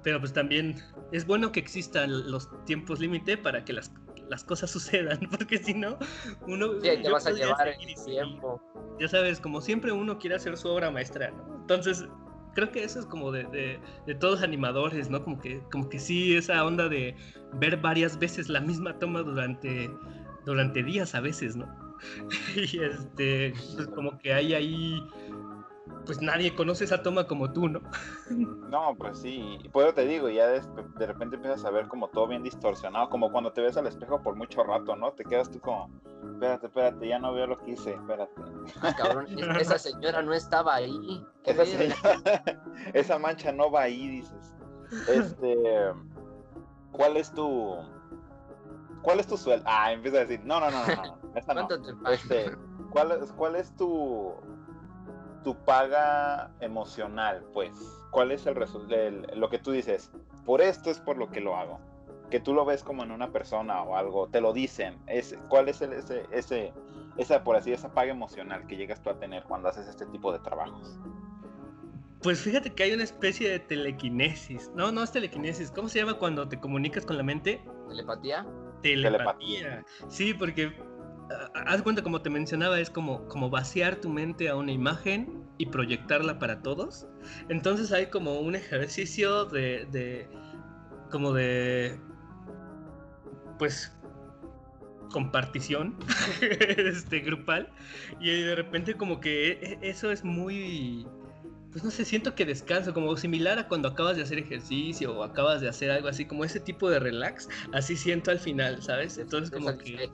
Pero 0.03 0.19
pues 0.19 0.33
también 0.33 0.83
es 1.13 1.27
bueno 1.27 1.53
que 1.53 1.61
existan 1.61 2.31
los 2.31 2.49
tiempos 2.65 3.01
límite 3.01 3.37
para 3.37 3.65
que 3.65 3.75
las, 3.75 3.93
las 4.31 4.45
cosas 4.45 4.71
sucedan, 4.77 5.19
porque 5.31 5.59
si 5.59 5.75
no, 5.75 5.99
uno... 6.47 6.81
Sí, 6.81 6.91
te 7.03 7.11
vas 7.11 7.27
a 7.27 7.33
llevar 7.33 7.69
el 7.69 7.77
tiempo. 8.05 8.63
Ya 8.99 9.09
sabes, 9.09 9.41
como 9.41 9.61
siempre 9.61 9.93
uno 9.93 10.19
quiere 10.19 10.37
hacer 10.37 10.57
su 10.57 10.69
obra 10.69 10.91
maestra, 10.91 11.31
¿no? 11.31 11.57
Entonces, 11.61 12.07
creo 12.55 12.71
que 12.71 12.85
eso 12.85 13.01
es 13.01 13.07
como 13.07 13.33
de, 13.33 13.45
de, 13.45 13.81
de, 14.07 14.15
todos 14.15 14.43
animadores, 14.43 15.11
¿no? 15.11 15.23
Como 15.23 15.41
que, 15.41 15.61
como 15.73 15.89
que 15.89 15.99
sí, 15.99 16.37
esa 16.37 16.65
onda 16.65 16.89
de 16.89 17.15
ver 17.55 17.77
varias 17.77 18.19
veces 18.19 18.49
la 18.49 18.61
misma 18.61 18.99
toma 18.99 19.23
durante, 19.23 19.91
durante 20.47 20.83
días 20.83 21.15
a 21.15 21.21
veces, 21.21 21.57
¿no? 21.57 21.67
y 22.57 22.83
este, 22.83 23.53
pues 23.75 23.89
como 23.89 24.19
que 24.19 24.33
hay 24.33 24.55
ahí 24.55 25.03
pues 26.05 26.21
nadie 26.21 26.55
conoce 26.55 26.85
esa 26.85 27.03
toma 27.03 27.27
como 27.27 27.53
tú, 27.53 27.69
¿no? 27.69 27.81
no, 28.31 28.95
pues 28.97 29.19
sí, 29.19 29.59
y 29.63 29.69
por 29.69 29.85
eso 29.85 29.95
te 29.95 30.07
digo, 30.07 30.29
ya 30.29 30.47
de, 30.49 30.63
de, 30.99 31.07
repente 31.07 31.37
empiezas 31.37 31.65
a 31.65 31.71
ver 31.71 31.89
como 31.89 32.09
todo 32.09 32.27
bien 32.27 32.43
distorsionado, 32.43 33.09
como 33.11 33.31
cuando 33.31 33.53
te 33.53 33.61
ves 33.61 33.77
al 33.77 33.87
espejo 33.87 34.23
por 34.23 34.37
mucho 34.37 34.63
rato, 34.63 34.97
¿no? 34.97 35.13
Te 35.13 35.25
quedas 35.25 35.51
tú 35.51 35.61
como, 35.61 35.91
espérate, 36.33 36.67
espérate, 36.67 37.09
ya 37.09 37.19
no 37.19 37.33
veo 37.33 37.47
lo 37.47 37.59
que 37.59 37.73
hice, 37.73 37.95
espérate. 37.95 38.33
Ah, 38.83 38.95
cabrón, 38.97 39.27
esa 39.59 39.79
señora 39.79 40.23
no 40.23 40.33
estaba 40.33 40.75
ahí. 40.77 41.25
Esa, 41.45 41.65
señora, 41.65 41.97
esa 42.93 43.19
mancha 43.19 43.51
no 43.51 43.71
va 43.71 43.83
ahí, 43.83 44.09
dices. 44.09 44.55
Este, 45.09 45.57
¿cuál 46.93 47.17
es 47.17 47.33
tu... 47.33 47.77
¿Cuál 49.03 49.21
es 49.21 49.27
tu 49.27 49.39
sueldo? 49.39 49.65
Ah, 49.67 49.93
empieza 49.93 50.19
a 50.19 50.21
decir, 50.21 50.45
no, 50.45 50.61
no, 50.61 50.71
no, 50.71 50.87
no, 50.87 50.95
no, 50.95 51.19
esa 51.35 51.55
no. 51.55 51.67
Este, 52.11 52.55
¿cuál, 52.91 53.19
¿Cuál 53.35 53.57
es 53.57 53.75
tu 53.75 54.35
tu 55.43 55.55
paga 55.65 56.51
emocional, 56.61 57.45
pues, 57.53 57.73
¿cuál 58.11 58.31
es 58.33 58.47
el 58.47 58.55
resultado? 58.55 59.11
Lo 59.35 59.49
que 59.49 59.59
tú 59.59 59.73
dices, 59.73 60.11
por 60.45 60.61
esto 60.61 60.91
es 60.91 60.99
por 60.99 61.17
lo 61.17 61.31
que 61.31 61.41
lo 61.41 61.57
hago. 61.57 61.81
Que 62.31 62.41
tú 62.41 62.55
lo 62.55 62.65
ves 62.65 62.85
como 62.85 63.03
en 63.03 63.11
una 63.11 63.33
persona 63.33 63.83
o 63.83 63.97
algo, 63.97 64.29
te 64.29 64.41
lo 64.41 64.53
dicen. 64.53 64.99
Es, 65.07 65.37
¿Cuál 65.49 65.69
es 65.69 65.81
el, 65.81 65.93
ese, 65.95 66.27
ese, 66.31 66.73
esa, 67.17 67.43
por 67.43 67.57
así, 67.57 67.73
esa 67.73 67.93
paga 67.93 68.13
emocional 68.13 68.67
que 68.67 68.77
llegas 68.77 69.03
tú 69.03 69.11
a 69.11 69.19
tener 69.19 69.43
cuando 69.45 69.69
haces 69.69 69.89
este 69.89 70.07
tipo 70.07 70.33
de 70.33 70.39
trabajos? 70.39 70.99
Pues 72.23 72.41
fíjate 72.43 72.73
que 72.73 72.83
hay 72.83 72.93
una 72.93 73.05
especie 73.05 73.49
de 73.49 73.59
telequinesis. 73.59 74.71
No, 74.75 74.93
no 74.93 75.03
es 75.03 75.11
telequinesis. 75.11 75.71
¿Cómo 75.71 75.89
se 75.89 76.01
llama 76.01 76.15
cuando 76.15 76.47
te 76.49 76.61
comunicas 76.61 77.07
con 77.07 77.17
la 77.17 77.23
mente? 77.23 77.65
Telepatía. 77.89 78.47
Telepatía. 78.83 79.85
Sí, 80.09 80.35
porque 80.35 80.73
haz 81.55 81.83
cuenta, 81.83 82.03
como 82.03 82.23
te 82.23 82.31
mencionaba, 82.31 82.81
es 82.81 82.91
como, 82.91 83.27
como 83.29 83.51
vaciar 83.51 83.97
tu 83.97 84.09
mente 84.09 84.49
a 84.49 84.57
una 84.57 84.73
imagen 84.73 85.45
y 85.59 85.67
proyectarla 85.67 86.39
para 86.39 86.63
todos. 86.63 87.07
Entonces 87.49 87.93
hay 87.93 88.07
como 88.07 88.41
un 88.41 88.55
ejercicio 88.55 89.45
de, 89.45 89.87
de 89.91 90.29
como 91.11 91.33
de, 91.33 91.99
pues, 93.59 93.93
compartición 95.13 95.97
este, 96.41 97.21
grupal. 97.21 97.69
Y 98.21 98.31
de 98.43 98.55
repente 98.55 98.95
como 98.95 99.21
que 99.21 99.53
e, 99.53 99.79
eso 99.83 100.11
es 100.11 100.25
muy 100.25 101.07
pues 101.73 101.85
no 101.85 101.91
sé, 101.91 102.05
siento 102.05 102.35
que 102.35 102.45
descanso, 102.45 102.93
como 102.93 103.17
similar 103.17 103.59
a 103.59 103.69
cuando 103.69 103.89
acabas 103.89 104.17
de 104.17 104.23
hacer 104.23 104.39
ejercicio 104.39 105.17
o 105.17 105.23
acabas 105.23 105.61
de 105.61 105.69
hacer 105.69 105.91
algo 105.91 106.09
así, 106.09 106.25
como 106.25 106.45
ese 106.45 106.59
tipo 106.59 106.91
de 106.91 106.99
relax, 106.99 107.49
así 107.73 107.97
siento 107.97 108.33
al 108.33 108.41
final, 108.41 108.83
¿sabes? 108.83 109.19
Entonces 109.19 109.53
como 109.53 109.79
que... 109.79 110.11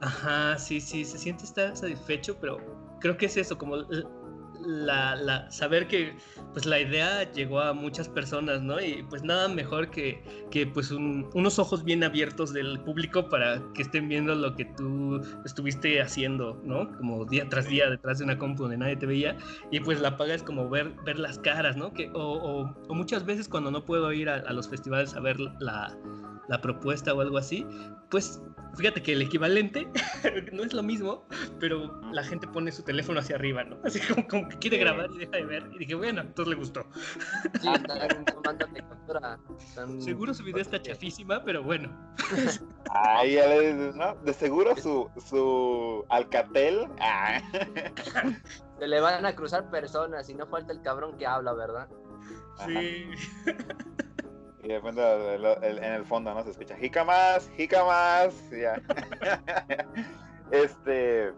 Ajá, 0.00 0.58
sí, 0.58 0.80
sí, 0.80 1.04
se 1.04 1.18
siente 1.18 1.44
estar 1.44 1.76
satisfecho, 1.76 2.38
pero 2.40 2.58
creo 3.00 3.16
que 3.16 3.26
es 3.26 3.36
eso, 3.36 3.56
como 3.56 3.76
la, 4.64 5.16
la, 5.16 5.50
saber 5.50 5.86
que 5.86 6.16
pues 6.52 6.66
la 6.66 6.80
idea 6.80 7.30
llegó 7.32 7.60
a 7.60 7.72
muchas 7.72 8.08
personas, 8.08 8.62
¿no? 8.62 8.80
Y 8.80 9.02
pues 9.08 9.22
nada 9.22 9.48
mejor 9.48 9.90
que, 9.90 10.22
que 10.50 10.66
pues 10.66 10.90
unos 10.90 11.58
ojos 11.58 11.84
bien 11.84 12.04
abiertos 12.04 12.52
del 12.52 12.80
público 12.80 13.28
para 13.28 13.62
que 13.74 13.82
estén 13.82 14.08
viendo 14.08 14.34
lo 14.34 14.54
que 14.54 14.64
tú 14.64 15.20
estuviste 15.44 16.00
haciendo, 16.00 16.60
¿no? 16.64 16.90
Como 16.96 17.24
día 17.24 17.48
tras 17.48 17.68
día 17.68 17.90
detrás 17.90 18.18
de 18.18 18.24
una 18.24 18.38
compu 18.38 18.62
donde 18.62 18.78
nadie 18.78 18.96
te 18.96 19.06
veía 19.06 19.36
y 19.70 19.80
pues 19.80 20.00
la 20.00 20.16
paga 20.16 20.34
es 20.34 20.42
como 20.42 20.68
ver, 20.68 20.94
ver 21.04 21.18
las 21.18 21.38
caras, 21.38 21.76
¿no? 21.76 21.92
Que, 21.92 22.10
o, 22.14 22.74
o, 22.88 22.94
muchas 22.94 23.24
veces 23.24 23.48
cuando 23.48 23.70
no 23.70 23.84
puedo 23.84 24.12
ir 24.12 24.28
a, 24.28 24.36
a 24.36 24.52
los 24.52 24.68
festivales 24.68 25.14
a 25.14 25.20
ver 25.20 25.38
la, 25.40 25.96
la 26.48 26.60
propuesta 26.60 27.12
o 27.14 27.20
algo 27.20 27.38
así, 27.38 27.66
pues 28.10 28.40
fíjate 28.76 29.02
que 29.02 29.12
el 29.12 29.22
equivalente 29.22 29.88
no 30.52 30.62
es 30.62 30.72
lo 30.72 30.82
mismo, 30.82 31.26
pero 31.58 32.00
la 32.12 32.22
gente 32.22 32.46
pone 32.46 32.70
su 32.70 32.82
teléfono 32.82 33.20
hacia 33.20 33.36
arriba, 33.36 33.64
¿no? 33.64 33.78
Así 33.84 34.00
como, 34.00 34.45
que 34.48 34.58
quiere 34.58 34.78
grabar 34.78 35.10
y 35.14 35.18
deja 35.18 35.36
de 35.36 35.44
ver. 35.44 35.70
Y 35.74 35.78
dije, 35.78 35.94
bueno, 35.94 36.22
a 36.22 36.24
todos 36.24 36.48
le 36.48 36.56
gustó. 36.56 36.86
Sí, 37.60 37.68
Seguro 40.00 40.34
su 40.34 40.44
video 40.44 40.62
está 40.62 40.80
chafísima, 40.80 41.42
pero 41.44 41.62
bueno. 41.62 41.90
Ay, 42.90 43.34
ya 43.34 43.46
le 43.48 43.72
dices, 43.72 43.94
¿no? 43.94 44.14
De 44.16 44.32
seguro 44.32 44.76
su, 44.76 45.10
su 45.24 46.04
Alcatel. 46.08 46.88
Ah. 47.00 47.40
Se 48.78 48.86
le 48.86 49.00
van 49.00 49.24
a 49.24 49.34
cruzar 49.34 49.70
personas 49.70 50.28
y 50.28 50.34
no 50.34 50.46
falta 50.46 50.72
el 50.72 50.82
cabrón 50.82 51.16
que 51.16 51.26
habla, 51.26 51.54
¿verdad? 51.54 51.88
Sí. 52.66 53.06
Y 54.62 54.68
de 54.68 54.80
repente 54.80 55.34
en 55.62 55.92
el 55.92 56.04
fondo 56.04 56.34
no 56.34 56.42
se 56.42 56.50
escucha 56.50 56.76
jica 56.76 57.04
más, 57.04 57.48
jica 57.56 57.84
más. 57.84 58.34
Ya. 58.50 58.82
este. 60.50 61.32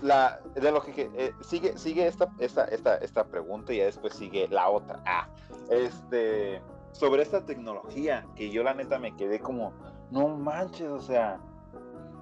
La, 0.00 0.40
de 0.54 0.72
lo 0.72 0.82
que 0.82 1.10
eh, 1.14 1.32
sigue, 1.42 1.76
sigue 1.76 2.06
esta, 2.06 2.28
esta, 2.38 2.64
esta, 2.64 2.96
esta 2.96 3.24
pregunta 3.24 3.72
y 3.72 3.78
después 3.78 4.14
sigue 4.14 4.48
la 4.48 4.68
otra. 4.68 5.02
Ah, 5.06 5.28
este. 5.70 6.62
Sobre 6.92 7.22
esta 7.22 7.44
tecnología, 7.46 8.26
que 8.36 8.50
yo 8.50 8.62
la 8.62 8.74
neta 8.74 8.98
me 8.98 9.16
quedé 9.16 9.40
como, 9.40 9.72
no 10.10 10.28
manches, 10.28 10.88
o 10.88 11.00
sea, 11.00 11.40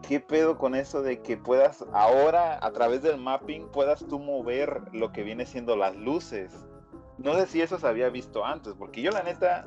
¿qué 0.06 0.20
pedo 0.20 0.58
con 0.58 0.76
eso 0.76 1.02
de 1.02 1.20
que 1.22 1.36
puedas 1.36 1.84
ahora 1.92 2.58
a 2.64 2.70
través 2.70 3.02
del 3.02 3.18
mapping 3.18 3.66
puedas 3.68 4.04
tú 4.06 4.20
mover 4.20 4.82
lo 4.92 5.10
que 5.10 5.24
viene 5.24 5.44
siendo 5.44 5.74
las 5.74 5.96
luces? 5.96 6.52
No 7.18 7.34
sé 7.34 7.46
si 7.48 7.60
eso 7.60 7.78
se 7.78 7.86
había 7.88 8.10
visto 8.10 8.44
antes, 8.44 8.74
porque 8.78 9.02
yo 9.02 9.10
la 9.10 9.24
neta 9.24 9.64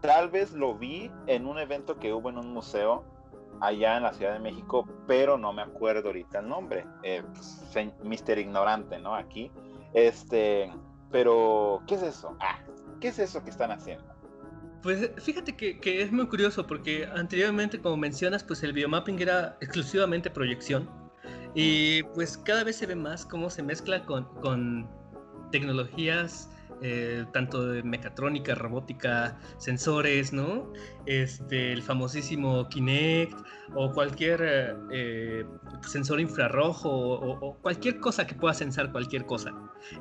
tal 0.00 0.30
vez 0.30 0.52
lo 0.52 0.74
vi 0.74 1.10
en 1.26 1.46
un 1.46 1.58
evento 1.58 1.98
que 1.98 2.12
hubo 2.12 2.30
en 2.30 2.38
un 2.38 2.52
museo 2.52 3.04
allá 3.60 3.96
en 3.96 4.02
la 4.04 4.12
Ciudad 4.12 4.32
de 4.32 4.38
México, 4.38 4.88
pero 5.06 5.38
no 5.38 5.52
me 5.52 5.62
acuerdo 5.62 6.08
ahorita 6.08 6.40
el 6.40 6.48
nombre. 6.48 6.84
Eh, 7.02 7.22
Mister 8.02 8.38
Ignorante, 8.38 8.98
¿no? 8.98 9.14
Aquí. 9.14 9.50
Este, 9.94 10.72
pero, 11.10 11.82
¿qué 11.86 11.94
es 11.94 12.02
eso? 12.02 12.36
Ah, 12.40 12.58
¿qué 13.00 13.08
es 13.08 13.18
eso 13.18 13.42
que 13.42 13.50
están 13.50 13.70
haciendo? 13.70 14.04
Pues 14.82 15.10
fíjate 15.18 15.56
que, 15.56 15.80
que, 15.80 16.02
es 16.02 16.12
muy 16.12 16.28
curioso 16.28 16.66
porque 16.66 17.08
anteriormente, 17.14 17.80
como 17.80 17.96
mencionas, 17.96 18.44
pues 18.44 18.62
el 18.62 18.72
biomapping 18.72 19.20
era 19.20 19.56
exclusivamente 19.60 20.30
proyección 20.30 20.88
y 21.54 22.02
pues 22.14 22.38
cada 22.38 22.62
vez 22.64 22.76
se 22.76 22.86
ve 22.86 22.94
más 22.94 23.24
cómo 23.24 23.50
se 23.50 23.62
mezcla 23.62 24.04
con, 24.04 24.24
con 24.40 24.88
tecnologías 25.50 26.50
eh, 26.82 27.24
tanto 27.32 27.66
de 27.66 27.82
mecatrónica, 27.82 28.54
robótica, 28.54 29.38
sensores, 29.58 30.32
¿no? 30.32 30.72
Este, 31.06 31.72
el 31.72 31.82
famosísimo 31.82 32.68
Kinect 32.68 33.36
o 33.74 33.90
cualquier 33.92 34.76
eh, 34.92 35.44
sensor 35.86 36.20
infrarrojo 36.20 36.90
o, 36.90 37.58
cualquier 37.58 37.98
cosa 37.98 38.26
que 38.26 38.34
pueda 38.34 38.54
sensar 38.54 38.92
cualquier 38.92 39.26
cosa 39.26 39.52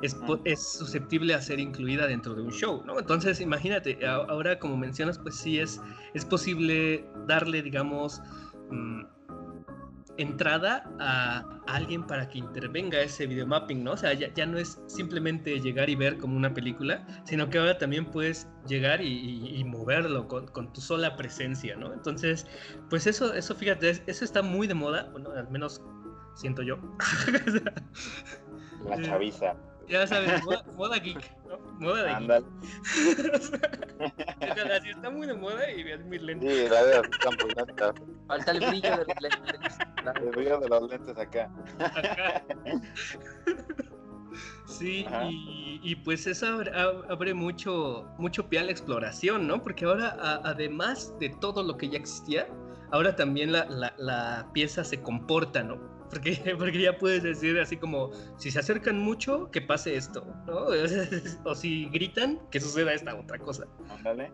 es, 0.02 0.16
es, 0.46 0.74
susceptible 0.74 1.34
a 1.34 1.42
ser 1.42 1.60
incluida 1.60 2.08
dentro 2.08 2.36
de 2.36 2.42
un 2.44 2.52
show, 2.52 2.84
¿no? 2.86 3.00
Entonces, 3.00 3.42
imagínate, 3.42 4.06
ahora 4.06 4.60
como 4.60 4.78
mencionas, 4.78 5.18
pues 5.18 5.36
sí 5.36 5.60
es, 5.60 5.82
es 6.14 6.26
posible 6.26 7.06
darle, 7.26 7.62
digamos, 7.62 8.22
mm, 8.70 9.02
entrada 10.18 10.90
a, 11.00 11.46
alguien 11.68 12.06
para 12.06 12.30
que 12.30 12.40
intervenga 12.40 13.02
ese 13.02 13.28
videomapping, 13.28 13.84
¿no? 13.84 13.92
O 13.92 13.98
sea, 13.98 14.14
ya, 14.14 14.46
no 14.46 14.58
es 14.58 14.82
simplemente 14.88 15.60
llegar 15.60 15.90
y 15.90 15.96
ver 15.96 16.18
como 16.18 16.38
una 16.38 16.54
película, 16.54 17.06
sino 17.26 17.50
que 17.50 17.58
ahora 17.58 17.78
también 17.78 18.06
puedes 18.06 18.48
llegar 18.68 19.02
y, 19.02 19.64
moverlo 19.66 20.28
con, 20.28 20.74
tu 20.74 20.82
sola 20.82 21.16
presencia, 21.18 21.76
¿no? 21.76 21.94
Entonces, 21.94 22.48
pues 22.90 23.06
eso, 23.06 23.34
eso 23.34 23.56
fíjate, 23.56 24.02
eso 24.06 24.26
está 24.26 24.42
muy 24.42 24.68
de 24.68 24.74
moda, 24.74 25.10
bueno, 25.12 25.32
al 25.32 25.50
menos 25.50 25.82
siento 26.36 26.62
yo. 26.62 26.78
La 28.86 29.02
chaviza. 29.02 29.56
Ya 29.88 30.06
sabes, 30.06 30.44
moda, 30.76 30.98
geek, 30.98 31.20
¿no? 31.48 31.58
Moda 31.80 32.04
de 32.04 32.10
Andal. 32.10 32.46
geek. 32.94 33.22
Así 34.72 34.90
está 34.90 35.10
muy 35.10 35.28
de 35.28 35.34
moda 35.34 35.72
y 35.72 35.84
ves 35.84 36.04
mis 36.06 36.22
lentes. 36.22 36.52
Sí, 36.52 36.70
la 36.70 36.82
están 36.82 37.36
muy. 37.42 37.54
Falta 38.28 38.52
el 38.52 38.60
brillo 38.60 38.98
de 38.98 39.06
los 39.06 39.22
lentes. 39.22 39.78
El 40.22 40.30
brillo 40.30 40.60
de 40.60 40.70
los 40.70 40.90
lentes 40.90 41.18
acá. 41.18 41.50
Acá. 41.80 42.44
Sí, 44.66 45.06
y, 45.30 45.80
y, 45.82 45.96
pues 45.96 46.28
eso 46.28 46.46
abre, 46.48 46.72
abre, 47.10 47.34
mucho, 47.34 48.06
mucho 48.18 48.48
pie 48.48 48.60
a 48.60 48.64
la 48.64 48.72
exploración, 48.72 49.48
¿no? 49.48 49.64
Porque 49.64 49.86
ahora, 49.86 50.16
a, 50.20 50.36
además 50.44 51.14
de 51.20 51.30
todo 51.30 51.64
lo 51.64 51.78
que 51.78 51.90
ya 51.90 51.98
existía, 51.98 52.48
ahora 52.92 53.16
también 53.16 53.52
la, 53.52 53.66
la, 53.66 53.94
la 53.98 54.50
pieza 54.54 54.84
se 54.84 55.02
comporta, 55.02 55.64
¿no? 55.64 55.78
Porque, 56.10 56.32
porque 56.58 56.82
ya 56.82 56.98
puedes 56.98 57.24
decir 57.24 57.60
así 57.60 57.78
como, 57.78 58.12
si 58.38 58.52
se 58.52 58.60
acercan 58.60 59.00
mucho, 59.00 59.50
que 59.52 59.62
pase 59.62 59.96
esto, 59.96 60.26
¿no? 60.46 60.68
O 61.44 61.56
si 61.56 61.86
gritan, 61.86 62.40
que 62.52 62.60
suceda 62.60 62.94
esta 62.94 63.16
otra 63.16 63.38
cosa. 63.40 63.66
Ándale. 63.90 64.32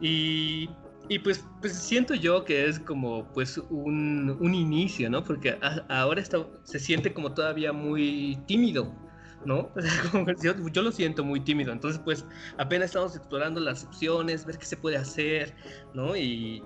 Y, 0.00 0.68
y 1.08 1.18
pues, 1.18 1.44
pues 1.60 1.72
siento 1.74 2.14
yo 2.14 2.44
que 2.44 2.66
es 2.66 2.78
como 2.78 3.26
pues 3.32 3.58
un, 3.70 4.36
un 4.40 4.54
inicio, 4.54 5.10
¿no? 5.10 5.24
Porque 5.24 5.58
ahora 5.88 6.20
está, 6.20 6.46
se 6.64 6.78
siente 6.78 7.12
como 7.12 7.32
todavía 7.32 7.72
muy 7.72 8.38
tímido, 8.46 8.94
¿no? 9.44 9.70
yo, 10.42 10.54
yo, 10.68 10.82
lo 10.82 10.92
siento 10.92 11.24
muy 11.24 11.40
tímido, 11.40 11.72
entonces 11.72 12.00
pues 12.04 12.24
apenas 12.58 12.86
estamos 12.86 13.16
explorando 13.16 13.60
las 13.60 13.84
opciones, 13.84 14.44
ver 14.44 14.58
qué 14.58 14.66
se 14.66 14.76
puede 14.76 14.96
hacer, 14.96 15.54
¿no? 15.94 16.16
Y, 16.16 16.62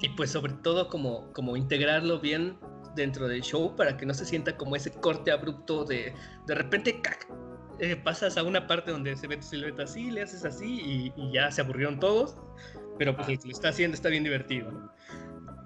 y 0.00 0.08
pues 0.10 0.30
sobre 0.30 0.52
todo 0.54 0.88
como, 0.88 1.32
como 1.32 1.56
integrarlo 1.56 2.20
bien 2.20 2.58
dentro 2.94 3.28
del 3.28 3.42
show 3.42 3.74
para 3.76 3.96
que 3.96 4.06
no 4.06 4.14
se 4.14 4.24
sienta 4.24 4.56
como 4.56 4.76
ese 4.76 4.90
corte 4.90 5.30
abrupto 5.30 5.84
de 5.84 6.14
de 6.46 6.54
repente 6.54 7.00
eh, 7.80 7.96
pasas 7.96 8.36
a 8.36 8.42
una 8.42 8.66
parte 8.66 8.90
donde 8.90 9.16
se 9.16 9.26
ve 9.28 9.36
tu 9.36 9.44
silueta 9.44 9.84
así, 9.84 10.10
le 10.10 10.22
haces 10.22 10.44
así 10.44 11.12
y, 11.16 11.32
ya 11.32 11.50
se 11.50 11.60
aburrieron 11.60 12.00
todos, 12.00 12.36
pero 12.98 13.14
pues 13.14 13.28
el 13.28 13.38
que 13.38 13.46
lo 13.46 13.52
está 13.52 13.68
haciendo 13.68 13.94
está 13.94 14.08
bien 14.08 14.24
divertido. 14.24 14.92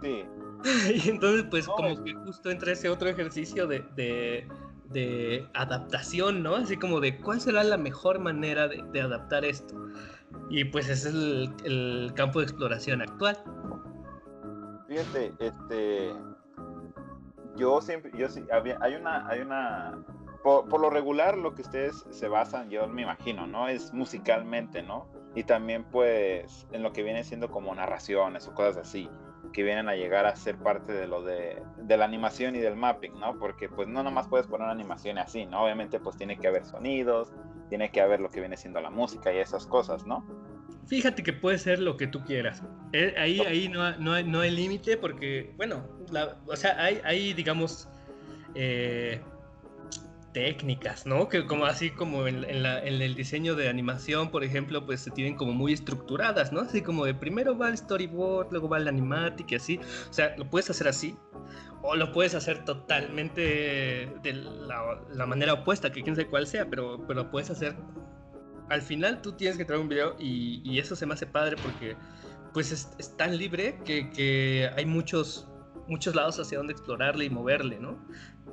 Sí. 0.02 0.24
y 1.04 1.08
entonces 1.08 1.46
pues 1.50 1.66
como 1.66 2.02
que 2.04 2.12
justo 2.14 2.50
entra 2.50 2.72
ese 2.72 2.90
otro 2.90 3.08
ejercicio 3.08 3.66
de, 3.66 3.82
de, 3.96 4.46
de, 4.90 5.46
adaptación, 5.54 6.42
¿no? 6.42 6.56
Así 6.56 6.76
como 6.76 7.00
de 7.00 7.18
cuál 7.18 7.40
será 7.40 7.64
la 7.64 7.78
mejor 7.78 8.18
manera 8.18 8.68
de, 8.68 8.84
de 8.92 9.00
adaptar 9.00 9.46
esto. 9.46 9.74
Y 10.50 10.64
pues 10.64 10.90
ese 10.90 11.08
es 11.08 11.14
el, 11.14 11.54
el 11.64 12.12
campo 12.14 12.40
de 12.40 12.44
exploración 12.44 13.00
actual. 13.00 13.42
Fíjate, 14.92 15.32
este, 15.38 16.12
yo 17.56 17.80
siempre, 17.80 18.10
yo 18.14 18.28
sí, 18.28 18.44
había, 18.52 18.76
hay 18.82 18.94
una, 18.94 19.26
hay 19.26 19.40
una, 19.40 20.04
por, 20.42 20.78
lo 20.78 20.90
regular 20.90 21.38
lo 21.38 21.54
que 21.54 21.62
ustedes 21.62 22.04
se 22.10 22.28
basan, 22.28 22.68
yo 22.68 22.86
me 22.88 23.00
imagino, 23.00 23.46
¿no? 23.46 23.68
Es 23.68 23.94
musicalmente, 23.94 24.82
¿no? 24.82 25.08
Y 25.34 25.44
también 25.44 25.84
pues 25.84 26.68
en 26.72 26.82
lo 26.82 26.92
que 26.92 27.02
viene 27.02 27.24
siendo 27.24 27.50
como 27.50 27.74
narraciones 27.74 28.46
o 28.48 28.54
cosas 28.54 28.76
así, 28.76 29.08
que 29.54 29.62
vienen 29.62 29.88
a 29.88 29.94
llegar 29.94 30.26
a 30.26 30.36
ser 30.36 30.58
parte 30.58 30.92
de 30.92 31.06
lo 31.06 31.22
de, 31.22 31.62
de 31.78 31.96
la 31.96 32.04
animación 32.04 32.54
y 32.54 32.58
del 32.58 32.76
mapping, 32.76 33.18
¿no? 33.18 33.38
Porque 33.38 33.70
pues 33.70 33.88
no 33.88 34.02
nomás 34.02 34.28
puedes 34.28 34.46
poner 34.46 34.64
una 34.64 34.72
animación 34.72 35.16
así, 35.16 35.46
¿no? 35.46 35.64
Obviamente 35.64 36.00
pues 36.00 36.18
tiene 36.18 36.36
que 36.36 36.48
haber 36.48 36.66
sonidos, 36.66 37.32
tiene 37.70 37.90
que 37.90 38.02
haber 38.02 38.20
lo 38.20 38.28
que 38.28 38.40
viene 38.40 38.58
siendo 38.58 38.78
la 38.82 38.90
música 38.90 39.32
y 39.32 39.38
esas 39.38 39.66
cosas, 39.66 40.04
¿no? 40.04 40.51
Fíjate 40.86 41.22
que 41.22 41.32
puede 41.32 41.58
ser 41.58 41.78
lo 41.78 41.96
que 41.96 42.06
tú 42.06 42.24
quieras. 42.24 42.62
Eh, 42.92 43.14
ahí, 43.16 43.40
ahí 43.40 43.68
no, 43.68 43.96
no 43.98 44.12
hay, 44.12 44.24
no 44.24 44.40
hay 44.40 44.50
límite 44.50 44.96
porque, 44.96 45.52
bueno, 45.56 45.88
o 46.46 46.56
sea, 46.56 46.76
hay, 46.82 47.00
hay 47.04 47.32
digamos, 47.32 47.88
eh, 48.54 49.20
técnicas, 50.32 51.06
¿no? 51.06 51.28
Que 51.28 51.46
como 51.46 51.66
así 51.66 51.90
como 51.90 52.26
en, 52.26 52.44
en, 52.44 52.62
la, 52.62 52.84
en, 52.84 53.00
el 53.00 53.14
diseño 53.14 53.54
de 53.54 53.68
animación, 53.68 54.30
por 54.30 54.44
ejemplo, 54.44 54.84
pues 54.84 55.00
se 55.00 55.10
tienen 55.10 55.34
como 55.34 55.52
muy 55.52 55.72
estructuradas, 55.72 56.52
¿no? 56.52 56.60
Así 56.60 56.82
como 56.82 57.04
de 57.04 57.14
primero 57.14 57.56
va 57.56 57.68
el 57.68 57.78
storyboard, 57.78 58.50
luego 58.50 58.68
va 58.68 58.78
el 58.78 58.88
animatic 58.88 59.52
y 59.52 59.54
así. 59.54 59.80
O 60.10 60.12
sea, 60.12 60.34
lo 60.36 60.48
puedes 60.48 60.70
hacer 60.70 60.88
así 60.88 61.16
o 61.82 61.96
lo 61.96 62.12
puedes 62.12 62.34
hacer 62.34 62.64
totalmente 62.64 63.40
de 64.22 64.32
la, 64.32 65.00
la 65.12 65.26
manera 65.26 65.52
opuesta, 65.52 65.90
que 65.90 66.02
quién 66.02 66.14
sabe 66.14 66.28
cuál 66.28 66.46
sea, 66.46 66.66
pero, 66.70 67.04
pero 67.06 67.24
lo 67.24 67.30
puedes 67.30 67.50
hacer 67.50 67.76
al 68.72 68.80
final 68.80 69.20
tú 69.20 69.32
tienes 69.32 69.58
que 69.58 69.66
traer 69.66 69.82
un 69.82 69.88
video 69.88 70.16
y, 70.18 70.78
eso 70.78 70.96
se 70.96 71.04
me 71.04 71.12
hace 71.12 71.26
padre 71.26 71.56
porque 71.62 71.94
pues 72.54 72.72
es, 72.72 73.16
tan 73.16 73.36
libre 73.36 73.78
que, 73.84 74.70
hay 74.74 74.86
muchos, 74.86 75.46
muchos 75.88 76.14
lados 76.14 76.40
hacia 76.40 76.56
donde 76.56 76.72
explorarle 76.72 77.26
y 77.26 77.30
moverle, 77.30 77.78
¿no? 77.78 77.98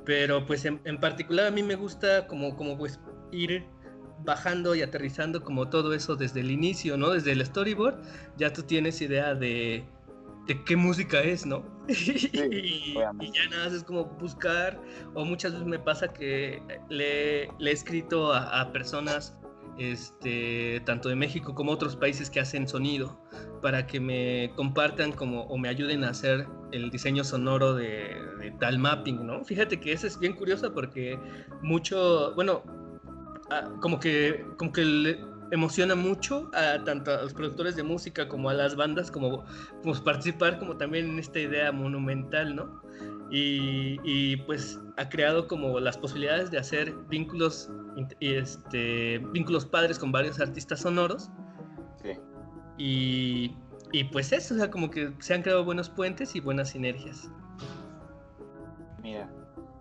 Pero 0.04 0.44
pues 0.44 0.66
en, 0.66 1.00
particular 1.00 1.46
a 1.46 1.50
mí 1.50 1.62
me 1.62 1.74
gusta 1.74 2.26
como, 2.26 2.54
como 2.54 2.76
pues 2.76 3.00
ir 3.32 3.64
bajando 4.22 4.74
y 4.74 4.82
aterrizando 4.82 5.42
como 5.42 5.70
todo 5.70 5.94
eso 5.94 6.16
desde 6.16 6.40
el 6.40 6.50
inicio, 6.50 6.98
¿no? 6.98 7.10
Desde 7.10 7.32
el 7.32 7.44
storyboard 7.44 8.02
ya 8.36 8.52
tú 8.52 8.62
tienes 8.62 9.00
idea 9.00 9.34
de, 9.34 9.84
de 10.46 10.64
qué 10.64 10.76
música 10.76 11.22
es, 11.22 11.46
¿no? 11.46 11.64
y, 11.88 12.92
ya 12.94 13.48
nada 13.50 13.74
es 13.74 13.84
como 13.84 14.04
buscar, 14.04 14.78
o 15.14 15.24
muchas 15.24 15.52
veces 15.52 15.66
me 15.66 15.78
pasa 15.78 16.12
que 16.12 16.62
le, 16.90 17.44
he 17.44 17.72
escrito 17.72 18.34
a 18.34 18.70
personas 18.70 19.34
este, 19.80 20.82
tanto 20.84 21.08
de 21.08 21.16
México 21.16 21.54
como 21.54 21.72
otros 21.72 21.96
países 21.96 22.28
que 22.28 22.38
hacen 22.38 22.68
sonido, 22.68 23.18
para 23.62 23.86
que 23.86 23.98
me 23.98 24.52
compartan 24.54 25.12
como, 25.12 25.44
o 25.44 25.56
me 25.56 25.70
ayuden 25.70 26.04
a 26.04 26.10
hacer 26.10 26.46
el 26.70 26.90
diseño 26.90 27.24
sonoro 27.24 27.74
de, 27.74 28.14
tal 28.58 28.78
mapping, 28.78 29.26
¿no? 29.26 29.42
Fíjate 29.42 29.80
que 29.80 29.92
eso 29.92 30.06
es 30.06 30.18
bien 30.18 30.34
curioso 30.34 30.72
porque 30.74 31.18
mucho, 31.62 32.34
bueno, 32.34 32.62
ah, 33.50 33.70
como 33.80 33.98
que, 33.98 34.44
como 34.58 34.70
que 34.70 34.84
le 34.84 35.24
emociona 35.50 35.94
mucho 35.94 36.50
a 36.52 36.84
tanto 36.84 37.12
a 37.12 37.22
los 37.22 37.32
productores 37.32 37.74
de 37.74 37.82
música 37.82 38.28
como 38.28 38.50
a 38.50 38.54
las 38.54 38.76
bandas, 38.76 39.10
como, 39.10 39.44
como 39.82 40.04
participar 40.04 40.58
como 40.58 40.76
también 40.76 41.08
en 41.10 41.18
esta 41.18 41.40
idea 41.40 41.72
monumental, 41.72 42.54
¿no? 42.54 42.82
Y, 43.30 44.36
pues 44.38 44.80
ha 44.96 45.08
creado 45.08 45.46
como 45.46 45.78
las 45.80 45.96
posibilidades 45.96 46.50
de 46.50 46.58
hacer 46.58 46.92
vínculos, 47.08 47.70
este, 48.20 49.18
vínculos 49.18 49.64
padres 49.64 49.98
con 49.98 50.10
varios 50.12 50.40
artistas 50.40 50.80
sonoros. 50.80 51.30
Sí. 52.02 52.18
Y, 52.76 53.56
y, 53.92 54.04
pues 54.04 54.32
eso, 54.32 54.54
o 54.54 54.58
sea, 54.58 54.70
como 54.70 54.90
que 54.90 55.12
se 55.20 55.34
han 55.34 55.42
creado 55.42 55.64
buenos 55.64 55.88
puentes 55.88 56.34
y 56.34 56.40
buenas 56.40 56.70
sinergias. 56.70 57.30
Mira, 59.02 59.30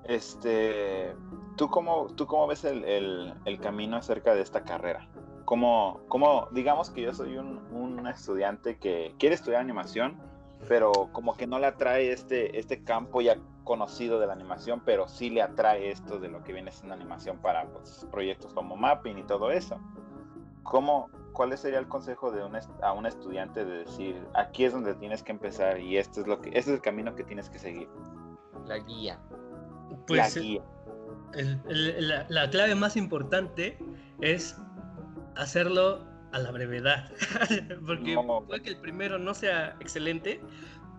este, 0.06 1.16
¿tú 1.58 1.70
cómo, 1.70 2.08
tú 2.16 2.28
cómo 2.28 2.47
ves 2.47 2.64
el, 2.66 2.84
el, 2.84 3.34
el 3.45 3.60
camino 3.60 3.97
acerca 3.97 4.34
de 4.36 4.41
esta 4.41 4.64
carrera? 4.64 5.08
¿Cómo, 5.45 6.02
cómo, 6.08 6.47
digamos 6.52 6.91
que 6.91 7.02
yo 7.02 7.14
soy 7.14 7.38
un, 7.38 7.60
un 7.72 8.06
estudiante 8.06 8.78
que 8.78 9.16
quiere 9.18 9.34
estudiar 9.34 9.62
animación, 9.62 10.20
pero 10.68 11.10
como 11.12 11.36
que 11.36 11.47
no 11.47 11.60
le 11.60 11.68
atrae 11.68 12.12
este, 12.12 12.60
este 12.60 12.84
campo 12.84 13.22
ya 13.22 13.38
conocido 13.64 14.20
de 14.20 14.28
la 14.28 14.34
animación, 14.34 14.82
pero 14.84 15.07
sí 15.07 15.30
le 15.30 15.41
atrae 15.41 15.91
esto 15.91 16.20
de 16.20 16.28
lo 16.28 16.43
que 16.43 16.53
viene 16.53 16.72
siendo 16.72 16.95
animación 16.95 17.38
para 17.38 17.66
pues, 17.68 18.05
proyectos 18.12 18.53
como 18.53 18.76
mapping 18.76 19.18
y 19.20 19.24
todo 19.24 19.51
eso. 19.51 19.80
¿Cómo, 20.64 21.10
¿Cuál 21.34 21.57
sería 21.57 21.80
el 21.80 21.88
consejo 21.88 22.32
de 22.32 22.43
un, 22.43 22.57
a 22.82 22.93
un 22.93 23.05
estudiante 23.05 23.64
de 23.64 23.80
decir, 23.86 24.28
aquí 24.34 24.66
es 24.66 24.74
donde 24.74 24.95
tienes 24.95 25.24
que 25.24 25.32
empezar 25.32 25.80
y 25.80 25.97
este 25.97 26.22
es, 26.22 26.28
lo 26.28 26.41
que, 26.41 26.49
este 26.49 26.60
es 26.60 26.68
el 26.68 26.82
camino 26.82 27.16
que 27.16 27.24
tienes 27.24 27.49
que 27.49 27.60
seguir? 27.60 27.88
La 28.66 28.78
guía. 28.80 29.20
Pues, 30.07 30.36
la 30.36 30.41
guía. 30.41 30.62
la, 31.66 32.26
la 32.28 32.49
clave 32.49 32.76
más 32.76 32.97
importante 32.97 33.78
es 34.20 34.57
hacerlo 35.36 36.09
a 36.32 36.39
la 36.39 36.51
brevedad. 36.51 37.11
Porque 37.86 38.17
puede 38.47 38.61
que 38.61 38.69
el 38.69 38.77
primero 38.77 39.17
no 39.17 39.34
sea 39.34 39.75
excelente, 39.80 40.41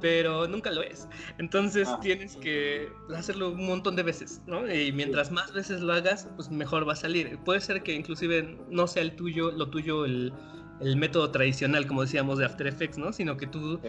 pero 0.00 0.48
nunca 0.48 0.70
lo 0.70 0.82
es. 0.82 1.08
Entonces 1.38 1.88
ah. 1.88 1.98
tienes 2.00 2.36
que 2.36 2.90
hacerlo 3.14 3.50
un 3.50 3.66
montón 3.66 3.96
de 3.96 4.02
veces, 4.02 4.40
¿no? 4.46 4.72
Y 4.72 4.92
mientras 4.92 5.30
más 5.30 5.52
veces 5.52 5.80
lo 5.80 5.92
hagas, 5.92 6.28
pues 6.36 6.50
mejor 6.50 6.88
va 6.88 6.94
a 6.94 6.96
salir. 6.96 7.38
Puede 7.44 7.60
ser 7.60 7.82
que 7.82 7.92
inclusive 7.92 8.58
no 8.68 8.86
sea 8.86 9.02
el 9.02 9.14
tuyo, 9.14 9.50
lo 9.50 9.68
tuyo 9.68 10.04
el, 10.04 10.32
el 10.80 10.96
método 10.96 11.30
tradicional, 11.30 11.86
como 11.86 12.02
decíamos, 12.02 12.38
de 12.38 12.46
After 12.46 12.66
Effects, 12.66 12.98
¿no? 12.98 13.12
Sino 13.12 13.36
que 13.36 13.46
tú 13.46 13.80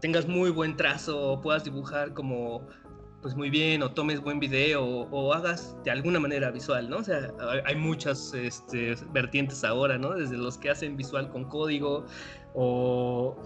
tengas 0.00 0.26
muy 0.26 0.50
buen 0.50 0.76
trazo 0.76 1.20
o 1.20 1.40
puedas 1.40 1.64
dibujar 1.64 2.12
como 2.12 2.66
pues 3.22 3.34
muy 3.34 3.50
bien 3.50 3.82
o 3.82 3.92
tomes 3.92 4.20
buen 4.20 4.40
video 4.40 4.84
o, 4.84 5.32
hagas 5.34 5.76
de 5.84 5.90
alguna 5.90 6.18
manera 6.20 6.50
visual, 6.50 6.88
¿no? 6.88 6.98
O 6.98 7.04
sea, 7.04 7.32
hay, 7.64 7.76
muchas 7.76 8.32
este, 8.34 8.94
vertientes 9.12 9.62
ahora, 9.64 9.98
¿no? 9.98 10.14
Desde 10.14 10.36
los 10.36 10.56
que 10.56 10.70
hacen 10.70 10.96
visual 10.96 11.28
con 11.30 11.44
código 11.44 12.06
o 12.54 13.36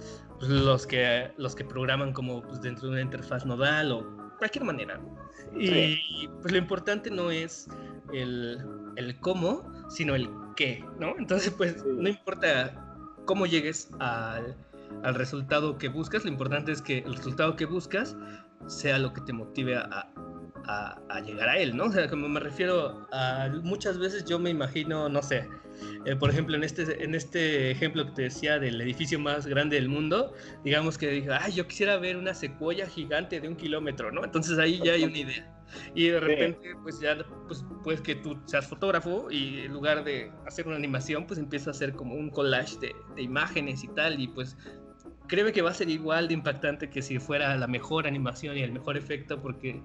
los 0.41 0.87
que, 0.87 1.33
los 1.37 1.55
que 1.55 1.65
programan 1.65 2.13
como 2.13 2.43
pues, 2.43 2.61
dentro 2.61 2.89
de 2.89 2.93
una 2.93 3.03
interfaz 3.03 3.45
nodal 3.45 3.93
o 3.93 4.35
cualquier 4.39 4.65
manera. 4.65 5.01
Y 5.59 6.29
pues 6.41 6.53
lo 6.53 6.59
importante 6.59 7.11
no 7.11 7.31
es 7.31 7.69
el, 8.13 8.65
el, 8.97 9.19
cómo, 9.21 9.71
sino 9.89 10.15
el 10.15 10.29
qué, 10.57 10.85
¿no? 10.99 11.15
Entonces, 11.19 11.53
pues 11.57 11.85
no 11.85 12.09
importa 12.09 12.97
cómo 13.25 13.47
llegues 13.47 13.91
al, 13.99 14.57
al 15.03 15.15
resultado 15.15 15.79
que 15.79 15.89
buscas, 15.89 16.25
lo 16.25 16.31
importante 16.31 16.73
es 16.73 16.83
que 16.83 16.99
el 16.99 17.15
resultado 17.17 17.57
que 17.57 17.67
buscas 17.67 18.17
sea 18.67 18.99
lo 18.99 19.13
que 19.13 19.21
te 19.23 19.33
motive 19.33 19.77
a, 19.77 20.11
a, 20.67 21.21
llegar 21.21 21.49
a 21.49 21.59
él, 21.59 21.77
¿no? 21.77 21.85
O 21.85 21.93
sea, 21.93 22.09
como 22.09 22.29
me 22.29 22.41
refiero 22.41 23.07
a 23.13 23.49
muchas 23.63 23.99
veces 23.99 24.25
yo 24.25 24.39
me 24.39 24.51
imagino, 24.51 25.09
no 25.09 25.23
sé, 25.23 25.49
eh, 26.05 26.17
por 26.17 26.31
ejemplo, 26.31 26.57
en 26.57 26.65
este, 26.65 27.03
en 27.03 27.15
este 27.15 27.71
ejemplo 27.71 28.07
que 28.07 28.13
te 28.13 28.23
decía 28.23 28.59
del 28.59 28.81
edificio 28.81 29.19
más 29.19 29.47
grande 29.47 29.77
del 29.77 29.89
mundo, 29.89 30.33
digamos 30.65 30.99
que 30.99 31.09
dije, 31.09 31.29
ay, 31.33 31.53
yo 31.53 31.67
quisiera 31.67 31.97
ver 31.99 32.17
una 32.17 32.35
secuoya 32.35 32.87
gigante 32.87 33.41
de 33.41 33.49
un 33.49 33.57
kilómetro, 33.57 34.11
¿no? 34.13 34.25
Entonces 34.25 34.59
ahí 34.59 34.81
ya 34.83 34.93
hay 34.93 35.05
una 35.05 35.19
idea. 35.19 35.51
Y 35.95 36.09
de 36.09 36.21
repente, 36.21 36.75
pues 36.83 37.01
ya, 37.01 37.17
pues, 37.49 37.65
pues 37.83 38.01
que 38.01 38.15
tú 38.15 38.39
seas 38.45 38.67
fotógrafo 38.67 39.29
y 39.31 39.61
en 39.61 39.73
lugar 39.73 40.05
de 40.05 40.31
hacer 40.47 40.67
una 40.67 40.77
animación, 40.77 41.27
pues 41.27 41.39
empieza 41.39 41.71
a 41.71 41.73
hacer 41.73 41.95
como 41.95 42.15
un 42.15 42.31
collage 42.31 42.79
de, 42.79 42.95
de 43.17 43.23
imágenes 43.23 43.83
y 43.83 43.89
tal, 43.89 44.21
y 44.21 44.29
pues 44.29 44.57
créeme 45.27 45.53
que 45.53 45.63
va 45.63 45.71
a 45.71 45.75
ser 45.75 45.89
igual 45.89 46.29
de 46.29 46.35
impactante 46.35 46.91
que 46.91 47.03
si 47.03 47.19
fuera 47.19 47.57
la 47.57 47.67
mejor 47.67 48.07
animación 48.07 48.57
y 48.57 48.63
el 48.63 48.73
mejor 48.73 48.97
efecto, 48.97 49.41
porque 49.41 49.83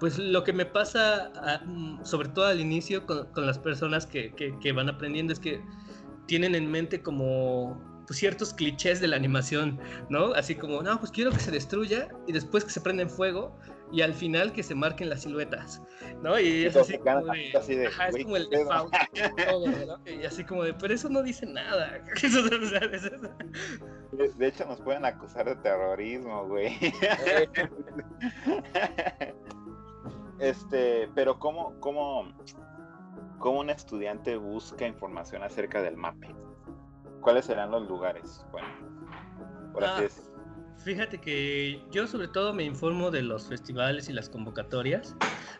pues 0.00 0.18
lo 0.18 0.44
que 0.44 0.52
me 0.52 0.64
pasa, 0.64 1.32
mm, 1.66 2.04
sobre 2.04 2.28
todo 2.28 2.46
al 2.46 2.60
inicio, 2.60 3.04
con, 3.06 3.26
las 3.34 3.58
personas 3.58 4.06
que, 4.06 4.32
que, 4.32 4.72
van 4.72 4.88
aprendiendo, 4.88 5.32
es 5.32 5.40
que 5.40 5.60
tienen 6.26 6.54
en 6.54 6.70
mente 6.70 7.02
como 7.02 7.80
pues, 8.08 8.18
ciertos 8.18 8.52
clichés 8.54 9.00
de 9.00 9.08
la 9.08 9.16
animación, 9.16 9.78
¿no? 10.08 10.32
Así 10.32 10.54
como, 10.54 10.82
no, 10.82 10.98
pues 10.98 11.12
quiero 11.12 11.30
que 11.30 11.40
se 11.40 11.50
destruya 11.50 12.08
y 12.26 12.32
después 12.32 12.64
que 12.64 12.70
se 12.70 12.80
prenda 12.80 13.02
en 13.02 13.10
fuego 13.10 13.54
y 13.92 14.00
al 14.00 14.14
final 14.14 14.50
que 14.52 14.62
se 14.62 14.74
marquen 14.74 15.10
las 15.10 15.20
siluetas, 15.22 15.82
¿no? 16.22 16.40
Y 16.40 16.64
es 16.64 16.74
así 16.74 16.96
como 16.98 17.26
de, 17.26 17.52
ajá, 17.86 18.08
es 18.08 18.24
como 18.24 18.36
el 18.36 18.48
de 18.50 18.66
Y 20.20 20.24
así 20.24 20.42
como 20.42 20.64
de, 20.64 20.72
pero 20.72 20.94
eso 20.94 21.10
no 21.10 21.22
dice 21.22 21.44
nada. 21.44 22.02
De 24.38 24.46
hecho, 24.46 24.64
nos 24.64 24.80
pueden 24.80 25.04
acusar 25.04 25.44
de 25.44 25.56
terrorismo, 25.56 26.46
güey. 26.46 26.74
Este, 30.40 31.10
pero 31.16 31.36
¿cómo, 31.40 31.74
cómo, 31.80 32.32
cómo 33.40 33.58
un 33.58 33.70
estudiante 33.70 34.36
busca 34.36 34.86
información 34.86 35.42
acerca 35.42 35.82
del 35.82 35.96
mapping? 35.96 36.47
¿Cuáles 37.28 37.44
serán 37.44 37.70
los 37.70 37.86
lugares? 37.86 38.42
Bueno, 38.50 38.68
por 39.74 39.84
así 39.84 40.04
ah, 40.06 40.82
Fíjate 40.82 41.18
que 41.18 41.84
yo 41.90 42.06
sobre 42.06 42.26
todo 42.26 42.54
me 42.54 42.64
informo 42.64 43.10
de 43.10 43.20
los 43.20 43.46
festivales 43.48 44.08
y 44.08 44.14
las 44.14 44.30
convocatorias 44.30 45.14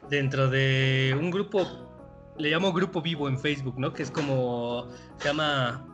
dentro 0.09 0.49
de 0.49 1.15
un 1.21 1.31
grupo, 1.31 1.67
le 2.39 2.49
llamo 2.49 2.73
grupo 2.73 3.03
vivo 3.03 3.29
en 3.29 3.39
Facebook, 3.39 3.79
¿no? 3.79 3.93
Que 3.93 4.03
es 4.03 4.11
como, 4.11 4.89
se 5.19 5.29
llama 5.29 5.87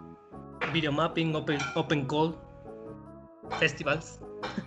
Video 0.72 0.92
Mapping 0.92 1.34
Open, 1.34 1.58
Open 1.74 2.06
Call 2.06 2.36
Festivals. 3.58 4.20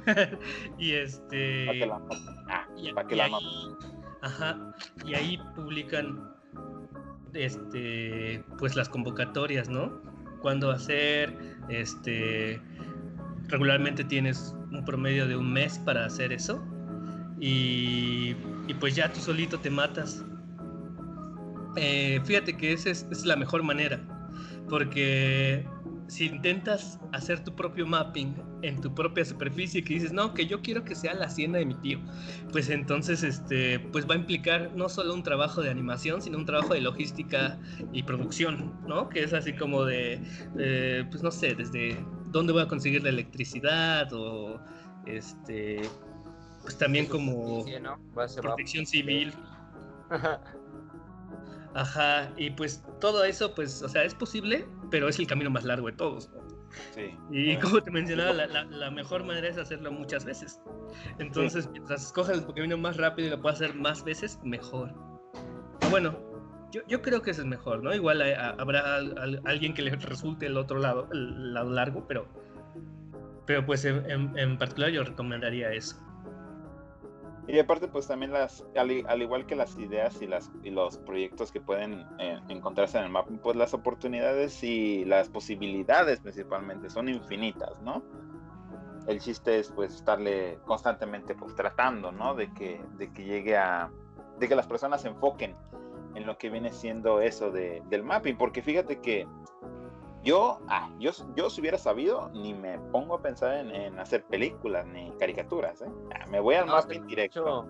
y 0.77 0.91
este... 0.91 1.67
¿Para 1.67 1.79
que 1.79 1.85
la, 1.85 2.01
ah, 2.49 2.67
¿para 2.95 3.07
que 3.07 3.15
la 3.15 3.29
Ajá, 4.23 4.73
y 5.05 5.13
ahí 5.13 5.39
publican 5.55 6.35
este 7.33 8.43
pues 8.57 8.75
las 8.75 8.89
convocatorias, 8.89 9.69
¿no? 9.69 10.01
Cuándo 10.41 10.71
hacer, 10.71 11.35
este 11.69 12.61
regularmente 13.47 14.03
tienes 14.03 14.53
un 14.71 14.83
promedio 14.83 15.27
de 15.27 15.37
un 15.37 15.51
mes 15.51 15.79
para 15.79 16.05
hacer 16.05 16.33
eso 16.33 16.61
y, 17.39 18.33
pues 18.79 18.95
ya 18.95 19.11
tú 19.11 19.19
solito 19.19 19.59
te 19.59 19.69
matas. 19.69 20.23
Eh, 21.75 22.19
fíjate 22.25 22.57
que 22.57 22.73
esa 22.73 22.89
es, 22.89 23.05
es 23.11 23.25
la 23.25 23.35
mejor 23.35 23.63
manera, 23.63 23.99
porque 24.67 25.65
si 26.07 26.25
intentas 26.25 26.99
hacer 27.11 27.43
tu 27.43 27.53
propio 27.53 27.85
mapping 27.85 28.35
en 28.61 28.79
tu 28.81 28.93
propia 28.93 29.25
superficie 29.25 29.83
que 29.83 29.95
dices, 29.95 30.11
no, 30.11 30.33
que 30.33 30.45
yo 30.45 30.61
quiero 30.61 30.83
que 30.83 30.95
sea 30.95 31.13
la 31.13 31.25
hacienda 31.25 31.59
de 31.59 31.65
mi 31.65 31.75
tío, 31.75 31.99
pues 32.51 32.69
entonces 32.69 33.23
este, 33.23 33.79
pues 33.79 34.09
va 34.09 34.15
a 34.15 34.17
implicar 34.17 34.71
no 34.75 34.89
solo 34.89 35.13
un 35.13 35.23
trabajo 35.23 35.61
de 35.61 35.69
animación, 35.69 36.21
sino 36.21 36.37
un 36.37 36.45
trabajo 36.45 36.73
de 36.73 36.81
logística 36.81 37.59
y 37.91 38.03
producción, 38.03 38.73
¿no? 38.87 39.09
Que 39.09 39.23
es 39.23 39.33
así 39.33 39.53
como 39.53 39.83
de, 39.83 40.21
pues 41.11 41.21
no 41.23 41.31
sé, 41.31 41.55
desde 41.55 41.97
dónde 42.31 42.53
voy 42.53 42.61
a 42.61 42.67
conseguir 42.67 43.03
la 43.03 43.09
electricidad 43.09 44.11
o 44.13 44.59
este, 45.05 45.81
pues 46.61 46.77
también 46.77 47.05
como 47.05 47.65
protección 48.41 48.85
civil. 48.85 49.33
Ajá, 51.73 52.31
y 52.37 52.49
pues 52.49 52.83
todo 52.99 53.23
eso, 53.23 53.53
pues, 53.53 53.83
o 53.83 53.89
sea, 53.89 54.03
es 54.03 54.15
posible, 54.15 54.65
pero 54.89 55.07
es 55.07 55.19
el 55.19 55.27
camino 55.27 55.49
más 55.49 55.63
largo 55.63 55.87
de 55.87 55.93
todos. 55.93 56.29
Sí. 56.93 57.17
Y 57.31 57.57
como 57.57 57.81
te 57.81 57.91
mencionaba, 57.91 58.33
la, 58.33 58.91
mejor 58.91 59.23
manera 59.23 59.47
es 59.47 59.57
hacerlo 59.57 59.91
muchas 59.91 60.25
veces. 60.25 60.61
Entonces, 61.19 61.69
mientras 61.71 62.05
escojas 62.05 62.37
el 62.37 62.45
camino 62.53 62.77
más 62.77 62.97
rápido 62.97 63.27
y 63.27 63.31
lo 63.31 63.41
puedas 63.41 63.61
hacer 63.61 63.75
más 63.75 64.03
veces, 64.03 64.39
mejor. 64.43 64.93
Bueno, 65.89 66.19
yo, 66.71 66.81
yo 66.87 67.01
creo 67.01 67.21
que 67.21 67.31
eso 67.31 67.41
es 67.41 67.47
mejor, 67.47 67.83
¿no? 67.83 67.93
Igual 67.93 68.21
habrá 68.21 68.97
alguien 69.45 69.73
que 69.73 69.81
le 69.81 69.91
resulte 69.95 70.47
el 70.47 70.57
otro 70.57 70.79
lado, 70.79 71.07
el 71.11 71.53
lado 71.53 71.71
largo, 71.71 72.05
pero, 72.07 72.27
pero 73.45 73.65
pues 73.65 73.85
en, 73.85 74.37
en 74.37 74.57
particular 74.57 74.91
yo 74.91 75.03
recomendaría 75.03 75.71
eso. 75.71 76.06
Y 77.47 77.57
aparte, 77.59 77.87
pues 77.87 78.07
también 78.07 78.33
las, 78.33 78.65
al, 78.75 79.21
igual 79.21 79.45
que 79.45 79.55
las 79.55 79.77
ideas 79.77 80.21
y, 80.21 80.27
las, 80.27 80.51
y 80.63 80.69
los 80.69 80.97
proyectos 80.97 81.49
que 81.51 81.61
pueden 81.61 82.05
eh, 82.19 82.41
encontrarse 82.49 82.97
en 82.97 83.05
el 83.05 83.09
mapa, 83.09 83.31
pues 83.41 83.55
las 83.55 83.73
oportunidades 83.73 84.61
y 84.63 85.05
las 85.05 85.29
posibilidades 85.29 86.19
principalmente 86.19 86.89
son 86.89 87.07
infinitas, 87.07 87.81
¿no? 87.81 88.03
El 89.07 89.21
chiste 89.21 89.59
es 89.59 89.71
pues 89.71 89.95
estarle 89.95 90.59
constantemente 90.65 91.35
pues 91.35 91.55
tratando, 91.55 92.11
¿no? 92.11 92.35
De 92.35 92.51
que, 92.53 92.81
de 92.97 93.13
que 93.13 93.23
llegue 93.23 93.55
a, 93.55 93.89
de 94.37 94.47
que 94.49 94.55
las 94.55 94.67
personas 94.67 95.01
se 95.01 95.07
enfoquen 95.07 95.55
en 96.15 96.25
lo 96.25 96.37
que 96.37 96.49
viene 96.49 96.73
siendo 96.73 97.21
eso 97.21 97.51
de, 97.51 97.81
del 97.89 98.03
mapping, 98.03 98.37
porque 98.37 98.61
fíjate 98.61 98.99
que 98.99 99.25
yo, 100.27 100.59
ah, 100.67 100.89
yo, 100.99 101.11
yo 101.37 101.49
si 101.49 101.61
hubiera 101.61 101.77
sabido, 101.77 102.29
ni 102.33 102.53
me 102.53 102.77
pongo 102.91 103.15
a 103.15 103.21
pensar 103.21 103.53
en, 103.53 103.97
hacer 103.97 104.25
películas 104.25 104.85
ni 104.85 105.09
caricaturas, 105.17 105.81
¿eh? 105.81 105.89
Ah, 106.13 106.25
me 106.27 106.41
voy 106.41 106.55
al 106.55 106.65
mapping 106.65 107.07
directo. 107.07 107.65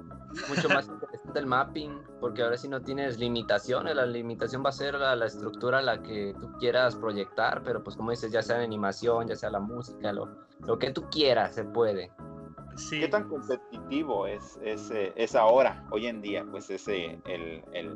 Mucho, 0.49 0.67
más 0.67 0.87
interesante 0.87 1.39
el 1.39 1.45
mapping, 1.45 2.01
porque 2.19 2.41
ahora 2.41 2.57
si 2.57 2.67
no 2.67 2.81
tienes 2.81 3.19
limitaciones, 3.19 3.95
la 3.95 4.07
limitación 4.07 4.63
va 4.65 4.69
a 4.69 4.71
ser 4.71 4.95
la, 4.95 5.23
estructura 5.23 5.83
la 5.83 6.01
que 6.01 6.35
tú 6.41 6.51
quieras 6.57 6.95
proyectar, 6.95 7.61
pero 7.63 7.83
pues 7.83 7.95
como 7.95 8.09
dices, 8.09 8.31
ya 8.31 8.41
sea 8.41 8.57
la 8.57 8.63
animación, 8.63 9.27
ya 9.27 9.35
sea 9.35 9.51
la 9.51 9.59
música, 9.59 10.11
lo, 10.11 10.27
lo 10.65 10.79
que 10.79 10.91
tú 10.91 11.07
quieras, 11.11 11.53
se 11.53 11.63
puede. 11.63 12.11
Sí. 12.75 12.99
¿Qué 13.01 13.07
tan 13.07 13.29
competitivo 13.29 14.25
es, 14.25 14.59
es, 14.63 15.35
ahora, 15.35 15.85
hoy 15.91 16.07
en 16.07 16.21
día, 16.23 16.43
pues 16.49 16.71
ese, 16.71 17.19
el, 17.27 17.63
el... 17.73 17.95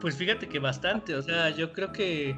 Pues 0.00 0.16
fíjate 0.16 0.48
que 0.48 0.58
bastante, 0.58 1.14
o 1.14 1.22
sea, 1.22 1.50
yo 1.50 1.72
creo 1.72 1.92
que 1.92 2.36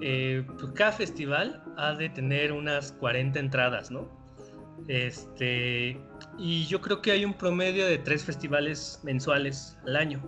eh, 0.00 0.44
pues 0.58 0.72
cada 0.72 0.92
festival 0.92 1.62
ha 1.76 1.94
de 1.94 2.08
tener 2.08 2.52
unas 2.52 2.92
40 2.92 3.38
entradas, 3.38 3.90
¿no? 3.90 4.08
Este, 4.88 5.98
y 6.38 6.66
yo 6.66 6.80
creo 6.80 7.00
que 7.00 7.12
hay 7.12 7.24
un 7.24 7.34
promedio 7.34 7.86
de 7.86 7.98
tres 7.98 8.24
festivales 8.24 9.00
mensuales 9.02 9.76
al 9.86 9.96
año. 9.96 10.22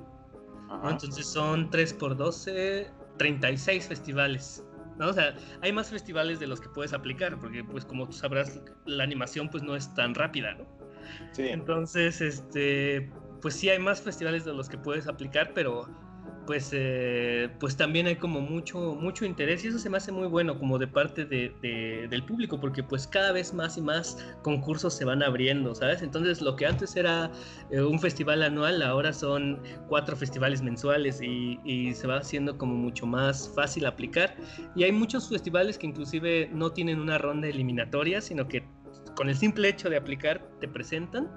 Entonces 0.85 1.27
son 1.27 1.71
3 1.71 1.95
por 1.95 2.17
12, 2.17 2.91
36 3.17 3.87
festivales. 3.87 4.65
¿no? 4.99 5.09
O 5.09 5.13
sea, 5.13 5.35
hay 5.63 5.73
más 5.73 5.91
festivales 5.91 6.41
de 6.41 6.47
los 6.47 6.61
que 6.61 6.69
puedes 6.69 6.93
aplicar, 6.93 7.39
porque 7.39 7.65
pues 7.65 7.85
como 7.85 8.07
tú 8.07 8.13
sabrás, 8.13 8.61
la 8.85 9.05
animación 9.05 9.49
pues 9.49 9.63
no 9.63 9.77
es 9.77 9.93
tan 9.95 10.15
rápida, 10.15 10.55
¿no? 10.55 10.67
Sí. 11.33 11.49
Entonces, 11.49 12.21
este, 12.21 13.11
pues 13.41 13.55
sí 13.55 13.71
hay 13.71 13.79
más 13.79 14.03
festivales 14.03 14.45
de 14.45 14.53
los 14.53 14.69
que 14.69 14.77
puedes 14.77 15.07
aplicar, 15.07 15.53
pero 15.55 15.89
pues, 16.49 16.71
eh, 16.73 17.51
pues 17.61 17.77
también 17.77 18.07
hay 18.07 18.17
como 18.17 18.41
mucho, 18.41 18.95
mucho 18.95 19.27
interés 19.27 19.63
y 19.67 19.69
eso 19.69 19.79
se 19.79 19.91
me 19.91 19.99
hace 19.99 20.13
muy 20.13 20.29
bueno 20.29 20.59
como 20.59 20.79
de 20.79 20.87
parte 20.87 21.27
de, 21.27 21.53
del 22.09 22.25
público 22.25 22.59
porque 22.59 22.83
pues 22.83 23.07
cada 23.07 23.33
vez 23.33 23.53
más 23.53 23.77
y 23.77 23.83
más 23.83 24.17
concursos 24.43 24.95
se 24.95 25.05
van 25.05 25.23
abriendo, 25.23 25.75
¿sabes? 25.75 26.01
Entonces 26.01 26.41
lo 26.41 26.57
que 26.57 26.65
antes 26.65 26.97
era 26.97 27.31
eh, 27.71 27.83
un 27.83 28.01
festival 28.01 28.43
anual 28.43 28.81
ahora 28.81 29.13
son 29.13 29.61
cuatro 29.89 30.17
festivales 30.17 30.63
mensuales 30.63 31.21
y, 31.21 31.61
y, 31.67 31.93
se 31.93 32.07
va 32.07 32.17
haciendo 32.17 32.57
como 32.57 32.77
mucho 32.77 33.05
más 33.07 33.53
fácil 33.55 33.85
aplicar 33.85 34.35
y 34.75 34.85
hay 34.85 34.93
muchos 34.93 35.29
festivales 35.29 35.77
que 35.77 35.87
inclusive 35.87 36.49
no 36.51 36.71
tienen 36.71 36.99
una 36.99 37.19
ronda 37.19 37.47
eliminatoria 37.49 38.23
sino 38.23 38.49
que 38.49 38.65
con 39.17 39.29
el 39.29 39.37
simple 39.37 39.69
hecho 39.69 39.91
de 39.91 39.99
aplicar 39.99 40.49
te 40.61 40.69
presentan 40.69 41.29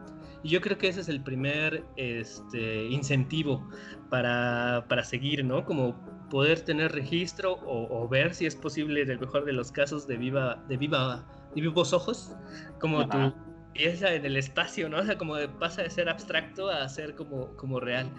y 0.43 0.49
yo 0.49 0.61
creo 0.61 0.77
que 0.77 0.87
ese 0.87 1.01
es 1.01 1.09
el 1.09 1.21
primer 1.21 1.83
este, 1.95 2.85
incentivo 2.85 3.67
para, 4.09 4.85
para 4.87 5.03
seguir, 5.03 5.45
¿no? 5.45 5.63
Como 5.65 5.95
poder 6.29 6.61
tener 6.61 6.91
registro 6.93 7.59
o, 7.65 8.07
ver 8.07 8.33
si 8.33 8.45
es 8.45 8.55
posible, 8.55 9.01
en 9.01 9.11
el 9.11 9.19
mejor 9.19 9.45
de 9.45 9.53
los 9.53 9.71
casos, 9.71 10.07
de 10.07 10.17
viva, 10.17 10.63
de 10.67 10.77
viva, 10.77 11.23
de 11.53 11.61
vivos 11.61 11.93
ojos, 11.93 12.35
como 12.79 13.07
tu, 13.07 13.33
y 13.73 13.83
es 13.83 14.01
en 14.01 14.25
el 14.25 14.37
espacio, 14.37 14.89
¿no? 14.89 14.99
O 14.99 15.03
sea, 15.03 15.17
como 15.17 15.35
pasa 15.59 15.83
de 15.83 15.89
ser 15.89 16.09
abstracto 16.09 16.69
a 16.69 16.87
ser 16.89 17.15
como, 17.15 17.55
como 17.55 17.79
real. 17.79 18.09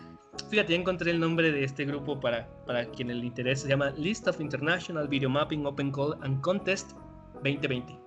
Fíjate, 0.51 0.73
ya 0.73 0.79
encontré 0.79 1.11
el 1.11 1.21
nombre 1.21 1.53
de 1.53 1.65
este 1.65 1.85
grupo 1.85 2.19
para, 2.19 2.49
para 2.67 2.87
quien 2.87 3.09
le 3.09 3.27
interese. 3.27 3.63
Se 3.63 3.69
llama 3.69 3.91
List 3.97 4.27
of 4.29 4.41
International 4.41 5.07
Video 5.09 5.29
Mapping 5.29 5.67
Open 5.67 5.93
Call 5.93 6.17
and 6.23 6.41
Contest 6.41 6.93
2020. 7.43 7.99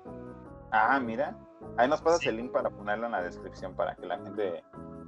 Ah, 0.72 0.99
mira. 0.99 1.38
Ahí 1.78 1.89
nos 1.89 2.01
pasas 2.01 2.26
el 2.26 2.38
link 2.38 2.51
para 2.51 2.69
ponerlo 2.69 3.05
en 3.05 3.11
la 3.11 3.21
descripción 3.21 3.76
para 3.76 3.95
que 3.95 4.05
la 4.05 4.17
gente 4.19 4.63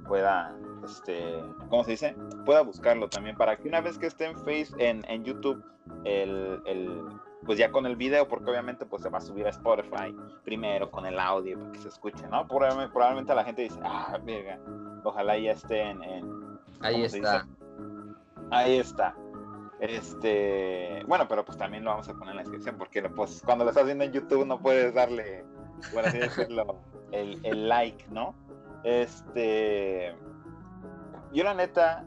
pueda, 0.06 0.54
este, 0.84 1.42
¿cómo 1.70 1.84
se 1.84 1.92
dice? 1.92 2.16
Pueda 2.44 2.62
buscarlo 2.62 3.08
también 3.08 3.36
para 3.36 3.56
que 3.56 3.68
una 3.68 3.80
vez 3.80 3.98
que 3.98 4.06
esté 4.06 4.26
en 4.26 4.36
Face, 4.38 4.68
en, 4.78 5.04
en 5.08 5.24
YouTube, 5.24 5.62
el, 6.04 6.62
el, 6.66 7.04
pues 7.44 7.58
ya 7.58 7.70
con 7.70 7.86
el 7.86 7.96
video, 7.96 8.28
porque 8.28 8.50
obviamente 8.50 8.84
pues 8.86 9.02
se 9.02 9.08
va 9.08 9.18
a 9.18 9.22
subir 9.22 9.46
a 9.46 9.50
Spotify 9.50 10.14
primero 10.44 10.90
con 10.90 11.06
el 11.06 11.18
audio 11.18 11.58
para 11.58 11.72
que 11.72 11.78
se 11.78 11.88
escuche, 11.88 12.26
¿no? 12.28 12.46
Probablemente, 12.46 12.92
probablemente 12.92 13.34
la 13.34 13.44
gente 13.44 13.62
dice, 13.62 13.80
ah, 13.82 14.18
mira, 14.24 14.58
ojalá 15.04 15.38
ya 15.38 15.52
esté 15.52 15.82
en, 15.82 16.02
Ahí 16.80 17.04
está. 17.04 17.46
Ahí 18.50 18.78
está. 18.78 19.14
Este, 19.80 21.04
bueno, 21.06 21.28
pero 21.28 21.44
pues 21.44 21.56
también 21.56 21.84
lo 21.84 21.90
vamos 21.90 22.08
a 22.08 22.14
poner 22.14 22.30
en 22.30 22.36
la 22.36 22.42
descripción 22.42 22.76
porque 22.76 23.02
pues 23.08 23.42
cuando 23.44 23.64
lo 23.64 23.70
estás 23.70 23.84
viendo 23.84 24.04
en 24.04 24.12
YouTube 24.12 24.44
no 24.44 24.58
puedes 24.58 24.92
darle, 24.92 25.44
por 25.92 26.06
así 26.06 26.18
decirlo, 26.18 26.76
el, 27.12 27.44
el 27.44 27.68
like, 27.68 28.06
¿no? 28.10 28.34
Este, 28.84 30.14
yo 31.32 31.44
la 31.44 31.54
neta 31.54 32.04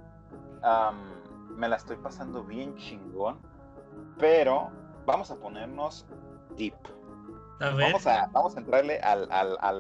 me 1.56 1.68
la 1.68 1.76
estoy 1.76 1.98
pasando 1.98 2.44
bien 2.44 2.76
chingón, 2.76 3.40
pero 4.18 4.70
vamos 5.06 5.32
a 5.32 5.36
ponernos 5.36 6.06
deep. 6.58 6.76
Vamos, 7.60 8.08
a, 8.08 8.28
vamos 8.32 8.56
a 8.56 8.60
entrarle 8.60 9.00
al, 9.02 9.28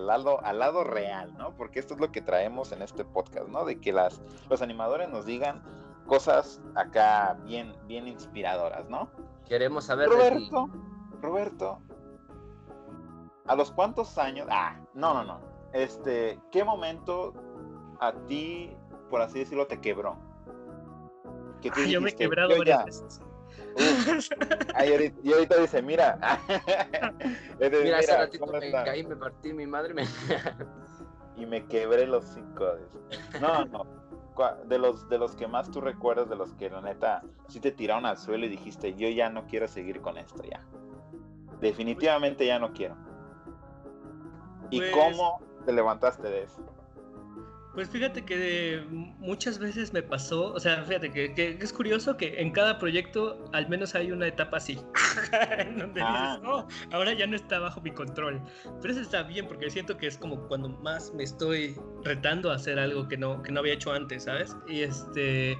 lado, 0.05 0.39
al 0.45 0.59
lado 0.59 0.83
real, 0.83 1.33
¿no? 1.35 1.55
Porque 1.55 1.79
esto 1.79 1.95
es 1.95 1.99
lo 1.99 2.11
que 2.11 2.21
traemos 2.21 2.71
en 2.71 2.83
este 2.83 3.03
podcast, 3.03 3.47
¿no? 3.47 3.65
De 3.65 3.79
que 3.79 3.91
las, 3.91 4.21
los 4.51 4.61
animadores 4.61 5.09
nos 5.09 5.25
digan 5.25 5.63
cosas 6.05 6.61
acá 6.75 7.37
bien, 7.43 7.73
bien 7.87 8.07
inspiradoras, 8.07 8.87
¿no? 8.87 9.09
Queremos 9.47 9.85
saber 9.85 10.09
Roberto, 10.09 10.69
Roberto, 11.21 11.79
¿a 13.47 13.55
los 13.55 13.71
cuántos 13.71 14.17
años? 14.17 14.47
Ah, 14.49 14.79
no, 14.93 15.13
no, 15.13 15.23
no. 15.23 15.39
Este, 15.73 16.39
¿qué 16.51 16.63
momento 16.63 17.33
a 17.99 18.13
ti, 18.27 18.75
por 19.09 19.21
así 19.21 19.39
decirlo, 19.39 19.67
te 19.67 19.79
quebró? 19.79 20.17
Que 21.61 21.69
yo 21.89 22.01
me 22.01 22.09
he 22.09 22.15
quebrado 22.15 22.57
varias 22.57 22.85
veces 22.85 23.21
y 25.23 25.33
ahorita 25.33 25.57
dice, 25.61 25.81
mira. 25.81 26.17
mira, 27.59 27.97
hace 27.97 28.17
ratito 28.17 28.45
me 28.47 28.71
caí, 28.71 29.03
me 29.03 29.15
partí 29.15 29.53
mi 29.53 29.65
madre. 29.65 29.93
Me... 29.93 30.03
y 31.37 31.45
me 31.45 31.65
quebré 31.65 32.07
los 32.07 32.25
cinco. 32.25 32.65
No, 33.39 33.65
no. 33.65 34.01
De 34.65 34.79
los, 34.79 35.07
de 35.09 35.19
los 35.19 35.35
que 35.35 35.47
más 35.47 35.69
tú 35.69 35.81
recuerdas, 35.81 36.29
de 36.29 36.35
los 36.35 36.53
que 36.53 36.69
la 36.69 36.81
neta 36.81 37.21
sí 37.47 37.59
te 37.59 37.71
tiraron 37.71 38.05
al 38.05 38.17
suelo 38.17 38.45
y 38.45 38.49
dijiste, 38.49 38.95
yo 38.95 39.07
ya 39.09 39.29
no 39.29 39.45
quiero 39.45 39.67
seguir 39.67 40.01
con 40.01 40.17
esto, 40.17 40.41
ya. 40.43 40.65
Definitivamente 41.59 42.45
ya 42.45 42.57
no 42.57 42.71
quiero. 42.73 42.95
¿Y 44.72 44.80
pues 44.80 44.91
cómo 44.91 45.39
te 45.65 45.74
levantaste 45.74 46.28
de 46.28 46.43
eso? 46.43 46.65
Pues 47.74 47.89
fíjate 47.89 48.26
que 48.26 48.84
muchas 48.89 49.57
veces 49.57 49.93
me 49.93 50.03
pasó, 50.03 50.51
o 50.51 50.59
sea, 50.59 50.84
fíjate 50.84 51.09
que, 51.09 51.57
es 51.57 51.72
curioso 51.72 52.17
que 52.17 52.41
en 52.41 52.51
cada 52.51 52.78
proyecto 52.78 53.45
al 53.53 53.69
menos 53.69 53.95
hay 53.95 54.11
una 54.11 54.28
etapa 54.28 54.57
así, 54.57 54.78
en 55.57 55.78
donde 55.78 56.01
ah. 56.03 56.36
dices, 56.36 56.49
oh, 56.51 56.67
ahora 56.91 57.13
ya 57.13 57.28
no 57.28 57.38
está 57.38 57.59
bajo 57.59 57.80
mi 57.80 57.91
control. 57.91 58.41
Pero 58.82 58.93
eso 58.93 59.01
está 59.01 59.24
bien 59.24 59.47
porque 59.47 59.69
siento 59.69 59.95
que 59.95 60.07
es 60.07 60.17
como 60.17 60.47
cuando 60.49 60.67
más 60.67 61.13
me 61.13 61.24
estoy 61.24 61.80
retando 62.03 62.51
a 62.51 62.55
hacer 62.55 62.78
algo 62.78 63.07
que 63.07 63.15
no, 63.15 63.41
que 63.41 63.53
no 63.53 63.61
había 63.61 63.76
hecho 63.76 63.93
antes, 63.93 64.26
¿sabes? 64.26 64.53
Y 64.67 64.82
este, 64.82 65.57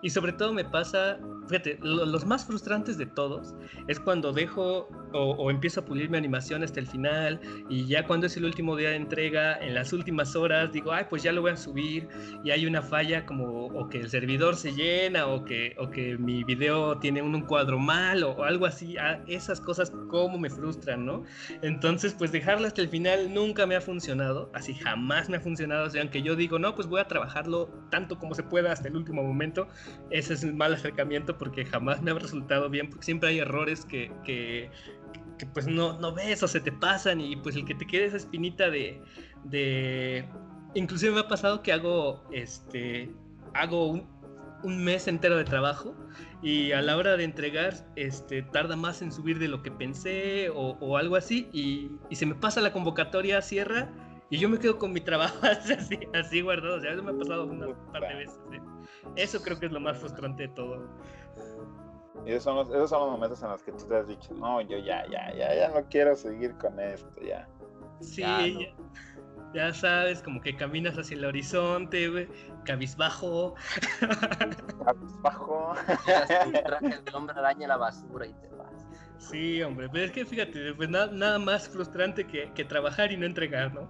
y 0.00 0.08
sobre 0.08 0.32
todo 0.32 0.54
me 0.54 0.64
pasa 0.64 1.18
fíjate, 1.48 1.78
los 1.82 2.24
más 2.24 2.46
frustrantes 2.46 2.98
de 2.98 3.06
todos 3.06 3.54
es 3.88 3.98
cuando 4.00 4.32
dejo 4.32 4.88
o, 5.12 5.50
empiezo 5.50 5.80
a 5.80 5.84
pulir 5.84 6.08
mi 6.10 6.16
animación 6.16 6.62
hasta 6.62 6.80
el 6.80 6.86
final 6.86 7.40
y 7.68 7.86
ya 7.86 8.06
cuando 8.06 8.26
es 8.26 8.36
el 8.36 8.44
último 8.44 8.76
día 8.76 8.90
de 8.90 8.96
entrega, 8.96 9.58
en 9.58 9.74
las 9.74 9.92
últimas 9.92 10.34
horas, 10.36 10.72
digo, 10.72 10.92
ay, 10.92 11.06
pues 11.10 11.22
ya 11.22 11.32
lo 11.32 11.42
voy 11.42 11.52
a 11.52 11.56
subir 11.56 12.08
y 12.44 12.50
hay 12.50 12.66
una 12.66 12.82
falla 12.82 13.26
como 13.26 13.66
o 13.66 13.88
que 13.88 13.98
el 13.98 14.08
servidor 14.08 14.56
se 14.56 14.72
llena 14.72 15.26
o 15.26 15.44
que, 15.44 15.74
o 15.78 15.90
que 15.90 16.16
mi 16.18 16.44
video 16.44 16.98
tiene 16.98 17.22
un, 17.22 17.42
cuadro 17.42 17.78
mal 17.78 18.22
o, 18.22 18.44
algo 18.44 18.66
así, 18.66 18.96
ah, 18.98 19.20
esas 19.26 19.60
cosas 19.60 19.92
como 20.08 20.38
me 20.38 20.48
frustran, 20.48 21.04
¿no? 21.04 21.24
Entonces, 21.62 22.14
pues 22.16 22.30
dejarlo 22.30 22.66
hasta 22.66 22.80
el 22.80 22.88
final 22.88 23.34
nunca 23.34 23.66
me 23.66 23.74
ha 23.74 23.80
funcionado, 23.80 24.50
así 24.54 24.74
jamás 24.74 25.28
me 25.28 25.38
ha 25.38 25.40
funcionado, 25.40 25.86
o 25.86 25.90
sea, 25.90 26.02
aunque 26.02 26.22
yo 26.22 26.36
digo, 26.36 26.58
no, 26.58 26.74
pues 26.74 26.86
voy 26.86 27.00
a 27.00 27.08
trabajarlo 27.08 27.68
tanto 27.90 28.18
como 28.18 28.34
se 28.34 28.42
pueda 28.42 28.70
hasta 28.72 28.88
el 28.88 28.96
último 28.96 29.22
momento, 29.22 29.66
ese 30.10 30.34
es 30.34 30.44
el 30.44 30.54
mal 30.54 30.74
acercamiento 30.74 31.36
porque 31.42 31.64
jamás 31.64 32.00
me 32.02 32.12
ha 32.12 32.14
resultado 32.14 32.70
bien, 32.70 32.88
porque 32.88 33.04
siempre 33.04 33.30
hay 33.30 33.40
errores 33.40 33.84
que, 33.84 34.12
que, 34.24 34.70
pues 35.52 35.66
no, 35.66 35.98
no 35.98 36.14
ves 36.14 36.40
o 36.44 36.46
se 36.46 36.60
te 36.60 36.70
pasan 36.70 37.20
y 37.20 37.34
pues 37.34 37.56
el 37.56 37.64
que 37.64 37.74
te 37.74 37.84
quede 37.84 38.04
esa 38.04 38.18
espinita 38.18 38.70
de, 38.70 39.02
de... 39.42 40.24
Inclusive 40.76 41.12
me 41.12 41.18
ha 41.18 41.26
pasado 41.26 41.60
que 41.64 41.72
hago, 41.72 42.22
este, 42.30 43.10
hago 43.54 43.88
un, 43.88 44.06
un 44.62 44.84
mes 44.84 45.08
entero 45.08 45.36
de 45.36 45.42
trabajo 45.42 45.96
y 46.44 46.70
a 46.70 46.80
la 46.80 46.96
hora 46.96 47.16
de 47.16 47.24
entregar 47.24 47.74
este, 47.96 48.42
tarda 48.42 48.76
más 48.76 49.02
en 49.02 49.10
subir 49.10 49.40
de 49.40 49.48
lo 49.48 49.64
que 49.64 49.72
pensé 49.72 50.48
o, 50.48 50.76
o 50.78 50.96
algo 50.96 51.16
así 51.16 51.48
y, 51.52 51.90
y, 52.08 52.14
se 52.14 52.24
me 52.24 52.36
pasa 52.36 52.60
la 52.60 52.72
convocatoria, 52.72 53.42
cierra 53.42 53.90
y 54.32 54.38
yo 54.38 54.48
me 54.48 54.58
quedo 54.58 54.78
con 54.78 54.94
mi 54.94 55.00
trabajo 55.02 55.36
así, 55.42 55.98
así 56.14 56.40
guardado. 56.40 56.76
O 56.76 56.80
sea, 56.80 56.92
eso 56.92 57.02
me 57.02 57.10
ha 57.10 57.18
pasado 57.18 57.44
una 57.44 57.66
par 57.92 58.00
de 58.08 58.14
veces. 58.14 58.40
¿eh? 58.52 58.60
Eso 59.16 59.42
creo 59.42 59.60
que 59.60 59.66
es 59.66 59.72
lo 59.72 59.78
más 59.78 59.98
frustrante 59.98 60.44
de 60.44 60.48
todo. 60.48 60.88
Y 62.26 62.30
esos 62.30 62.44
son, 62.44 62.56
los, 62.56 62.68
esos 62.68 62.90
son 62.90 63.00
los 63.00 63.10
momentos 63.10 63.42
en 63.42 63.48
los 63.48 63.62
que 63.62 63.72
tú 63.72 63.84
te 63.86 63.96
has 63.96 64.06
dicho, 64.06 64.32
no, 64.34 64.60
yo 64.60 64.78
ya, 64.78 65.04
ya, 65.10 65.34
ya, 65.34 65.54
ya 65.54 65.68
no 65.68 65.84
quiero 65.88 66.14
seguir 66.14 66.54
con 66.58 66.78
esto, 66.78 67.20
ya. 67.20 67.48
Sí, 68.00 68.68
ya, 69.54 69.72
sabes, 69.72 70.22
como 70.22 70.40
que 70.40 70.56
caminas 70.56 70.96
hacia 70.96 71.16
el 71.16 71.24
horizonte, 71.24 72.08
güey, 72.08 72.28
cabizbajo. 72.64 73.54
Cabizbajo. 74.84 75.74
el 76.82 77.14
hombre 77.14 77.38
araña 77.38 77.68
la 77.68 77.76
basura 77.76 78.26
y 78.26 78.32
te 78.34 78.48
vas. 78.48 78.86
Sí, 79.18 79.62
hombre, 79.62 79.88
pero 79.90 80.04
es 80.04 80.10
que 80.12 80.24
fíjate, 80.24 80.74
pues 80.74 80.88
nada 80.88 81.38
más 81.38 81.68
frustrante 81.68 82.26
que, 82.26 82.52
que 82.52 82.64
trabajar 82.64 83.12
y 83.12 83.16
no 83.16 83.26
entregar, 83.26 83.72
¿no? 83.72 83.88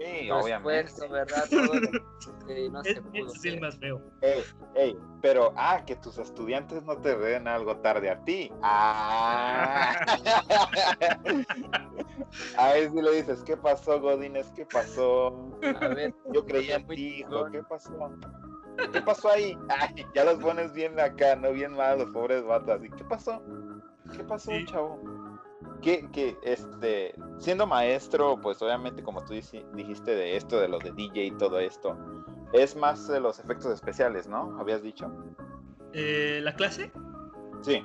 Sí, 0.00 0.30
obviamente. 0.30 1.08
¿verdad? 1.08 1.44
no 1.50 2.80
es, 2.84 3.00
es 3.14 3.44
el 3.44 3.60
más 3.60 3.78
feo. 3.78 4.00
Ey, 4.22 4.42
ey, 4.74 4.98
pero, 5.20 5.52
ah, 5.56 5.84
que 5.84 5.94
tus 5.96 6.16
estudiantes 6.16 6.82
no 6.84 6.96
te 6.96 7.16
den 7.18 7.46
algo 7.46 7.76
tarde 7.76 8.08
a 8.08 8.18
ti. 8.24 8.50
Ah. 8.62 9.94
a 12.56 12.72
ver 12.72 12.90
si 12.90 13.02
le 13.02 13.10
dices, 13.12 13.42
¿qué 13.44 13.58
pasó, 13.58 14.00
Godínez? 14.00 14.50
¿Qué 14.56 14.64
pasó? 14.64 15.50
A 15.80 15.88
ver, 15.88 16.14
yo 16.32 16.46
creía 16.46 16.76
en 16.76 16.86
ti, 16.86 17.18
hijo. 17.18 17.50
¿Qué 17.50 17.62
pasó? 17.62 18.12
¿Qué 18.92 19.02
pasó 19.02 19.30
ahí? 19.30 19.58
Ay, 19.68 20.06
ya 20.14 20.24
los 20.24 20.38
pones 20.38 20.72
bien 20.72 20.98
acá, 20.98 21.36
no 21.36 21.52
bien 21.52 21.72
mal, 21.72 21.98
los 21.98 22.10
pobres 22.10 22.42
vatos. 22.44 22.82
¿Y 22.82 22.88
qué 22.88 23.04
pasó? 23.04 23.42
¿Qué 24.16 24.24
pasó, 24.24 24.50
chavo? 24.64 25.19
Que, 25.80 26.36
este, 26.42 27.14
siendo 27.38 27.66
maestro, 27.66 28.40
pues 28.40 28.60
obviamente 28.62 29.02
como 29.02 29.24
tú 29.24 29.34
dijiste 29.34 30.14
de 30.14 30.36
esto, 30.36 30.60
de 30.60 30.68
los 30.68 30.82
de 30.82 30.92
DJ 30.92 31.26
y 31.26 31.30
todo 31.32 31.58
esto, 31.58 31.96
es 32.52 32.76
más 32.76 33.08
de 33.08 33.20
los 33.20 33.38
efectos 33.38 33.72
especiales, 33.72 34.26
¿no? 34.26 34.56
Habías 34.58 34.82
dicho. 34.82 35.10
Eh, 35.92 36.40
¿La 36.42 36.54
clase? 36.54 36.90
Sí. 37.62 37.84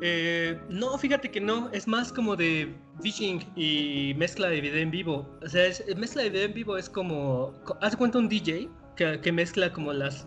Eh, 0.00 0.60
no, 0.68 0.96
fíjate 0.96 1.30
que 1.30 1.40
no, 1.40 1.68
es 1.72 1.88
más 1.88 2.12
como 2.12 2.36
de 2.36 2.74
fishing 3.02 3.44
y 3.56 4.14
mezcla 4.16 4.48
de 4.48 4.60
video 4.60 4.80
en 4.80 4.90
vivo. 4.90 5.28
O 5.42 5.48
sea, 5.48 5.70
mezcla 5.96 6.22
de 6.22 6.30
video 6.30 6.44
en 6.46 6.54
vivo 6.54 6.76
es 6.76 6.88
como, 6.88 7.52
haz 7.80 7.96
cuenta 7.96 8.18
un 8.18 8.28
DJ 8.28 8.68
que, 8.96 9.20
que 9.20 9.32
mezcla 9.32 9.72
como 9.72 9.92
las, 9.92 10.26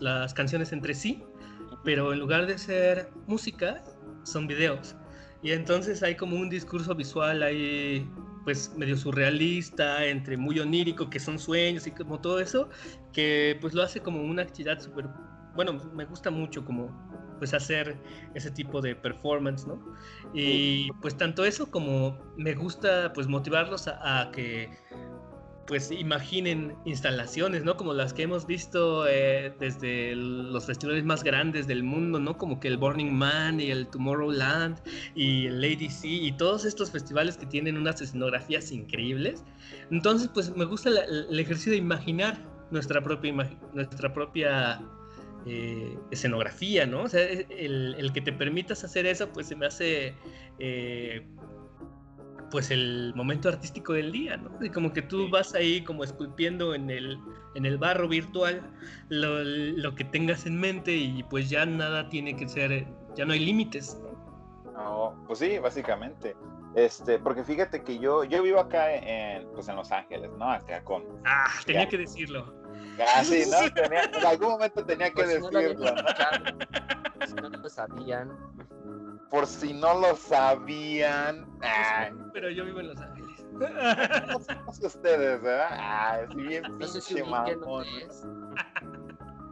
las 0.00 0.32
canciones 0.34 0.72
entre 0.72 0.94
sí, 0.94 1.22
pero 1.84 2.12
en 2.12 2.20
lugar 2.20 2.46
de 2.46 2.58
ser 2.58 3.10
música, 3.26 3.82
son 4.24 4.46
videos. 4.46 4.96
Y 5.44 5.52
entonces 5.52 6.02
hay 6.02 6.14
como 6.14 6.36
un 6.36 6.48
discurso 6.48 6.94
visual 6.94 7.42
ahí, 7.42 8.10
pues 8.44 8.74
medio 8.78 8.96
surrealista, 8.96 10.06
entre 10.06 10.38
muy 10.38 10.58
onírico, 10.58 11.10
que 11.10 11.20
son 11.20 11.38
sueños 11.38 11.86
y 11.86 11.90
como 11.90 12.18
todo 12.18 12.40
eso, 12.40 12.70
que 13.12 13.58
pues 13.60 13.74
lo 13.74 13.82
hace 13.82 14.00
como 14.00 14.22
una 14.22 14.40
actividad 14.40 14.80
súper, 14.80 15.06
bueno, 15.54 15.74
me 15.92 16.06
gusta 16.06 16.30
mucho 16.30 16.64
como 16.64 16.88
pues 17.38 17.52
hacer 17.52 17.94
ese 18.32 18.50
tipo 18.50 18.80
de 18.80 18.96
performance, 18.96 19.66
¿no? 19.66 19.78
Y 20.32 20.90
pues 21.02 21.14
tanto 21.14 21.44
eso 21.44 21.70
como 21.70 22.18
me 22.38 22.54
gusta 22.54 23.12
pues 23.12 23.26
motivarlos 23.26 23.86
a, 23.86 24.30
que 24.32 24.70
pues 25.66 25.90
imaginen 25.90 26.74
instalaciones, 26.84 27.64
¿no? 27.64 27.76
Como 27.76 27.92
las 27.92 28.12
que 28.12 28.22
hemos 28.22 28.46
visto 28.46 29.06
eh, 29.08 29.52
desde 29.58 30.14
los 30.14 30.66
festivales 30.66 31.04
más 31.04 31.24
grandes 31.24 31.66
del 31.66 31.82
mundo, 31.82 32.18
¿no? 32.18 32.36
Como 32.36 32.60
que 32.60 32.68
el 32.68 32.76
Burning 32.76 33.12
Man 33.12 33.60
y 33.60 33.70
el 33.70 33.86
Tomorrowland 33.86 34.78
y 35.14 35.46
el 35.46 35.60
Lady 35.60 35.88
Sea 35.88 36.10
y 36.10 36.32
todos 36.32 36.64
estos 36.64 36.90
festivales 36.90 37.36
que 37.36 37.46
tienen 37.46 37.76
unas 37.76 38.00
escenografías 38.00 38.72
increíbles. 38.72 39.44
Entonces, 39.90 40.28
pues 40.32 40.54
me 40.56 40.64
gusta 40.64 40.90
el 40.90 41.38
ejercicio 41.38 41.72
de 41.72 41.78
imaginar 41.78 42.38
nuestra 42.70 43.02
propia, 43.02 43.32
nuestra 43.72 44.12
propia 44.12 44.80
eh, 45.46 45.98
escenografía, 46.10 46.86
¿no? 46.86 47.02
O 47.02 47.08
sea, 47.08 47.22
el, 47.22 47.94
el, 47.98 48.12
que 48.12 48.20
te 48.20 48.32
permitas 48.32 48.82
hacer 48.84 49.06
eso, 49.06 49.28
pues 49.28 49.46
se 49.48 49.56
me 49.56 49.66
hace... 49.66 50.14
Eh, 50.58 51.26
pues 52.54 52.70
el 52.70 53.12
momento 53.16 53.48
artístico 53.48 53.94
del 53.94 54.12
día, 54.12 54.36
¿no? 54.36 54.48
Y 54.64 54.70
como 54.70 54.92
que 54.92 55.02
tú 55.02 55.28
vas 55.28 55.56
ahí 55.56 55.82
como 55.82 56.04
esculpiendo 56.04 56.72
en 56.72 56.88
el, 56.88 57.18
en 57.56 57.66
el 57.66 57.78
barro 57.78 58.06
virtual 58.06 58.62
lo, 59.08 59.42
lo, 59.42 59.96
que 59.96 60.04
tengas 60.04 60.46
en 60.46 60.60
mente 60.60 60.92
y 60.92 61.24
pues 61.24 61.50
ya 61.50 61.66
nada 61.66 62.08
tiene 62.10 62.36
que 62.36 62.48
ser, 62.48 62.86
ya 63.16 63.24
no 63.24 63.32
hay 63.32 63.40
límites, 63.40 64.00
¿no? 64.00 64.72
No, 64.72 65.24
pues 65.26 65.40
sí, 65.40 65.58
básicamente. 65.58 66.36
Este, 66.76 67.18
porque 67.18 67.42
fíjate 67.42 67.82
que 67.82 67.98
yo, 67.98 68.22
yo 68.22 68.40
vivo 68.40 68.60
acá 68.60 68.94
en, 68.94 69.48
pues 69.48 69.66
en 69.66 69.74
Los 69.74 69.90
Ángeles, 69.90 70.30
¿no? 70.38 70.48
Acá 70.48 70.84
con... 70.84 71.02
Ah, 71.24 71.50
tenía 71.66 71.88
que 71.88 71.98
decirlo. 71.98 72.54
Ah, 73.14 73.24
sí, 73.24 73.44
¿no? 73.50 73.70
Tenía, 73.74 74.04
en 74.04 74.26
algún 74.26 74.48
momento 74.50 74.84
tenía 74.84 75.08
que 75.08 75.24
pues 75.24 75.28
decirlo, 75.28 75.74
¿no? 75.74 77.26
Si 77.26 77.34
no 77.34 77.48
lo 77.48 77.68
sabían 77.68 78.54
por 79.34 79.48
si 79.48 79.72
no 79.72 79.98
lo 79.98 80.14
sabían. 80.14 81.44
Pero 82.32 82.50
yo 82.50 82.64
vivo 82.64 82.78
en 82.78 82.86
Los 82.86 83.00
Ángeles. 83.00 83.44
No 83.50 84.86
ustedes, 84.86 85.42
¿verdad? 85.42 85.68
Ah, 85.72 86.20
es 86.22 86.34
bien 86.36 86.78
pinche 86.78 87.24
mamón. 87.24 87.84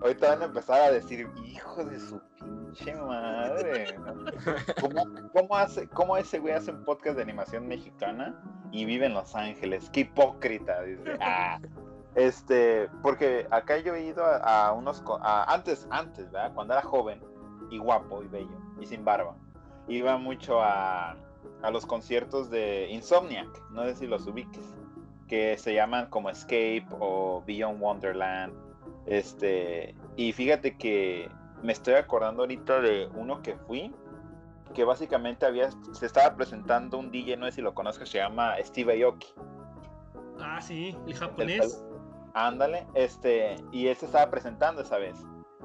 Ahorita 0.01 0.28
van 0.28 0.43
a 0.43 0.45
empezar 0.45 0.83
a 0.83 0.91
decir, 0.93 1.28
hijo 1.45 1.85
de 1.85 1.99
su 1.99 2.20
pinche 2.39 2.95
madre. 2.95 3.97
¿Cómo, 5.33 5.57
hace, 5.57 5.89
¿Cómo 5.89 6.16
ese 6.16 6.39
güey 6.39 6.55
hace 6.55 6.70
un 6.70 6.85
podcast 6.85 7.16
de 7.16 7.22
animación 7.22 7.66
mexicana 7.66 8.41
y 8.70 8.85
vive 8.85 9.07
en 9.07 9.14
Los 9.14 9.35
Ángeles? 9.35 9.91
Qué 9.93 10.01
hipócrita, 10.01 10.80
dice. 10.83 11.18
Ah. 11.20 11.59
Este, 12.14 12.88
porque 13.02 13.46
acá 13.50 13.78
yo 13.78 13.94
he 13.94 14.04
ido 14.04 14.24
a, 14.24 14.72
unos. 14.72 15.02
antes, 15.22 15.86
antes, 15.90 16.30
¿verdad? 16.30 16.52
Cuando 16.54 16.74
era 16.74 16.82
joven 16.82 17.22
y 17.70 17.78
guapo 17.78 18.22
y 18.22 18.28
bello 18.28 18.58
y 18.80 18.86
sin 18.86 19.04
barba 19.04 19.34
iba 19.88 20.16
mucho 20.16 20.62
a, 20.62 21.16
a 21.62 21.70
los 21.70 21.86
conciertos 21.86 22.50
de 22.50 22.88
Insomniac, 22.90 23.48
no 23.70 23.84
sé 23.84 23.94
si 23.94 24.06
los 24.06 24.26
ubiques, 24.26 24.66
que 25.28 25.56
se 25.58 25.74
llaman 25.74 26.06
como 26.06 26.30
Escape 26.30 26.86
o 26.98 27.42
Beyond 27.46 27.80
Wonderland. 27.80 28.52
Este, 29.06 29.94
y 30.16 30.32
fíjate 30.32 30.76
que 30.76 31.30
me 31.62 31.72
estoy 31.72 31.94
acordando 31.94 32.42
ahorita 32.42 32.80
de 32.80 33.08
uno 33.14 33.42
que 33.42 33.56
fui, 33.56 33.92
que 34.74 34.84
básicamente 34.84 35.44
había, 35.44 35.70
se 35.92 36.06
estaba 36.06 36.34
presentando 36.36 36.98
un 36.98 37.10
DJ, 37.10 37.36
no 37.36 37.46
sé 37.46 37.52
si 37.52 37.62
lo 37.62 37.74
conozcas, 37.74 38.08
se 38.08 38.18
llama 38.18 38.54
Steve 38.62 39.02
Aoki. 39.02 39.28
Ah, 40.40 40.60
sí, 40.60 40.96
el 41.06 41.14
japonés. 41.14 41.84
Ándale, 42.35 42.87
este, 42.95 43.57
y 43.70 43.89
él 43.89 43.97
se 43.97 44.07
estaba 44.07 44.30
presentando 44.30 44.83
esa 44.83 44.99
vez 44.99 45.16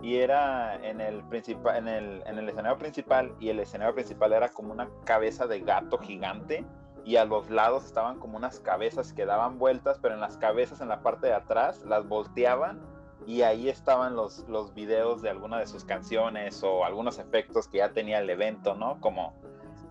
y 0.01 0.18
era 0.18 0.76
en 0.76 1.01
el, 1.01 1.24
en, 1.32 1.88
el, 1.88 2.24
en 2.26 2.38
el 2.38 2.49
escenario 2.49 2.78
principal 2.78 3.34
y 3.39 3.49
el 3.49 3.59
escenario 3.59 3.95
principal 3.95 4.34
era 4.34 4.49
como 4.49 4.72
una 4.72 4.89
cabeza 5.05 5.47
de 5.47 5.61
gato 5.61 5.97
gigante 5.97 6.65
y 7.03 7.15
a 7.15 7.26
los 7.26 7.49
lados 7.49 7.86
estaban 7.86 8.20
como 8.20 8.38
unas 8.38 8.59
cabezas 8.59 9.13
que 9.13 9.26
daban 9.26 9.57
vueltas, 9.57 9.97
pero 10.01 10.13
en 10.13 10.20
las 10.20 10.38
cabezas 10.38 10.82
en 10.82 10.89
la 10.89 11.01
parte 11.01 11.28
de 11.28 11.34
atrás 11.34 11.82
las 11.86 12.07
volteaban 12.07 12.80
y 13.26 13.41
ahí 13.41 13.70
estaban 13.70 14.15
los, 14.15 14.47
los 14.47 14.74
videos 14.74 15.22
de 15.22 15.30
alguna 15.30 15.57
de 15.59 15.68
sus 15.68 15.84
canciones 15.84 16.63
o 16.63 16.86
algunos 16.86 17.18
efectos 17.18 17.68
que 17.68 17.80
ya 17.80 17.89
tenía 17.89 18.20
el 18.20 18.30
evento, 18.30 18.76
¿no? 18.76 18.99
Como 18.99 19.34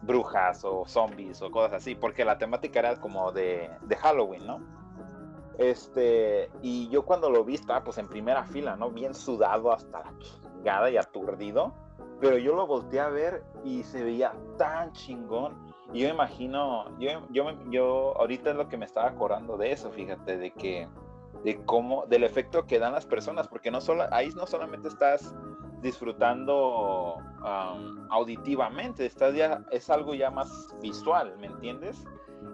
brujas 0.02 0.64
o 0.64 0.84
zombies 0.86 1.42
o 1.42 1.50
cosas 1.50 1.72
así, 1.72 1.94
porque 1.94 2.24
la 2.24 2.38
temática 2.38 2.78
era 2.78 2.96
como 2.96 3.32
de, 3.32 3.70
de 3.82 3.96
Halloween, 3.96 4.46
¿no? 4.46 4.60
Este, 5.58 6.50
y 6.62 6.88
yo 6.88 7.04
cuando 7.04 7.30
lo 7.30 7.44
vi 7.44 7.54
estaba 7.54 7.82
pues 7.82 7.98
en 7.98 8.08
primera 8.08 8.44
fila, 8.44 8.76
¿no? 8.76 8.90
Bien 8.90 9.14
sudado 9.14 9.72
hasta 9.72 10.00
la 10.00 10.12
chingada 10.18 10.90
y 10.90 10.96
aturdido. 10.96 11.72
Pero 12.20 12.38
yo 12.38 12.54
lo 12.54 12.66
volteé 12.66 13.00
a 13.00 13.08
ver 13.08 13.44
y 13.64 13.82
se 13.84 14.02
veía 14.02 14.32
tan 14.56 14.92
chingón. 14.92 15.54
Y 15.92 16.00
yo 16.00 16.08
imagino, 16.08 16.98
yo, 16.98 17.10
yo, 17.30 17.50
yo 17.70 18.14
ahorita 18.18 18.50
es 18.50 18.56
lo 18.56 18.68
que 18.68 18.76
me 18.76 18.86
estaba 18.86 19.08
acordando 19.08 19.56
de 19.56 19.72
eso, 19.72 19.90
fíjate, 19.90 20.36
de 20.36 20.50
que, 20.50 20.88
de 21.44 21.62
cómo, 21.64 22.06
del 22.06 22.24
efecto 22.24 22.66
que 22.66 22.78
dan 22.78 22.92
las 22.92 23.06
personas, 23.06 23.48
porque 23.48 23.70
no 23.70 23.80
solo, 23.80 24.04
ahí 24.10 24.30
no 24.34 24.46
solamente 24.46 24.88
estás 24.88 25.34
disfrutando 25.80 27.16
auditivamente, 28.10 29.06
estás 29.06 29.34
ya, 29.34 29.62
es 29.70 29.90
algo 29.90 30.14
ya 30.14 30.30
más 30.30 30.74
visual, 30.80 31.36
¿me 31.38 31.46
entiendes? 31.46 32.04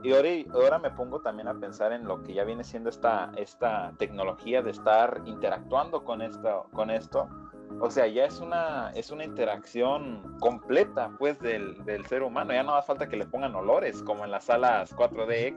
Y 0.02 0.12
ahora, 0.12 0.28
ahora, 0.54 0.78
me 0.78 0.90
pongo 0.90 1.20
también 1.20 1.48
a 1.48 1.54
pensar 1.54 1.92
en 1.92 2.04
lo 2.04 2.22
que 2.22 2.34
ya 2.34 2.44
viene 2.44 2.64
siendo 2.64 2.90
esta, 2.90 3.30
esta 3.36 3.92
tecnología 3.98 4.62
de 4.62 4.70
estar 4.70 5.22
interactuando 5.26 6.04
con 6.04 6.22
esto, 6.22 6.66
con 6.72 6.90
esto. 6.90 7.28
O 7.80 7.90
sea, 7.90 8.06
ya 8.06 8.24
es 8.24 8.40
una, 8.40 8.90
es 8.94 9.10
una 9.10 9.24
interacción 9.24 10.36
completa, 10.40 11.10
pues, 11.18 11.38
del, 11.40 11.84
del 11.84 12.04
ser 12.06 12.22
humano. 12.22 12.52
Ya 12.52 12.62
no 12.62 12.74
hace 12.74 12.88
falta 12.88 13.08
que 13.08 13.16
le 13.16 13.26
pongan 13.26 13.54
olores, 13.54 14.02
como 14.02 14.24
en 14.24 14.30
las 14.30 14.44
salas 14.44 14.94
4DX. 14.96 15.56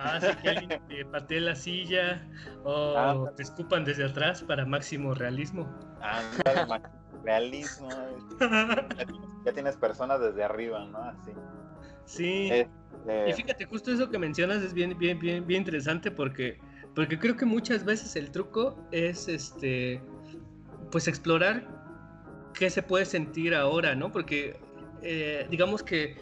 Ah, 0.00 0.20
sí, 0.20 0.28
que 0.42 0.48
alguien 0.48 0.80
te 0.88 1.04
patee 1.06 1.40
la 1.40 1.56
silla 1.56 2.24
o 2.62 2.94
ah, 2.96 3.32
te 3.36 3.42
escupan 3.42 3.84
desde 3.84 4.04
atrás 4.04 4.42
para 4.42 4.64
máximo 4.64 5.12
realismo. 5.12 5.68
Ah, 6.00 6.22
realismo. 7.24 7.88
ya, 9.44 9.52
tienes, 9.52 9.76
personas 9.76 10.20
desde 10.20 10.44
arriba, 10.44 10.84
¿no? 10.86 10.98
Así. 10.98 11.32
Sí. 12.04 12.48
Eh, 12.52 13.26
y 13.28 13.32
fíjate, 13.32 13.64
justo 13.64 13.90
eso 13.90 14.08
que 14.08 14.18
mencionas 14.18 14.62
es 14.62 14.72
bien, 14.72 14.96
bien, 14.98 15.18
bien, 15.18 15.44
bien 15.46 15.62
interesante 15.62 16.10
porque, 16.10 16.60
porque 16.94 17.18
creo 17.18 17.36
que 17.36 17.44
muchas 17.44 17.84
veces 17.84 18.14
el 18.16 18.30
truco 18.30 18.76
es 18.92 19.28
este 19.28 20.00
pues 20.90 21.08
explorar 21.08 21.66
qué 22.54 22.70
se 22.70 22.82
puede 22.82 23.04
sentir 23.04 23.54
ahora, 23.54 23.94
¿no? 23.94 24.10
Porque 24.12 24.58
eh, 25.02 25.46
digamos 25.50 25.82
que 25.82 26.16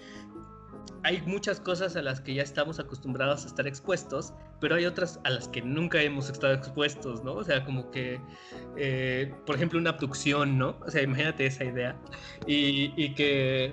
hay 1.02 1.22
muchas 1.22 1.60
cosas 1.60 1.96
a 1.96 2.02
las 2.02 2.20
que 2.20 2.34
ya 2.34 2.42
estamos 2.42 2.78
acostumbrados 2.78 3.44
a 3.44 3.46
estar 3.46 3.66
expuestos, 3.66 4.32
pero 4.60 4.74
hay 4.74 4.86
otras 4.86 5.20
a 5.24 5.30
las 5.30 5.48
que 5.48 5.62
nunca 5.62 6.02
hemos 6.02 6.30
estado 6.30 6.54
expuestos, 6.54 7.22
¿no? 7.22 7.34
O 7.34 7.44
sea, 7.44 7.64
como 7.64 7.90
que, 7.90 8.20
eh, 8.76 9.32
por 9.46 9.56
ejemplo, 9.56 9.78
una 9.78 9.90
abducción, 9.90 10.58
¿no? 10.58 10.76
O 10.86 10.90
sea, 10.90 11.02
imagínate 11.02 11.46
esa 11.46 11.64
idea. 11.64 11.96
Y, 12.46 13.14
que 13.14 13.72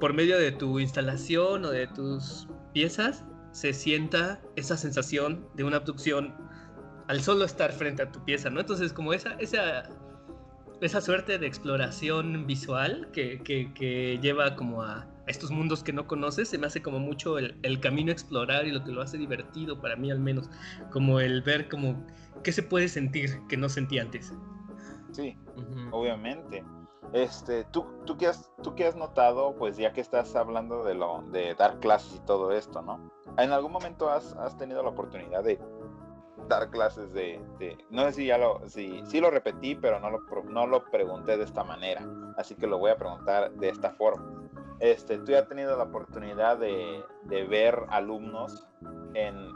por 0.00 0.12
medio 0.12 0.38
de 0.38 0.52
tu 0.52 0.78
instalación 0.78 1.64
o 1.64 1.70
de 1.70 1.86
tus 1.86 2.48
piezas 2.72 3.24
se 3.52 3.72
sienta 3.72 4.40
esa 4.56 4.76
sensación 4.76 5.48
de 5.54 5.64
una 5.64 5.78
abducción 5.78 6.34
al 7.08 7.22
solo 7.22 7.44
estar 7.44 7.72
frente 7.72 8.02
a 8.02 8.10
tu 8.10 8.24
pieza, 8.24 8.50
¿no? 8.50 8.60
Entonces, 8.60 8.92
como 8.92 9.12
esa, 9.12 9.34
esa, 9.34 9.88
esa 10.80 11.00
suerte 11.00 11.38
de 11.38 11.46
exploración 11.46 12.46
visual 12.46 13.08
que, 13.12 14.18
lleva 14.20 14.56
como 14.56 14.82
a 14.82 15.06
estos 15.26 15.50
mundos 15.50 15.82
que 15.82 15.92
no 15.92 16.06
conoces, 16.06 16.48
se 16.48 16.58
me 16.58 16.66
hace 16.66 16.82
como 16.82 16.98
mucho 16.98 17.38
el, 17.38 17.58
el, 17.62 17.80
camino 17.80 18.10
a 18.10 18.12
explorar 18.12 18.66
y 18.66 18.72
lo 18.72 18.84
que 18.84 18.92
lo 18.92 19.02
hace 19.02 19.16
divertido 19.18 19.80
para 19.80 19.96
mí 19.96 20.10
al 20.10 20.20
menos, 20.20 20.50
como 20.90 21.20
el 21.20 21.42
ver 21.42 21.68
como 21.68 22.04
qué 22.42 22.52
se 22.52 22.62
puede 22.62 22.88
sentir 22.88 23.40
que 23.48 23.56
no 23.56 23.68
sentí 23.68 23.98
antes. 23.98 24.32
Sí, 25.12 25.36
obviamente. 25.90 26.64
Este, 27.12 27.64
¿tú, 27.64 27.86
tú, 28.04 28.16
qué 28.16 28.26
has, 28.26 28.50
tú 28.62 28.74
qué 28.74 28.86
has 28.86 28.96
notado, 28.96 29.54
pues 29.56 29.76
ya 29.76 29.92
que 29.92 30.00
estás 30.00 30.34
hablando 30.34 30.82
de, 30.82 30.94
lo, 30.94 31.22
de 31.30 31.54
dar 31.54 31.78
clases 31.78 32.16
y 32.16 32.26
todo 32.26 32.50
esto, 32.50 32.82
¿no? 32.82 33.10
¿En 33.38 33.52
algún 33.52 33.70
momento 33.70 34.10
has, 34.10 34.34
has 34.34 34.56
tenido 34.58 34.82
la 34.82 34.88
oportunidad 34.88 35.44
de 35.44 35.60
dar 36.48 36.70
clases 36.70 37.12
de, 37.12 37.40
de, 37.58 37.78
no 37.90 38.02
sé 38.06 38.12
si 38.12 38.26
ya 38.26 38.38
lo, 38.38 38.60
si, 38.68 39.00
sí 39.06 39.20
lo 39.20 39.30
repetí, 39.30 39.76
pero 39.76 40.00
no 40.00 40.10
lo, 40.10 40.20
no 40.44 40.66
lo 40.66 40.84
pregunté 40.90 41.36
de 41.36 41.44
esta 41.44 41.62
manera, 41.62 42.04
así 42.36 42.54
que 42.54 42.66
lo 42.66 42.78
voy 42.78 42.90
a 42.90 42.96
preguntar 42.96 43.52
de 43.52 43.68
esta 43.68 43.90
forma. 43.92 44.42
Este, 44.84 45.16
¿Tú 45.16 45.32
ya 45.32 45.38
has 45.38 45.48
tenido 45.48 45.74
la 45.78 45.84
oportunidad 45.84 46.58
de, 46.58 47.02
ver 47.48 47.74
alumnos 47.88 48.66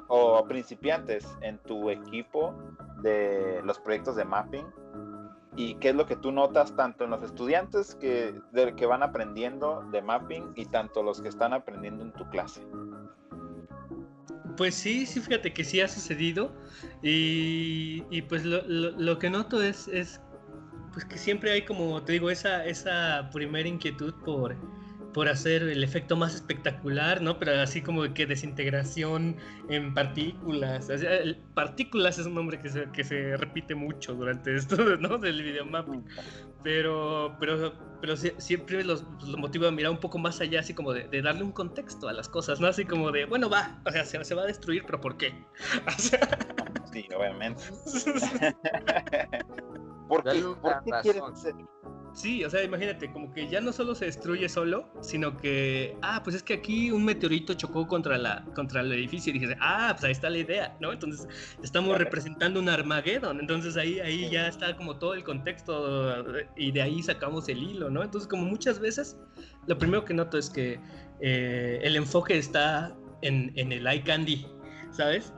o 0.07 0.43
principiantes 0.49 1.29
en 1.43 1.59
tu 1.59 1.91
equipo 1.91 2.55
de 3.03 3.61
los 3.63 3.79
proyectos 3.79 4.17
de 4.17 4.25
mapping 4.25 4.65
y 5.55 5.75
qué 5.75 5.91
es 5.91 5.95
lo 5.95 6.07
que 6.07 6.17
tú 6.17 6.33
notas 6.33 6.75
tanto 6.77 7.05
en 7.05 7.11
los 7.11 7.23
estudiantes 7.23 7.95
que, 7.97 8.41
van 8.87 9.03
aprendiendo 9.03 9.87
de 9.93 10.01
mapping 10.01 10.53
y 10.57 10.65
tanto 10.65 11.03
los 11.03 11.21
que 11.21 11.29
están 11.29 11.53
aprendiendo 11.53 12.05
en 12.05 12.13
tu 12.13 12.27
clase. 12.31 12.63
Pues 14.57 14.75
sí, 14.75 15.05
sí, 15.05 15.21
fíjate 15.21 15.53
que 15.53 15.63
sí 15.63 15.83
ha 15.83 15.89
sucedido 15.89 16.55
y, 17.03 18.23
pues 18.31 18.47
lo, 18.47 19.19
que 19.19 19.29
noto 19.29 19.63
es, 19.63 19.89
es 19.89 20.23
pues 20.95 21.05
que 21.05 21.19
siempre 21.19 21.51
hay 21.51 21.67
como 21.67 22.03
te 22.03 22.13
digo 22.13 22.31
esa, 22.31 22.65
esa 22.65 23.29
primera 23.31 23.69
inquietud 23.69 24.15
por, 24.25 24.57
por 25.13 25.29
hacer 25.29 25.63
el 25.63 25.83
efecto 25.83 26.17
más 26.17 26.35
espectacular, 26.35 27.23
¿no? 27.23 27.39
Pero 27.39 27.61
así 27.61 27.83
como 27.83 28.03
que 28.15 28.27
desintegración 28.27 29.37
en 29.69 29.95
partículas. 29.95 30.89
partículas 31.55 32.19
es 32.19 32.27
un 32.27 32.35
nombre 32.35 32.61
que 32.61 32.69
se, 32.69 32.91
que 32.93 33.05
se 33.05 33.37
repite 33.37 33.75
mucho 33.75 34.15
durante 34.15 34.55
esto, 34.55 34.77
¿no? 35.01 35.19
Del 35.19 35.43
videomapping. 35.43 36.05
Pero, 36.63 37.37
pero, 37.41 37.73
pero 38.01 38.17
siempre 38.17 38.85
los, 38.85 39.05
los 39.23 39.37
motiva 39.39 39.69
a 39.69 39.71
mirar 39.71 39.93
un 39.93 40.01
poco 40.01 40.19
más 40.19 40.41
allá, 40.41 40.61
así 40.61 40.75
como 40.75 40.93
de, 40.93 41.23
darle 41.23 41.43
un 41.43 41.53
contexto 41.53 42.09
a 42.09 42.13
las 42.13 42.29
cosas, 42.29 42.61
¿no? 42.61 42.67
Así 42.67 42.85
como 42.85 43.11
de, 43.11 43.25
bueno, 43.25 43.49
va, 43.49 43.81
o 43.87 43.91
sea, 43.91 44.05
se, 44.05 44.23
se 44.25 44.35
va 44.35 44.43
a 44.43 44.47
destruir, 44.47 44.83
pero 44.85 45.01
¿por 45.01 45.17
qué? 45.17 45.33
sí, 46.93 47.07
obviamente. 47.17 47.63
¿Por 50.09 50.25
qué, 50.25 50.43
¿por 50.61 50.83
qué 50.85 50.91
quieres 51.03 51.23
hacer? 51.23 51.55
Sí, 52.15 52.45
o 52.45 52.51
sea, 52.51 52.65
imagínate, 52.65 53.13
como 53.13 53.33
que 53.33 53.49
ya 53.49 53.61
no 53.61 53.73
solo 53.73 53.95
se 53.95 54.07
destruye 54.07 54.49
solo, 54.49 54.91
sino 55.01 55.37
que, 55.37 55.97
ah, 56.03 56.21
pues 56.25 56.37
es 56.37 56.43
que 56.43 56.55
aquí 56.55 56.91
un 56.91 57.05
meteorito 57.05 57.55
chocó 57.55 57.87
contra, 57.87 58.19
la, 58.19 58.45
contra 58.55 58.81
el 58.81 58.93
edificio 58.93 59.31
y 59.31 59.39
dices, 59.39 59.57
ah, 59.61 59.91
pues 59.93 60.05
ahí 60.05 60.13
está 60.13 60.31
la 60.31 60.39
idea, 60.39 60.77
¿no? 60.81 60.93
Entonces 60.93 61.29
estamos 61.63 61.97
representando 61.97 62.59
un 62.61 62.69
Armageddon, 62.69 63.39
entonces 63.41 63.77
ahí, 63.77 64.01
ahí 64.01 64.29
ya 64.31 64.49
está 64.49 64.77
como 64.77 64.99
todo 64.99 65.15
el 65.15 65.23
contexto 65.23 66.25
y 66.57 66.73
de 66.73 66.83
ahí 66.83 67.03
sacamos 67.03 67.49
el 67.49 67.63
hilo, 67.63 67.91
¿no? 67.91 68.03
Entonces 68.03 68.29
como 68.29 68.45
muchas 68.45 68.81
veces, 68.81 69.17
lo 69.67 69.79
primero 69.79 70.05
que 70.05 70.15
noto 70.15 70.39
es 70.39 70.51
que 70.51 70.81
eh, 71.21 71.81
el 71.83 71.97
enfoque 71.97 72.39
está 72.39 72.97
en, 73.23 73.53
en 73.57 73.73
el 73.73 73.87
eye 73.87 74.03
candy, 74.03 74.47
¿sabes? 74.91 75.33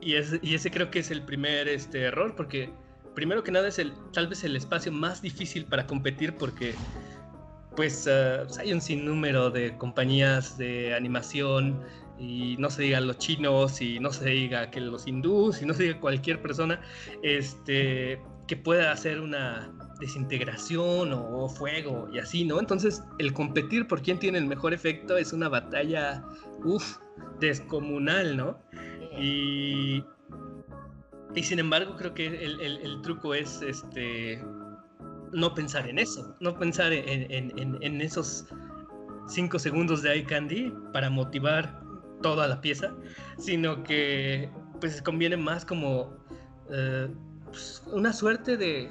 Y, 0.00 0.14
es, 0.14 0.38
y 0.42 0.54
ese 0.54 0.70
creo 0.70 0.90
que 0.90 0.98
es 0.98 1.10
el 1.10 1.22
primer 1.22 1.68
este, 1.68 2.02
error, 2.02 2.34
porque 2.34 2.70
primero 3.14 3.42
que 3.42 3.50
nada 3.50 3.68
es 3.68 3.78
el, 3.78 3.92
tal 4.12 4.28
vez 4.28 4.44
el 4.44 4.56
espacio 4.56 4.92
más 4.92 5.22
difícil 5.22 5.64
para 5.64 5.86
competir 5.86 6.36
porque 6.36 6.74
pues, 7.76 8.04
pues, 8.06 8.58
hay 8.58 8.72
un 8.72 8.80
sinnúmero 8.80 9.50
de 9.50 9.76
compañías 9.78 10.58
de 10.58 10.94
animación 10.94 11.80
y 12.18 12.56
no 12.58 12.70
se 12.70 12.82
diga 12.82 13.00
los 13.00 13.18
chinos 13.18 13.80
y 13.80 13.98
no 13.98 14.12
se 14.12 14.28
diga 14.28 14.70
que 14.70 14.80
los 14.80 15.06
hindús 15.06 15.62
y 15.62 15.66
no 15.66 15.74
se 15.74 15.84
diga 15.84 16.00
cualquier 16.00 16.40
persona 16.40 16.80
este, 17.22 18.20
que 18.46 18.56
pueda 18.56 18.92
hacer 18.92 19.20
una 19.20 19.72
desintegración 19.98 21.12
o, 21.12 21.48
fuego 21.48 22.08
y 22.12 22.18
así, 22.18 22.44
¿no? 22.44 22.60
Entonces 22.60 23.02
el 23.18 23.32
competir 23.32 23.86
por 23.86 24.02
quién 24.02 24.18
tiene 24.18 24.38
el 24.38 24.46
mejor 24.46 24.74
efecto 24.74 25.16
es 25.16 25.32
una 25.32 25.48
batalla, 25.48 26.22
uff, 26.64 26.98
descomunal, 27.40 28.36
¿no? 28.36 28.58
Y, 29.18 30.04
y 31.34 31.42
sin 31.42 31.58
embargo, 31.58 31.96
creo 31.96 32.12
que 32.14 32.26
el, 32.26 32.60
el, 32.60 33.02
truco 33.02 33.34
es 33.34 33.62
este 33.62 34.42
no 35.32 35.54
pensar 35.54 35.88
en 35.88 35.98
eso, 35.98 36.36
no 36.40 36.58
pensar 36.58 36.92
en, 36.92 37.30
en, 37.30 37.78
en, 37.80 38.00
esos 38.02 38.46
cinco 39.26 39.58
segundos 39.58 40.02
de 40.02 40.12
eye 40.12 40.24
candy 40.24 40.74
para 40.92 41.08
motivar 41.08 41.80
toda 42.20 42.46
la 42.46 42.60
pieza, 42.60 42.94
sino 43.38 43.82
que 43.82 44.50
pues 44.78 45.00
conviene 45.00 45.38
más 45.38 45.64
como 45.64 46.14
eh, 46.70 47.08
pues, 47.46 47.82
una 47.86 48.12
suerte 48.12 48.58
de, 48.58 48.90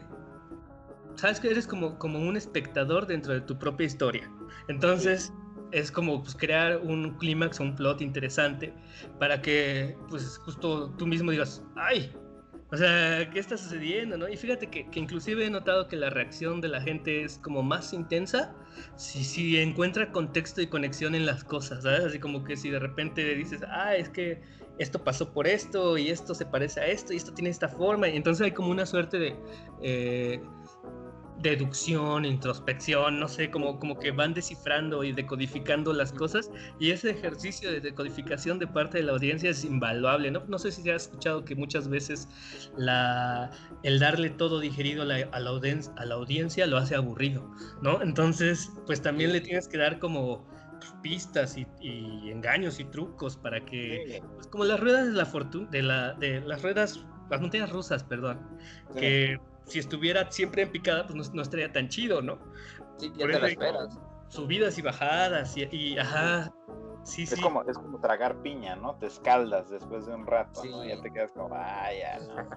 sabes 1.16 1.40
que 1.40 1.52
eres 1.52 1.68
como, 1.68 2.00
como 2.00 2.20
un 2.20 2.36
espectador 2.36 3.06
dentro 3.06 3.34
de 3.34 3.42
tu 3.42 3.58
propia 3.58 3.86
historia. 3.86 4.32
Entonces 4.68 5.32
es 5.72 5.92
como 5.92 6.24
pues, 6.24 6.36
crear 6.36 6.78
un 6.78 7.18
clímax 7.18 7.60
o 7.60 7.64
un 7.64 7.76
plot 7.76 8.02
interesante 8.02 8.74
para 9.20 9.42
que 9.42 9.96
pues 10.10 10.38
justo 10.40 10.90
tú 10.98 11.06
mismo 11.06 11.32
digas, 11.32 11.64
ay, 11.76 12.12
o 12.72 12.78
sea, 12.78 13.30
¿qué 13.30 13.40
está 13.40 13.58
sucediendo, 13.58 14.18
no? 14.18 14.30
Y 14.30 14.38
fíjate 14.38 14.68
que, 14.68 14.90
que, 14.90 15.00
inclusive 15.00 15.46
he 15.46 15.50
notado 15.50 15.88
que 15.88 15.98
la 15.98 16.10
reacción 16.10 16.62
de 16.62 16.70
la 16.70 16.82
gente 16.82 17.24
es 17.24 17.38
como 17.38 17.64
más 17.64 17.92
intensa 17.92 18.56
si, 18.96 19.24
si 19.24 19.58
encuentra 19.60 20.12
contexto 20.12 20.62
y 20.62 20.68
conexión 20.68 21.14
en 21.16 21.26
las 21.26 21.44
cosas, 21.44 21.84
¿sabes? 21.84 22.06
Así 22.06 22.20
como 22.20 22.44
que 22.44 22.56
si 22.56 22.70
de 22.70 22.80
repente 22.80 23.36
dices, 23.36 23.62
ah, 23.68 23.96
es 23.96 24.10
que 24.10 24.42
esto 24.78 25.04
pasó 25.04 25.34
por 25.34 25.48
esto 25.48 25.98
y 25.98 26.10
esto 26.10 26.34
se 26.34 26.46
parece 26.46 26.80
a 26.80 26.88
esto 26.88 27.14
y 27.14 27.18
esto 27.18 27.34
tiene 27.34 27.50
esta 27.50 27.68
forma, 27.68 28.08
y 28.08 28.16
entonces 28.16 28.46
hay 28.46 28.52
como 28.52 28.72
una 28.72 28.86
suerte 28.86 29.20
de... 29.20 29.36
Eh, 29.82 30.42
deducción, 31.42 32.26
introspección, 32.26 33.20
no 33.20 33.28
sé, 33.28 33.50
como, 33.50 33.80
como 33.80 33.98
que 33.98 34.12
van 34.12 34.34
descifrando 34.34 35.04
y 35.04 35.12
decodificando 35.12 35.94
las 35.94 36.12
cosas 36.12 36.50
y 36.80 36.92
ese 36.92 37.12
ejercicio 37.12 37.72
de 37.72 37.82
decodificación 37.82 38.60
de 38.60 38.68
parte 38.68 39.00
de 39.00 39.04
la 39.06 39.14
audiencia 39.14 39.50
es 39.50 39.64
invaluable, 39.64 40.32
¿no? 40.32 40.44
No 40.48 40.60
sé 40.60 40.72
si 40.72 40.82
se 40.84 40.92
ha 40.92 40.96
escuchado 40.96 41.44
que 41.44 41.56
muchas 41.56 41.88
veces 41.88 42.28
la, 42.78 43.52
el 43.84 44.00
darle 44.00 44.30
todo 44.30 44.60
digerido 44.60 45.04
a 45.04 45.06
la, 45.06 45.16
a 45.32 45.40
la, 45.40 45.50
audiencia, 45.50 45.94
a 45.98 46.06
la 46.06 46.16
audiencia 46.16 46.68
lo 46.68 46.78
hace 46.78 46.96
aburrido, 46.96 47.50
¿no? 47.82 48.02
Entonces, 48.02 48.72
pues 48.86 49.02
también 49.02 49.32
le 49.32 49.42
tienes 49.42 49.68
que 49.68 49.78
dar 49.78 50.00
como 50.00 50.46
pistas 51.02 51.58
y, 51.58 51.68
engaños 52.30 52.80
y 52.80 52.86
trucos 52.86 53.38
para 53.38 53.64
que, 53.66 54.22
pues 54.36 54.48
como 54.48 54.66
las 54.66 54.80
ruedas 54.80 55.08
de 55.08 55.14
la 55.14 55.26
fortuna, 55.26 55.70
de, 55.70 55.82
la, 55.82 56.14
de 56.14 56.42
las 56.42 56.62
ruedas, 56.62 57.04
las 57.30 57.42
montañas 57.42 57.70
rusas, 57.70 58.04
perdón, 58.04 58.40
que 58.96 59.40
si 59.72 59.80
estuviera 59.80 60.30
siempre 60.30 60.64
en 60.64 60.72
picada, 60.72 61.08
pues 61.08 61.34
no, 61.34 61.42
estaría 61.42 61.72
tan 61.72 61.88
chido, 61.88 62.22
¿no? 62.22 62.38
Sí, 62.98 63.12
ya 63.16 63.26
te 63.26 63.40
la 63.40 63.48
esperas. 63.48 63.98
Subidas 64.28 64.78
y 64.78 64.82
bajadas 64.82 65.56
y, 65.58 65.98
ajá. 65.98 66.52
Sí, 67.04 67.24
es 67.24 67.32
sí. 67.32 67.42
Como, 67.42 67.64
es 67.64 67.78
como 67.78 68.00
tragar 68.00 68.42
piña, 68.42 68.76
¿no? 68.76 68.96
Te 68.96 69.08
escaldas 69.08 69.70
después 69.70 70.06
de 70.06 70.14
un 70.14 70.28
rato, 70.28 70.64
¿no? 70.66 70.86
Ya 70.86 71.02
te 71.02 71.12
quedas 71.12 71.32
como, 71.32 71.50
vaya, 71.50 72.20
¿no? 72.20 72.48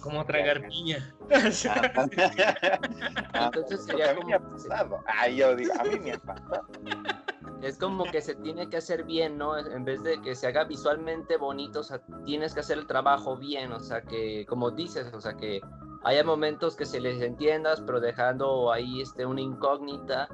Como 0.00 0.24
tragar 0.24 0.66
piña. 0.68 1.14
Entonces 3.34 3.84
sería 3.84 4.10
a 4.10 4.14
mí 4.14 4.20
me 4.26 4.34
ha 4.34 4.38
pasado. 4.38 5.02
Ay, 5.06 5.36
yo 5.36 5.56
digo, 5.56 5.72
a 5.78 5.84
mí 5.84 5.98
me 5.98 6.12
ha 6.12 6.18
pasado. 6.18 6.68
Es 7.62 7.78
como 7.78 8.04
que 8.04 8.20
se 8.20 8.34
tiene 8.34 8.68
que 8.68 8.76
hacer 8.76 9.04
bien, 9.04 9.38
¿no? 9.38 9.56
En 9.58 9.84
vez 9.84 10.02
de 10.02 10.20
que 10.20 10.34
se 10.34 10.46
haga 10.46 10.64
visualmente 10.64 11.38
bonito, 11.38 11.80
o 11.80 11.82
sea, 11.82 12.00
tienes 12.24 12.52
que 12.52 12.60
hacer 12.60 12.78
el 12.78 12.86
trabajo 12.86 13.38
bien, 13.38 13.72
o 13.72 13.80
sea, 13.80 14.02
que, 14.02 14.44
como 14.46 14.70
dices, 14.70 15.10
o 15.14 15.20
sea, 15.20 15.34
que 15.34 15.62
haya 16.04 16.22
momentos 16.22 16.76
que 16.76 16.86
se 16.86 17.00
les 17.00 17.20
entiendas, 17.22 17.80
pero 17.80 18.00
dejando 18.00 18.70
ahí 18.70 19.00
este, 19.00 19.24
una 19.26 19.40
incógnita, 19.40 20.28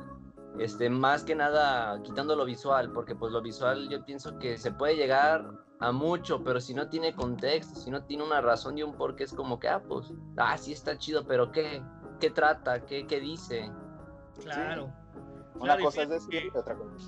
este, 0.59 0.91
más 0.91 1.25
que 1.25 1.35
nada 1.35 2.03
quitando 2.03 2.35
lo 2.35 2.45
visual, 2.45 2.91
porque 2.93 3.15
pues 3.15 3.33
lo 3.33 3.41
visual 3.41 3.89
yo 3.89 4.05
pienso 4.05 4.39
que 4.39 4.59
se 4.59 4.73
puede 4.73 4.97
llegar 4.97 5.49
a 5.79 5.93
mucho, 5.93 6.43
pero 6.43 6.61
si 6.61 6.75
no 6.75 6.89
tiene 6.89 7.15
contexto, 7.15 7.79
si 7.81 7.91
no 7.91 8.05
tiene 8.05 8.25
una 8.25 8.41
razón 8.41 8.77
y 8.77 8.83
un 8.83 8.95
porqué, 8.95 9.25
es 9.25 9.33
como 9.33 9.59
que, 9.59 9.69
ah, 9.69 9.81
pues, 9.81 10.13
ah, 10.37 10.59
sí 10.59 10.73
está 10.73 10.99
chido, 10.99 11.25
pero 11.25 11.51
¿qué? 11.53 11.83
¿Qué 12.19 12.31
trata? 12.31 12.85
¿Qué, 12.85 13.07
qué 13.07 13.21
dice? 13.21 13.71
Claro. 14.43 14.93
Una 15.55 15.79
cosa 15.79 16.03
es 16.03 16.09
decir 16.09 16.51
y 16.53 16.57
otra 16.57 16.75
cosa 16.75 16.97
es 16.97 17.05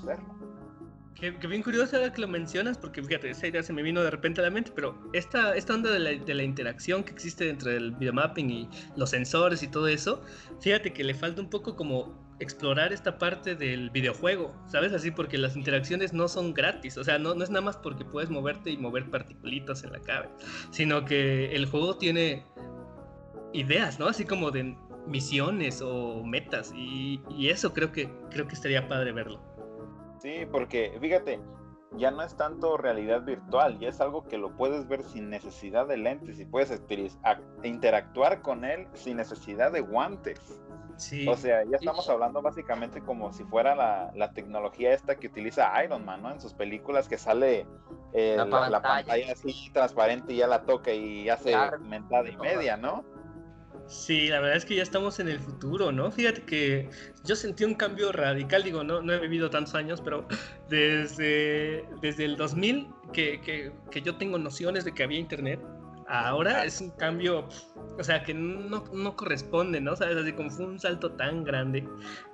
Qué, 1.14 1.30
bien 1.30 1.62
curioso 1.62 1.98
que 2.12 2.20
lo 2.20 2.28
mencionas, 2.28 2.78
porque 2.78 3.02
fíjate, 3.02 3.30
esa 3.30 3.46
idea 3.46 3.62
se 3.62 3.72
me 3.72 3.82
vino 3.82 4.02
de 4.02 4.10
repente 4.10 4.40
a 4.40 4.44
la 4.44 4.50
mente, 4.50 4.72
pero 4.74 4.98
esta, 5.12 5.54
esta 5.54 5.74
onda 5.74 5.90
de 5.90 5.98
la, 5.98 6.10
de 6.10 6.34
la 6.34 6.42
interacción 6.42 7.04
que 7.04 7.12
existe 7.12 7.48
entre 7.48 7.76
el 7.76 7.92
videomapping 7.92 8.50
y 8.50 8.68
los 8.96 9.10
sensores 9.10 9.62
y 9.62 9.68
todo 9.68 9.88
eso, 9.88 10.22
fíjate 10.60 10.92
que 10.92 11.04
le 11.04 11.14
falta 11.14 11.40
un 11.40 11.48
poco 11.48 11.76
como 11.76 12.22
explorar 12.40 12.92
esta 12.92 13.18
parte 13.18 13.54
del 13.54 13.90
videojuego, 13.90 14.52
¿sabes? 14.66 14.92
Así 14.92 15.10
porque 15.10 15.38
las 15.38 15.56
interacciones 15.56 16.12
no 16.12 16.28
son 16.28 16.52
gratis, 16.54 16.98
o 16.98 17.04
sea, 17.04 17.18
no, 17.18 17.34
no 17.34 17.44
es 17.44 17.50
nada 17.50 17.62
más 17.62 17.76
porque 17.76 18.04
puedes 18.04 18.30
moverte 18.30 18.70
y 18.70 18.76
mover 18.76 19.08
particulitos 19.08 19.84
en 19.84 19.92
la 19.92 20.00
cabe, 20.00 20.28
sino 20.70 21.04
que 21.04 21.54
el 21.54 21.66
juego 21.66 21.96
tiene 21.96 22.44
ideas, 23.52 23.98
¿no? 24.00 24.08
Así 24.08 24.24
como 24.24 24.50
de 24.50 24.76
misiones 25.06 25.80
o 25.82 26.22
metas 26.24 26.72
y, 26.76 27.20
y 27.36 27.48
eso 27.48 27.72
creo 27.72 27.92
que, 27.92 28.08
creo 28.30 28.46
que 28.46 28.54
estaría 28.54 28.88
padre 28.88 29.12
verlo. 29.12 29.51
Sí, 30.22 30.46
porque 30.52 30.96
fíjate, 31.00 31.40
ya 31.96 32.12
no 32.12 32.22
es 32.22 32.36
tanto 32.36 32.76
realidad 32.76 33.22
virtual, 33.22 33.80
ya 33.80 33.88
es 33.88 34.00
algo 34.00 34.22
que 34.22 34.38
lo 34.38 34.56
puedes 34.56 34.86
ver 34.86 35.02
sin 35.02 35.28
necesidad 35.28 35.88
de 35.88 35.96
lentes 35.96 36.38
y 36.38 36.44
puedes 36.44 36.80
interactuar 37.64 38.40
con 38.40 38.64
él 38.64 38.86
sin 38.94 39.16
necesidad 39.16 39.72
de 39.72 39.80
guantes. 39.80 40.62
Sí. 40.96 41.26
O 41.26 41.36
sea, 41.36 41.64
ya 41.64 41.76
estamos 41.76 42.08
hablando 42.08 42.40
básicamente 42.40 43.00
como 43.00 43.32
si 43.32 43.42
fuera 43.42 43.74
la, 44.14 44.32
tecnología 44.32 44.92
esta 44.92 45.16
que 45.16 45.26
utiliza 45.26 45.72
Iron 45.82 46.04
Man, 46.04 46.22
¿no? 46.22 46.30
En 46.30 46.40
sus 46.40 46.54
películas 46.54 47.08
que 47.08 47.18
sale 47.18 47.66
eh, 48.12 48.36
la, 48.36 48.80
pantalla. 48.80 49.32
así 49.32 49.70
transparente 49.72 50.34
y 50.34 50.36
ya 50.36 50.46
la 50.46 50.62
toca 50.62 50.92
y 50.92 51.28
hace 51.28 51.56
mentada 51.80 52.28
y 52.28 52.36
media, 52.36 52.76
¿no? 52.76 53.04
Sí, 53.92 54.28
la 54.28 54.40
verdad 54.40 54.56
es 54.56 54.64
que 54.64 54.74
ya 54.74 54.82
estamos 54.82 55.20
en 55.20 55.28
el 55.28 55.38
futuro, 55.38 55.92
¿no? 55.92 56.10
Fíjate 56.10 56.42
que 56.44 56.88
yo 57.24 57.36
sentí 57.36 57.64
un 57.64 57.74
cambio 57.74 58.10
radical, 58.10 58.62
digo, 58.62 58.82
no, 58.82 59.02
no 59.02 59.12
he 59.12 59.18
vivido 59.18 59.50
tantos 59.50 59.74
años, 59.74 60.00
pero 60.00 60.26
desde, 60.70 61.84
desde 62.00 62.24
el 62.24 62.38
2000 62.38 62.88
que, 63.12 63.42
que, 63.42 63.70
que 63.90 64.00
yo 64.00 64.16
tengo 64.16 64.38
nociones 64.38 64.86
de 64.86 64.94
que 64.94 65.02
había 65.02 65.18
internet, 65.18 65.60
ahora 66.08 66.64
es 66.64 66.80
un 66.80 66.88
cambio, 66.92 67.46
o 67.98 68.02
sea, 68.02 68.22
que 68.22 68.32
no, 68.32 68.82
no 68.94 69.14
corresponde, 69.14 69.78
¿no? 69.78 69.94
¿Sabes? 69.94 70.16
Así 70.16 70.32
como 70.32 70.48
fue 70.48 70.64
un 70.64 70.80
salto 70.80 71.12
tan 71.12 71.44
grande 71.44 71.86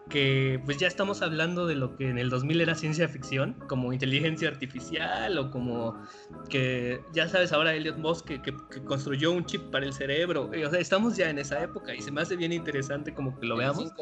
que 0.09 0.61
pues 0.65 0.79
ya 0.79 0.87
estamos 0.87 1.23
hablando 1.23 1.67
de 1.67 1.75
lo 1.75 1.97
que 1.97 2.09
en 2.09 2.19
el 2.19 2.31
2000 2.31 2.61
era 2.61 2.75
ciencia 2.75 3.09
ficción, 3.09 3.55
como 3.69 3.93
inteligencia 3.93 4.49
artificial 4.49 5.39
o 5.39 5.51
como 5.51 6.03
que 6.49 7.01
ya 7.13 7.29
sabes 7.29 7.53
ahora 7.53 7.75
Elliot 7.75 7.99
Musk 7.99 8.27
que, 8.27 8.43
que, 8.43 8.55
construyó 8.85 9.33
un 9.33 9.45
chip 9.45 9.71
para 9.71 9.85
el 9.85 9.93
cerebro, 9.93 10.51
o 10.51 10.71
sea, 10.71 10.81
estamos 10.81 11.17
ya 11.17 11.29
en 11.31 11.39
esa 11.39 11.63
época 11.63 11.95
y 11.95 12.01
se 12.01 12.11
me 12.11 12.23
hace 12.23 12.37
bien 12.37 12.53
interesante 12.53 13.13
como 13.13 13.39
que 13.39 13.47
lo 13.47 13.57
veamos. 13.57 13.93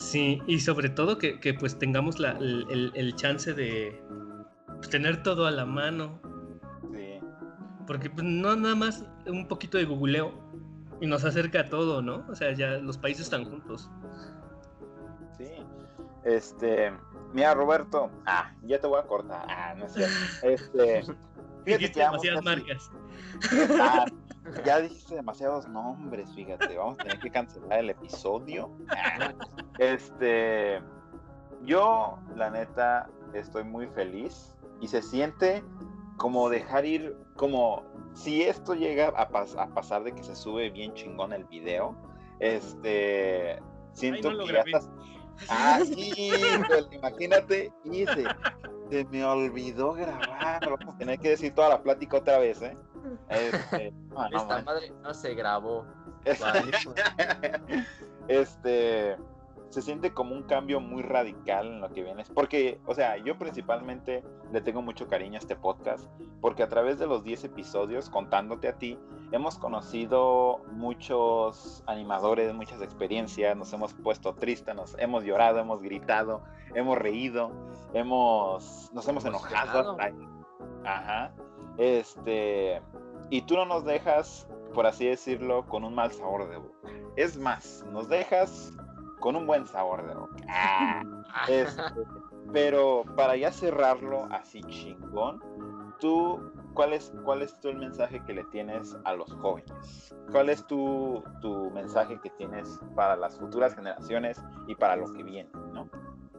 Sí, 0.00 0.40
y 0.46 0.60
sobre 0.60 0.88
todo 0.88 1.18
que, 1.18 1.38
que 1.40 1.52
pues 1.52 1.78
tengamos 1.78 2.18
la, 2.18 2.32
el, 2.32 2.90
el, 2.94 3.14
chance 3.16 3.52
de 3.52 4.00
pues, 4.66 4.88
tener 4.88 5.22
todo 5.22 5.46
a 5.46 5.50
la 5.50 5.66
mano. 5.66 6.20
Sí. 6.90 7.20
Porque 7.86 8.08
pues, 8.08 8.24
no 8.24 8.56
nada 8.56 8.74
más 8.74 9.04
un 9.26 9.46
poquito 9.46 9.76
de 9.76 9.84
googleo 9.84 10.32
y 11.02 11.06
nos 11.06 11.24
acerca 11.24 11.60
a 11.60 11.64
todo, 11.66 12.00
¿no? 12.00 12.24
O 12.30 12.34
sea, 12.34 12.52
ya 12.52 12.78
los 12.78 12.96
países 12.96 13.24
están 13.24 13.44
juntos. 13.44 13.90
Este, 16.24 16.92
mira, 17.32 17.54
Roberto. 17.54 18.10
Ah, 18.26 18.52
ya 18.62 18.80
te 18.80 18.86
voy 18.86 19.00
a 19.00 19.06
cortar. 19.06 19.46
Ah, 19.48 19.74
no 19.76 19.88
sé. 19.88 20.06
Este. 20.42 21.04
Fíjate 21.64 21.92
que 21.92 22.00
demasiadas 22.00 22.44
marcas. 22.44 22.90
Ah, 23.78 24.06
ya 24.64 24.80
dijiste 24.80 25.14
demasiados 25.14 25.68
nombres, 25.68 26.32
fíjate. 26.34 26.76
Vamos 26.76 26.94
a 26.94 27.02
tener 27.02 27.20
que 27.20 27.30
cancelar 27.30 27.80
el 27.80 27.90
episodio. 27.90 28.70
Ah, 28.88 29.32
este. 29.78 30.80
Yo, 31.62 32.18
la 32.36 32.50
neta, 32.50 33.10
estoy 33.34 33.64
muy 33.64 33.86
feliz 33.88 34.54
y 34.80 34.88
se 34.88 35.02
siente 35.02 35.62
como 36.16 36.48
dejar 36.48 36.84
ir, 36.84 37.16
como 37.36 37.82
si 38.14 38.42
esto 38.42 38.74
llega 38.74 39.08
a, 39.08 39.28
pas 39.28 39.56
a 39.56 39.66
pasar 39.68 40.04
de 40.04 40.12
que 40.12 40.22
se 40.22 40.36
sube 40.36 40.70
bien 40.70 40.92
chingón 40.94 41.32
el 41.32 41.44
video, 41.44 41.96
este, 42.40 43.58
siento 43.92 44.28
Ay, 44.28 44.36
no 44.36 44.44
que 44.44 44.52
ya 44.52 44.60
estás... 44.60 44.90
Ah, 45.48 45.80
sí, 45.84 46.30
pues, 46.66 46.86
imagínate, 46.92 47.72
y 47.84 48.04
se, 48.06 49.04
me 49.10 49.24
olvidó 49.24 49.94
grabar, 49.94 50.60
vamos 50.60 50.94
a 50.94 50.98
tener 50.98 51.18
que 51.18 51.30
decir 51.30 51.54
toda 51.54 51.70
la 51.70 51.82
plática 51.82 52.18
otra 52.18 52.38
vez, 52.38 52.60
¿eh? 52.62 52.76
Este, 53.28 53.92
no, 54.10 54.28
no, 54.28 54.36
Esta 54.36 54.56
man. 54.56 54.64
madre 54.64 54.92
no 55.02 55.14
se 55.14 55.34
grabó. 55.34 55.86
este 58.28 59.16
se 59.70 59.82
siente 59.82 60.12
como 60.12 60.34
un 60.34 60.42
cambio 60.42 60.80
muy 60.80 61.02
radical 61.02 61.66
en 61.66 61.80
lo 61.80 61.90
que 61.92 62.02
vienes. 62.02 62.28
Porque, 62.28 62.80
o 62.86 62.94
sea, 62.94 63.16
yo 63.16 63.38
principalmente 63.38 64.22
le 64.52 64.60
tengo 64.60 64.82
mucho 64.82 65.08
cariño 65.08 65.36
a 65.36 65.38
este 65.38 65.56
podcast, 65.56 66.06
porque 66.40 66.62
a 66.62 66.68
través 66.68 66.98
de 66.98 67.06
los 67.06 67.22
10 67.22 67.44
episodios, 67.44 68.10
contándote 68.10 68.68
a 68.68 68.76
ti, 68.76 68.98
hemos 69.32 69.58
conocido 69.58 70.60
muchos 70.72 71.84
animadores, 71.86 72.52
muchas 72.52 72.82
experiencias, 72.82 73.56
nos 73.56 73.72
hemos 73.72 73.94
puesto 73.94 74.34
tristes, 74.34 74.74
nos 74.74 74.98
hemos 74.98 75.24
llorado, 75.24 75.60
hemos 75.60 75.80
gritado, 75.80 76.42
hemos 76.74 76.98
reído, 76.98 77.52
hemos, 77.94 78.90
nos 78.92 79.06
hemos 79.06 79.24
enojado. 79.24 79.96
Ajá. 80.84 81.32
Este, 81.78 82.82
y 83.30 83.42
tú 83.42 83.54
no 83.54 83.66
nos 83.66 83.84
dejas, 83.84 84.48
por 84.74 84.86
así 84.86 85.06
decirlo, 85.06 85.64
con 85.66 85.84
un 85.84 85.94
mal 85.94 86.10
sabor 86.10 86.50
de 86.50 86.56
boca. 86.56 86.88
Es 87.16 87.36
más, 87.36 87.84
nos 87.92 88.08
dejas 88.08 88.72
con 89.20 89.36
un 89.36 89.46
buen 89.46 89.66
sabor 89.66 90.06
de 90.06 90.14
boca. 90.14 90.44
Ah, 90.48 91.02
este, 91.48 91.82
pero 92.52 93.04
para 93.16 93.36
ya 93.36 93.52
cerrarlo 93.52 94.26
así 94.30 94.62
chingón, 94.62 95.40
tú, 96.00 96.52
¿cuál 96.74 96.92
es, 96.92 97.12
cuál 97.24 97.42
es 97.42 97.58
tú 97.60 97.68
el 97.68 97.78
mensaje 97.78 98.22
que 98.24 98.34
le 98.34 98.44
tienes 98.44 98.96
a 99.04 99.14
los 99.14 99.32
jóvenes? 99.34 100.14
¿Cuál 100.32 100.48
es 100.50 100.66
tu, 100.66 101.22
tu 101.40 101.70
mensaje 101.70 102.18
que 102.20 102.30
tienes 102.30 102.80
para 102.96 103.16
las 103.16 103.38
futuras 103.38 103.74
generaciones 103.74 104.42
y 104.66 104.74
para 104.74 104.96
lo 104.96 105.12
que 105.12 105.22
viene, 105.22 105.50
¿no? 105.72 105.88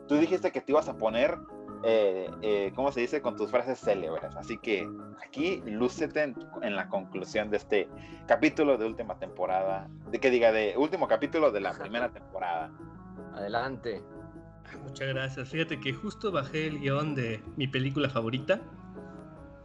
Tú 0.07 0.15
dijiste 0.15 0.51
que 0.51 0.59
te 0.59 0.73
ibas 0.73 0.89
a 0.89 0.97
poner, 0.97 1.37
eh, 1.83 2.29
eh, 2.41 2.71
¿cómo 2.75 2.91
se 2.91 3.01
dice? 3.01 3.21
Con 3.21 3.35
tus 3.35 3.49
frases 3.51 3.79
célebres. 3.79 4.35
Así 4.35 4.57
que 4.57 4.87
aquí 5.25 5.61
lúcete 5.65 6.21
en, 6.23 6.35
en 6.61 6.75
la 6.75 6.87
conclusión 6.89 7.49
de 7.49 7.57
este 7.57 7.89
capítulo 8.27 8.77
de 8.77 8.85
última 8.85 9.17
temporada, 9.17 9.87
de 10.09 10.19
que 10.19 10.29
diga, 10.29 10.51
de 10.51 10.75
último 10.77 11.07
capítulo 11.07 11.51
de 11.51 11.59
la 11.61 11.73
primera 11.73 12.09
temporada. 12.09 12.71
Adelante. 13.33 14.01
Ah, 14.65 14.77
Muchas 14.83 15.07
gracias. 15.09 15.49
Fíjate 15.49 15.79
que 15.79 15.93
justo 15.93 16.31
bajé 16.31 16.67
el 16.67 16.79
guion 16.79 17.15
de 17.15 17.43
mi 17.57 17.67
película 17.67 18.09
favorita. 18.09 18.61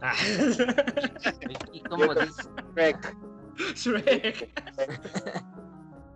Ah, 0.01 0.13
¿Y 1.73 1.81
cómo 1.81 2.13
dices? 2.13 2.49
Shrek. 2.75 3.15
Shrek. 3.75 4.51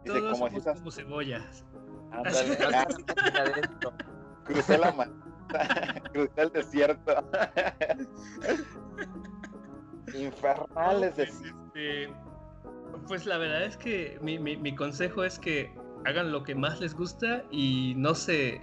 Dice, 0.04 0.20
Todos 0.20 0.22
como 0.22 0.36
somos 0.36 0.54
esas, 0.54 0.78
como 0.80 0.92
cebollas. 0.92 1.66
ándale, 2.12 2.58
ah, 2.76 2.86
Adentro. 3.40 3.94
crucé 4.44 4.78
la 4.78 4.92
ma- 4.92 5.10
crucé 6.14 6.42
el 6.42 6.50
desierto. 6.52 7.28
Infernales 10.14 11.14
Pues, 11.16 11.30
este, 11.30 12.10
pues 13.08 13.26
la 13.26 13.38
verdad 13.38 13.64
es 13.64 13.78
que 13.78 14.18
mi, 14.22 14.38
mi- 14.40 14.58
mi 14.58 14.76
consejo 14.76 15.24
es 15.24 15.40
que 15.40 15.74
hagan 16.06 16.32
lo 16.32 16.44
que 16.44 16.56
más 16.56 16.80
les 16.82 16.94
gusta 16.96 17.44
y 17.52 17.94
no 17.96 18.16
se, 18.16 18.62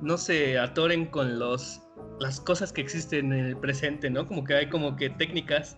no 0.00 0.16
se 0.16 0.58
atoren 0.58 1.06
con 1.06 1.38
los, 1.38 1.82
las 2.20 2.40
cosas 2.40 2.72
que 2.72 2.80
existen 2.82 3.32
en 3.32 3.46
el 3.46 3.56
presente, 3.56 4.10
¿no? 4.10 4.26
Como 4.26 4.44
que 4.44 4.54
hay 4.54 4.68
como 4.68 4.96
que 4.96 5.10
técnicas 5.10 5.76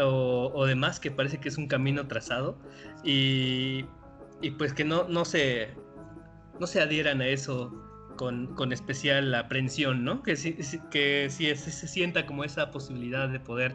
o, 0.00 0.50
o 0.54 0.66
demás 0.66 1.00
que 1.00 1.10
parece 1.10 1.38
que 1.40 1.48
es 1.48 1.58
un 1.58 1.68
camino 1.68 2.06
trazado 2.08 2.58
y, 3.04 3.84
y 4.40 4.50
pues 4.52 4.72
que 4.74 4.84
no, 4.84 5.04
no, 5.08 5.24
se, 5.24 5.74
no 6.60 6.66
se 6.66 6.80
adhieran 6.80 7.20
a 7.20 7.26
eso 7.28 7.72
con, 8.28 8.72
especial 8.72 9.34
aprensión, 9.34 10.04
¿no? 10.04 10.22
Que 10.22 10.36
sí- 10.36 10.56
que 10.90 11.28
sí 11.30 11.54
se 11.54 11.88
sienta 11.88 12.26
como 12.26 12.44
esa 12.44 12.70
posibilidad 12.70 13.28
de 13.28 13.40
poder 13.40 13.74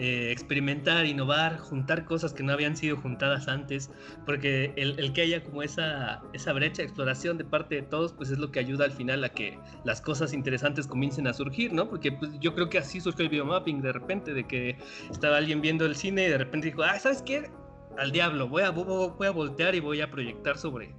eh, 0.00 0.30
experimentar, 0.30 1.06
innovar, 1.06 1.58
juntar 1.58 2.04
cosas 2.04 2.32
que 2.32 2.44
no 2.44 2.52
habían 2.52 2.76
sido 2.76 2.96
juntadas 2.96 3.48
antes, 3.48 3.90
porque 4.24 4.72
el, 4.76 5.12
que 5.12 5.22
haya 5.22 5.42
como 5.42 5.64
esa, 5.64 6.22
esa 6.32 6.52
brecha 6.52 6.82
de 6.82 6.84
exploración 6.84 7.36
de 7.36 7.44
parte 7.44 7.74
de 7.74 7.82
todos, 7.82 8.12
pues 8.12 8.30
es 8.30 8.38
lo 8.38 8.52
que 8.52 8.60
ayuda 8.60 8.84
al 8.84 8.92
final 8.92 9.24
a 9.24 9.30
que 9.30 9.58
las 9.82 10.00
cosas 10.00 10.32
interesantes 10.32 10.86
comiencen 10.86 11.26
a 11.26 11.32
surgir, 11.32 11.72
¿no? 11.72 11.88
Porque 11.88 12.12
pues, 12.12 12.30
yo 12.38 12.54
creo 12.54 12.68
que 12.68 12.78
así 12.78 13.00
surgió 13.00 13.24
el 13.24 13.30
videomapping 13.30 13.82
de 13.82 13.92
repente, 13.92 14.34
de 14.34 14.46
que 14.46 14.78
estaba 15.10 15.36
alguien 15.36 15.60
viendo 15.60 15.84
el 15.84 15.96
cine 15.96 16.26
y 16.26 16.30
de 16.30 16.38
repente 16.38 16.68
dijo, 16.68 16.84
ah, 16.84 16.96
¿sabes 17.00 17.20
qué? 17.22 17.50
Al 17.96 18.12
diablo, 18.12 18.46
voy 18.46 18.62
a, 18.62 18.70
voy, 18.70 19.26
a 19.26 19.30
voltear 19.32 19.74
y 19.74 19.80
voy 19.80 20.00
a 20.00 20.08
proyectar 20.12 20.58
sobre 20.58 20.94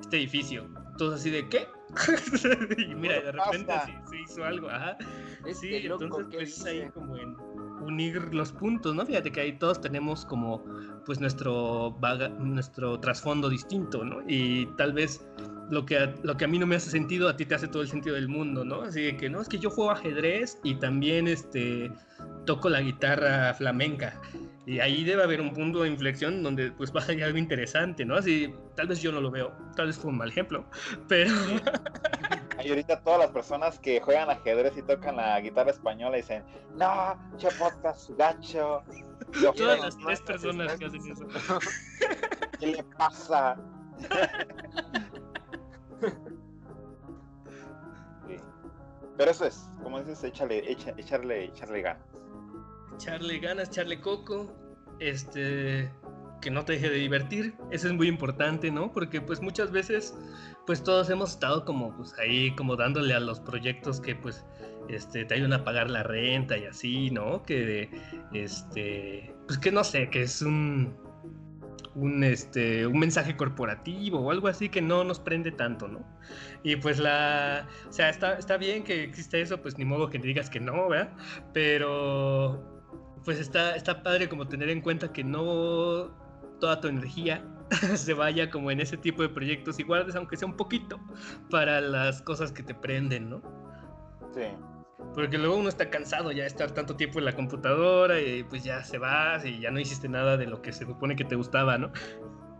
este 0.00 0.18
edificio. 0.18 0.68
Todos 0.96 1.18
así 1.18 1.28
de, 1.30 1.48
¿qué? 1.48 1.66
y 2.78 2.94
mira, 2.94 3.20
de 3.20 3.32
repente 3.32 3.72
se 4.08 4.20
hizo 4.20 4.44
algo, 4.44 4.68
ajá. 4.68 4.96
Este 5.46 5.54
Sí, 5.80 5.86
entonces 5.86 6.26
¿qué 6.30 6.36
pues 6.38 6.58
es 6.58 6.64
ahí 6.66 6.90
como 6.92 7.16
en 7.16 7.36
unir 7.80 8.34
los 8.34 8.52
puntos, 8.52 8.94
¿no? 8.94 9.04
Fíjate 9.04 9.30
que 9.30 9.40
ahí 9.40 9.58
todos 9.58 9.80
tenemos 9.80 10.24
como 10.24 10.64
pues 11.04 11.20
nuestro 11.20 11.92
vaga- 12.00 12.28
nuestro 12.30 12.98
trasfondo 12.98 13.48
distinto, 13.48 14.04
¿no? 14.04 14.22
Y 14.26 14.66
tal 14.76 14.92
vez 14.92 15.26
lo 15.70 15.84
que, 15.84 15.98
a, 15.98 16.14
lo 16.22 16.36
que 16.36 16.44
a 16.44 16.48
mí 16.48 16.58
no 16.58 16.66
me 16.66 16.76
hace 16.76 16.90
sentido, 16.90 17.28
a 17.28 17.36
ti 17.36 17.44
te 17.46 17.54
hace 17.54 17.68
todo 17.68 17.82
el 17.82 17.88
sentido 17.88 18.14
del 18.14 18.28
mundo, 18.28 18.64
¿no? 18.64 18.82
Así 18.82 19.16
que 19.16 19.28
no, 19.28 19.40
es 19.40 19.48
que 19.48 19.58
yo 19.58 19.70
juego 19.70 19.90
ajedrez 19.90 20.58
y 20.62 20.74
también 20.76 21.28
este 21.28 21.92
toco 22.46 22.68
la 22.68 22.80
guitarra 22.80 23.52
flamenca. 23.54 24.20
Y 24.66 24.80
ahí 24.80 25.04
debe 25.04 25.22
haber 25.22 25.40
un 25.42 25.52
punto 25.52 25.82
de 25.82 25.88
inflexión 25.90 26.42
donde 26.42 26.72
pues 26.72 26.94
va 26.94 27.00
a 27.00 27.04
salir 27.04 27.22
algo 27.24 27.36
interesante, 27.36 28.04
¿no? 28.04 28.16
Así, 28.16 28.54
tal 28.74 28.88
vez 28.88 29.00
yo 29.02 29.12
no 29.12 29.20
lo 29.20 29.30
veo, 29.30 29.52
tal 29.76 29.88
vez 29.88 29.98
fue 29.98 30.10
un 30.10 30.16
mal 30.16 30.28
ejemplo, 30.30 30.64
pero 31.08 31.30
Y 32.64 32.70
ahorita 32.70 33.02
todas 33.02 33.18
las 33.18 33.30
personas 33.30 33.78
que 33.78 34.00
juegan 34.00 34.30
ajedrez 34.30 34.74
y 34.78 34.82
tocan 34.82 35.16
la 35.16 35.38
guitarra 35.40 35.70
española 35.70 36.16
dicen, 36.16 36.42
no, 36.76 37.14
che 37.36 37.48
podcast 37.58 38.08
gacho. 38.16 38.82
Todas 39.56 39.80
las 39.80 39.98
tres 39.98 40.20
personas 40.22 40.78
que 40.78 40.86
hacen 40.86 41.00
eso. 41.10 41.26
¿Qué 42.60 42.66
le 42.68 42.84
pasa? 42.96 43.56
Sí. 48.26 48.36
Pero 49.16 49.30
eso 49.30 49.44
es, 49.44 49.68
como 49.82 50.00
dices, 50.00 50.22
échale, 50.24 50.70
echa- 50.70 50.94
echarle, 50.96 51.44
echarle 51.44 51.82
ganas. 51.82 52.13
Echarle 52.94 53.38
ganas, 53.38 53.68
echarle 53.68 54.00
coco, 54.00 54.52
este, 54.98 55.90
que 56.44 56.50
no 56.50 56.64
te 56.64 56.74
deje 56.74 56.90
de 56.90 56.96
divertir, 56.96 57.54
eso 57.70 57.88
es 57.88 57.94
muy 57.94 58.06
importante, 58.06 58.70
¿no? 58.70 58.92
Porque 58.92 59.20
pues 59.20 59.40
muchas 59.40 59.70
veces, 59.70 60.14
pues 60.66 60.84
todos 60.84 61.08
hemos 61.08 61.30
estado 61.30 61.64
como, 61.64 61.96
pues 61.96 62.14
ahí, 62.18 62.54
como 62.54 62.76
dándole 62.76 63.14
a 63.14 63.20
los 63.20 63.40
proyectos 63.40 64.00
que 64.00 64.14
pues, 64.14 64.44
este, 64.88 65.24
te 65.24 65.34
ayudan 65.34 65.54
a 65.54 65.64
pagar 65.64 65.90
la 65.90 66.02
renta 66.02 66.58
y 66.58 66.66
así, 66.66 67.10
¿no? 67.10 67.42
Que, 67.42 67.90
este, 68.34 69.34
pues 69.46 69.58
que 69.58 69.72
no 69.72 69.84
sé, 69.84 70.10
que 70.10 70.22
es 70.22 70.42
un, 70.42 70.94
un, 71.94 72.22
este, 72.22 72.86
un 72.86 72.98
mensaje 72.98 73.36
corporativo 73.38 74.20
o 74.20 74.30
algo 74.30 74.48
así 74.48 74.68
que 74.68 74.82
no 74.82 75.02
nos 75.02 75.20
prende 75.20 75.50
tanto, 75.50 75.88
¿no? 75.88 76.04
Y 76.62 76.76
pues 76.76 76.98
la, 76.98 77.66
o 77.88 77.92
sea, 77.92 78.10
está, 78.10 78.34
está 78.34 78.58
bien 78.58 78.84
que 78.84 79.02
existe 79.02 79.40
eso, 79.40 79.62
pues 79.62 79.78
ni 79.78 79.86
modo 79.86 80.10
que 80.10 80.18
digas 80.18 80.50
que 80.50 80.60
no, 80.60 80.90
¿verdad? 80.90 81.12
Pero 81.54 82.73
pues 83.24 83.40
está, 83.40 83.74
está 83.74 84.02
padre 84.02 84.28
como 84.28 84.46
tener 84.46 84.68
en 84.68 84.80
cuenta 84.80 85.12
que 85.12 85.24
no 85.24 86.10
toda 86.60 86.80
tu 86.80 86.88
energía 86.88 87.44
se 87.94 88.14
vaya 88.14 88.50
como 88.50 88.70
en 88.70 88.80
ese 88.80 88.96
tipo 88.96 89.22
de 89.22 89.28
proyectos 89.28 89.78
y 89.78 89.82
guardes 89.82 90.14
aunque 90.14 90.36
sea 90.36 90.46
un 90.46 90.56
poquito 90.56 91.00
para 91.50 91.80
las 91.80 92.22
cosas 92.22 92.52
que 92.52 92.62
te 92.62 92.74
prenden, 92.74 93.30
¿no? 93.30 93.42
Sí. 94.34 94.48
Porque 95.14 95.38
luego 95.38 95.56
uno 95.56 95.68
está 95.68 95.90
cansado 95.90 96.32
ya 96.32 96.42
de 96.42 96.48
estar 96.48 96.70
tanto 96.72 96.96
tiempo 96.96 97.18
en 97.18 97.26
la 97.26 97.34
computadora 97.34 98.20
y 98.20 98.42
pues 98.44 98.64
ya 98.64 98.82
se 98.82 98.98
va 98.98 99.38
y 99.44 99.60
ya 99.60 99.70
no 99.70 99.78
hiciste 99.78 100.08
nada 100.08 100.36
de 100.36 100.46
lo 100.46 100.60
que 100.60 100.72
se 100.72 100.84
supone 100.84 101.14
que 101.14 101.24
te 101.24 101.36
gustaba, 101.36 101.78
¿no? 101.78 101.92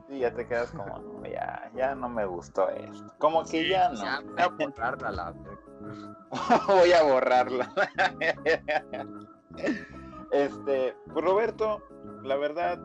Sí, 0.09 0.19
ya 0.19 0.33
te 0.33 0.47
quedas 0.47 0.71
como, 0.71 0.99
no, 0.99 1.27
ya, 1.27 1.71
ya 1.75 1.95
no 1.95 2.09
me 2.09 2.25
gustó 2.27 2.69
esto. 2.71 3.13
Como 3.19 3.45
que 3.45 3.69
ya 3.69 3.89
no. 3.89 4.05
Ya 4.05 4.21
voy 4.49 4.65
a 4.65 4.69
borrarla 4.69 5.11
la 5.11 5.35
Voy 6.67 6.93
a 6.93 7.03
borrarla. 7.03 7.73
este, 10.35 10.97
pues 11.13 11.25
Roberto, 11.25 11.81
la 12.23 12.37
verdad, 12.37 12.79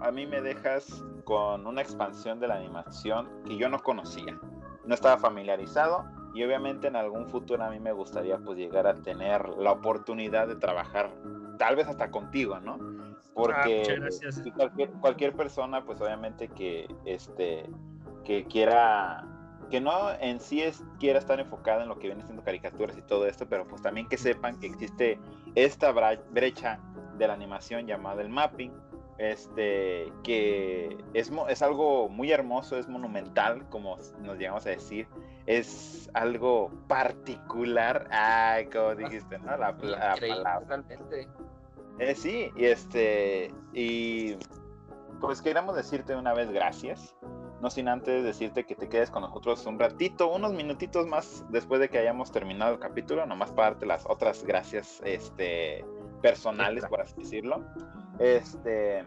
a 0.00 0.10
mí 0.10 0.26
me 0.26 0.40
dejas 0.40 1.04
con 1.24 1.66
una 1.66 1.82
expansión 1.82 2.40
de 2.40 2.48
la 2.48 2.56
animación 2.56 3.28
que 3.44 3.56
yo 3.56 3.68
no 3.68 3.82
conocía. 3.82 4.38
No 4.84 4.94
estaba 4.94 5.18
familiarizado 5.18 6.04
y 6.34 6.42
obviamente 6.42 6.88
en 6.88 6.96
algún 6.96 7.26
futuro 7.28 7.62
a 7.62 7.70
mí 7.70 7.78
me 7.78 7.92
gustaría 7.92 8.38
pues 8.38 8.58
llegar 8.58 8.86
a 8.86 8.94
tener 8.94 9.48
la 9.50 9.72
oportunidad 9.72 10.48
de 10.48 10.56
trabajar 10.56 11.10
tal 11.58 11.76
vez 11.76 11.88
hasta 11.88 12.10
contigo, 12.10 12.58
¿no? 12.60 12.78
Porque 13.34 13.98
Ah, 14.02 14.32
si 14.32 14.50
cualquier, 14.50 14.90
cualquier 14.92 15.32
persona 15.34 15.84
pues 15.84 16.00
obviamente 16.00 16.48
que 16.48 16.86
este 17.04 17.68
que 18.24 18.44
quiera 18.44 19.24
que 19.74 19.80
no 19.80 20.12
en 20.20 20.38
sí 20.38 20.62
es 20.62 20.84
quiera 21.00 21.18
estar 21.18 21.40
enfocada 21.40 21.82
en 21.82 21.88
lo 21.88 21.98
que 21.98 22.06
viene 22.06 22.22
siendo 22.22 22.44
caricaturas 22.44 22.96
y 22.96 23.02
todo 23.02 23.26
esto, 23.26 23.44
pero 23.48 23.66
pues 23.66 23.82
también 23.82 24.08
que 24.08 24.16
sepan 24.16 24.60
que 24.60 24.68
existe 24.68 25.18
esta 25.56 25.90
brecha 25.90 26.78
de 27.18 27.26
la 27.26 27.34
animación 27.34 27.84
llamada 27.84 28.22
el 28.22 28.28
mapping, 28.28 28.70
este 29.18 30.12
que 30.22 30.96
es, 31.12 31.32
es 31.48 31.62
algo 31.62 32.08
muy 32.08 32.30
hermoso, 32.30 32.78
es 32.78 32.88
monumental, 32.88 33.68
como 33.68 33.98
nos 34.20 34.38
llegamos 34.38 34.64
a 34.66 34.70
decir, 34.70 35.08
es 35.46 36.08
algo 36.14 36.70
particular, 36.86 38.06
ay, 38.12 38.66
como 38.66 38.94
dijiste, 38.94 39.40
¿no? 39.40 39.56
La, 39.56 39.72
la 39.72 40.14
palabra. 40.14 40.84
Eh, 41.98 42.14
sí, 42.14 42.52
y 42.54 42.64
este, 42.64 43.52
y 43.72 44.36
pues 45.20 45.42
queremos 45.42 45.74
decirte 45.74 46.14
una 46.14 46.32
vez 46.32 46.48
gracias, 46.52 47.16
no 47.64 47.70
sin 47.70 47.88
antes 47.88 48.22
decirte 48.22 48.64
que 48.64 48.74
te 48.74 48.90
quedes 48.90 49.10
con 49.10 49.22
nosotros 49.22 49.64
un 49.64 49.78
ratito, 49.78 50.30
unos 50.30 50.52
minutitos 50.52 51.06
más 51.06 51.46
después 51.48 51.80
de 51.80 51.88
que 51.88 51.96
hayamos 51.96 52.30
terminado 52.30 52.74
el 52.74 52.78
capítulo, 52.78 53.24
nomás 53.24 53.50
para 53.52 53.70
darte 53.70 53.86
las 53.86 54.04
otras 54.06 54.44
gracias, 54.44 55.00
este, 55.02 55.82
personales, 56.20 56.84
por 56.84 57.00
así 57.00 57.14
decirlo. 57.16 57.64
Este, 58.18 59.02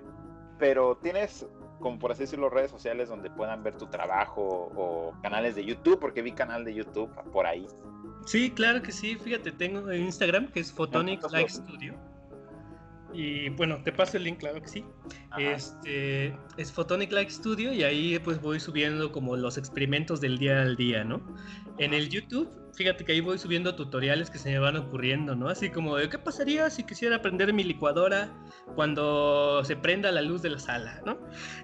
pero 0.57 0.97
tienes, 0.97 1.45
como 1.79 1.99
por 1.99 2.11
así 2.11 2.21
decirlo, 2.23 2.49
redes 2.49 2.71
sociales 2.71 3.09
donde 3.09 3.29
puedan 3.29 3.61
ver 3.61 3.75
tu 3.77 3.85
trabajo 3.85 4.71
o 4.75 5.13
canales 5.21 5.53
de 5.53 5.63
YouTube, 5.63 5.99
porque 5.99 6.23
vi 6.23 6.31
canal 6.31 6.65
de 6.65 6.73
YouTube 6.73 7.11
por 7.31 7.45
ahí. 7.45 7.67
Sí, 8.25 8.49
claro 8.49 8.81
que 8.81 8.91
sí. 8.91 9.17
Fíjate, 9.17 9.51
tengo 9.51 9.91
en 9.91 10.01
Instagram 10.05 10.47
que 10.47 10.61
es 10.61 10.73
Photonic 10.73 11.21
lo- 11.31 11.47
Studio. 11.47 11.93
Y 13.13 13.49
bueno, 13.49 13.81
te 13.83 13.91
paso 13.91 14.17
el 14.17 14.23
link, 14.23 14.39
claro 14.39 14.61
que 14.61 14.67
sí. 14.67 14.83
Ajá. 15.29 15.41
Este 15.41 16.37
es 16.57 16.71
Photonic 16.71 17.11
Like 17.11 17.31
Studio 17.31 17.73
y 17.73 17.83
ahí 17.83 18.19
pues 18.19 18.41
voy 18.41 18.59
subiendo 18.59 19.11
como 19.11 19.35
los 19.35 19.57
experimentos 19.57 20.21
del 20.21 20.37
día 20.37 20.61
al 20.61 20.75
día, 20.75 21.03
¿no? 21.03 21.21
En 21.77 21.93
el 21.93 22.09
YouTube, 22.09 22.49
fíjate 22.73 23.05
que 23.05 23.13
ahí 23.13 23.21
voy 23.21 23.37
subiendo 23.37 23.75
tutoriales 23.75 24.29
que 24.29 24.37
se 24.37 24.49
me 24.49 24.59
van 24.59 24.75
ocurriendo, 24.77 25.35
¿no? 25.35 25.47
Así 25.49 25.69
como 25.69 25.95
de 25.95 26.09
qué 26.09 26.19
pasaría 26.19 26.69
si 26.69 26.83
quisiera 26.83 27.21
prender 27.21 27.53
mi 27.53 27.63
licuadora 27.63 28.31
cuando 28.75 29.63
se 29.63 29.75
prenda 29.75 30.11
la 30.11 30.21
luz 30.21 30.41
de 30.41 30.49
la 30.51 30.59
sala, 30.59 31.01
¿no? 31.05 31.17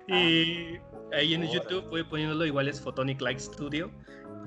Y 0.08 0.78
ahí 1.14 1.34
en 1.34 1.44
el. 1.44 1.50
YouTube 1.50 1.90
voy 1.90 2.04
poniéndolo 2.04 2.46
igual 2.46 2.68
es 2.68 2.82
Photonic 2.82 3.22
Like 3.22 3.40
Studio. 3.40 3.92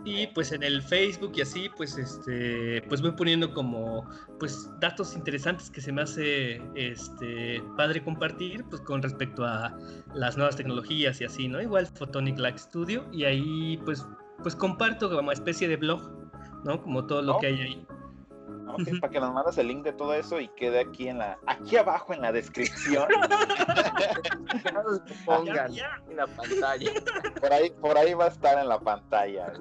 Y 0.08 0.28
pues 0.28 0.52
en 0.52 0.62
el 0.62 0.82
Facebook 0.82 1.32
y 1.34 1.40
así, 1.42 1.68
pues 1.76 1.98
este, 1.98 2.80
pues 2.88 3.02
voy 3.02 3.10
poniendo 3.10 3.52
como 3.52 4.08
pues 4.38 4.70
datos 4.78 5.16
interesantes 5.16 5.68
que 5.68 5.80
se 5.80 5.90
me 5.90 6.02
hace 6.02 6.62
este 6.76 7.60
padre 7.76 8.04
compartir 8.04 8.64
pues 8.70 8.80
con 8.82 9.02
respecto 9.02 9.44
a 9.44 9.76
las 10.14 10.36
nuevas 10.36 10.54
tecnologías 10.54 11.20
y 11.20 11.24
así, 11.24 11.48
¿no? 11.48 11.60
Igual 11.60 11.88
Photonic 11.88 12.38
Like 12.38 12.56
Studio 12.58 13.04
y 13.12 13.24
ahí 13.24 13.78
pues 13.84 14.06
pues 14.44 14.54
comparto 14.54 15.10
como 15.10 15.32
especie 15.32 15.66
de 15.66 15.76
blog, 15.76 16.08
¿no? 16.64 16.80
Como 16.80 17.04
todo 17.04 17.20
lo 17.22 17.36
Oh. 17.36 17.40
que 17.40 17.48
hay 17.48 17.60
ahí. 17.60 17.86
Ok, 18.68 18.80
Ujú. 18.82 19.00
para 19.00 19.12
que 19.12 19.20
nos 19.20 19.32
mandes 19.34 19.58
el 19.58 19.66
link 19.68 19.82
de 19.84 19.92
todo 19.92 20.14
eso 20.14 20.40
y 20.40 20.46
quede 20.56 20.80
aquí 20.80 21.08
en 21.08 21.18
la 21.18 21.36
aquí 21.46 21.76
abajo 21.76 22.12
en 22.14 22.20
la 22.20 22.30
descripción. 22.30 23.08
Pongan 25.24 25.72
en 26.10 26.16
la 26.16 26.26
pantalla. 26.28 26.90
por 27.40 27.52
ahí 27.52 27.70
por 27.70 27.98
ahí 27.98 28.14
va 28.14 28.26
a 28.26 28.28
estar 28.28 28.56
en 28.58 28.68
la 28.68 28.78
pantalla. 28.78 29.52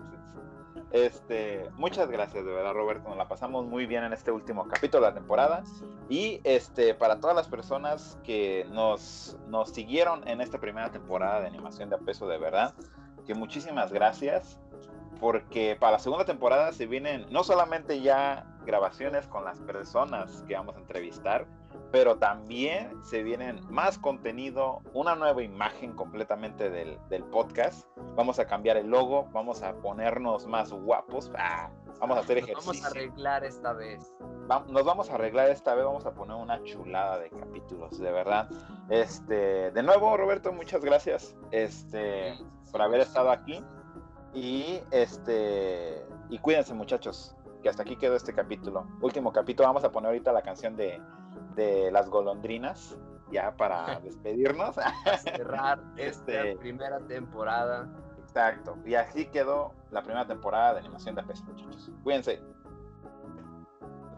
Este, 0.95 1.69
muchas 1.75 2.09
gracias 2.09 2.45
de 2.45 2.53
verdad, 2.53 2.71
Roberto. 2.71 3.09
Nos 3.09 3.17
la 3.17 3.27
pasamos 3.27 3.65
muy 3.65 3.85
bien 3.85 4.05
en 4.05 4.13
este 4.13 4.31
último 4.31 4.65
capítulo 4.65 5.03
de 5.03 5.11
la 5.11 5.13
temporada. 5.13 5.61
Y 6.07 6.39
este, 6.45 6.93
para 6.93 7.19
todas 7.19 7.35
las 7.35 7.49
personas 7.49 8.17
que 8.23 8.65
nos, 8.71 9.37
nos 9.49 9.71
siguieron 9.71 10.25
en 10.25 10.39
esta 10.39 10.57
primera 10.57 10.91
temporada 10.91 11.41
de 11.41 11.47
animación 11.47 11.89
de 11.89 11.97
peso 11.97 12.29
de 12.29 12.37
verdad, 12.37 12.73
que 13.27 13.33
muchísimas 13.35 13.91
gracias. 13.91 14.57
Porque 15.19 15.75
para 15.77 15.93
la 15.93 15.99
segunda 15.99 16.23
temporada 16.23 16.71
se 16.71 16.85
vienen 16.85 17.25
no 17.29 17.43
solamente 17.43 17.99
ya 17.99 18.45
grabaciones 18.65 19.27
con 19.27 19.43
las 19.43 19.59
personas 19.59 20.45
que 20.47 20.55
vamos 20.55 20.77
a 20.77 20.79
entrevistar, 20.79 21.45
pero 21.95 22.17
también 22.17 22.91
se 23.05 23.23
vienen 23.23 23.61
más 23.69 23.97
contenido, 23.97 24.81
una 24.93 25.15
nueva 25.15 25.41
imagen 25.43 25.93
completamente 25.93 26.69
del, 26.69 26.99
del 27.07 27.23
podcast. 27.23 27.87
Vamos 28.17 28.37
a 28.37 28.45
cambiar 28.45 28.75
el 28.75 28.87
logo, 28.87 29.29
vamos 29.31 29.63
a 29.63 29.75
ponernos 29.75 30.45
más 30.45 30.73
guapos, 30.73 31.31
ah, 31.37 31.69
vamos 32.01 32.17
a 32.17 32.19
hacer 32.19 32.41
Nos 32.41 32.49
vamos 32.49 32.67
a 32.67 32.71
ejercicio. 32.71 32.89
arreglar 32.89 33.45
esta 33.45 33.71
vez. 33.71 34.13
Va- 34.51 34.65
nos 34.67 34.83
vamos 34.83 35.09
a 35.09 35.13
arreglar 35.15 35.47
esta 35.47 35.73
vez, 35.73 35.85
vamos 35.85 36.05
a 36.05 36.11
poner 36.13 36.35
una 36.35 36.61
chulada 36.63 37.17
de 37.17 37.29
capítulos, 37.29 37.97
de 37.97 38.11
verdad. 38.11 38.49
Este, 38.89 39.71
de 39.71 39.81
nuevo, 39.81 40.17
Roberto, 40.17 40.51
muchas 40.51 40.83
gracias 40.83 41.33
este, 41.51 42.37
por 42.73 42.81
haber 42.81 42.99
estado 42.99 43.31
aquí. 43.31 43.63
Y 44.33 44.81
este 44.91 46.05
y 46.29 46.39
cuídense 46.39 46.73
muchachos, 46.73 47.37
que 47.63 47.69
hasta 47.69 47.83
aquí 47.83 47.95
quedó 47.95 48.17
este 48.17 48.33
capítulo. 48.33 48.85
Último 48.99 49.31
capítulo, 49.31 49.69
vamos 49.69 49.85
a 49.85 49.93
poner 49.93 50.07
ahorita 50.07 50.33
la 50.33 50.41
canción 50.41 50.75
de, 50.75 51.01
de 51.55 51.91
las 51.91 52.09
golondrinas, 52.09 52.97
ya 53.31 53.55
para 53.55 53.99
despedirnos. 54.03 54.75
Cerrar 55.23 55.79
esta 55.97 56.31
Este- 56.31 56.55
primera 56.57 56.99
temporada. 56.99 57.87
Exacto. 58.19 58.77
Y 58.85 58.95
así 58.95 59.25
quedó 59.27 59.73
la 59.91 60.01
primera 60.01 60.27
temporada 60.27 60.73
de 60.73 60.79
animación 60.81 61.15
de 61.15 61.23
peso, 61.23 61.43
muchachos. 61.45 61.89
Cuídense. 62.03 62.41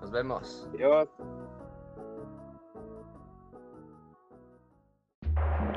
Nos 0.01 0.11
vemos. 0.11 0.67
Adiós. 0.73 1.07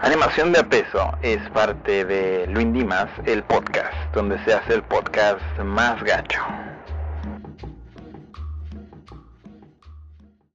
Animación 0.02 0.52
de 0.52 0.60
a 0.60 0.68
peso 0.68 1.12
es 1.20 1.38
parte 1.50 2.04
de 2.06 2.46
Luis 2.46 2.72
Dimas, 2.72 3.10
el 3.26 3.42
podcast, 3.44 3.92
donde 4.14 4.42
se 4.44 4.54
hace 4.54 4.74
el 4.74 4.82
podcast 4.84 5.42
más 5.62 6.02
gacho. 6.02 6.40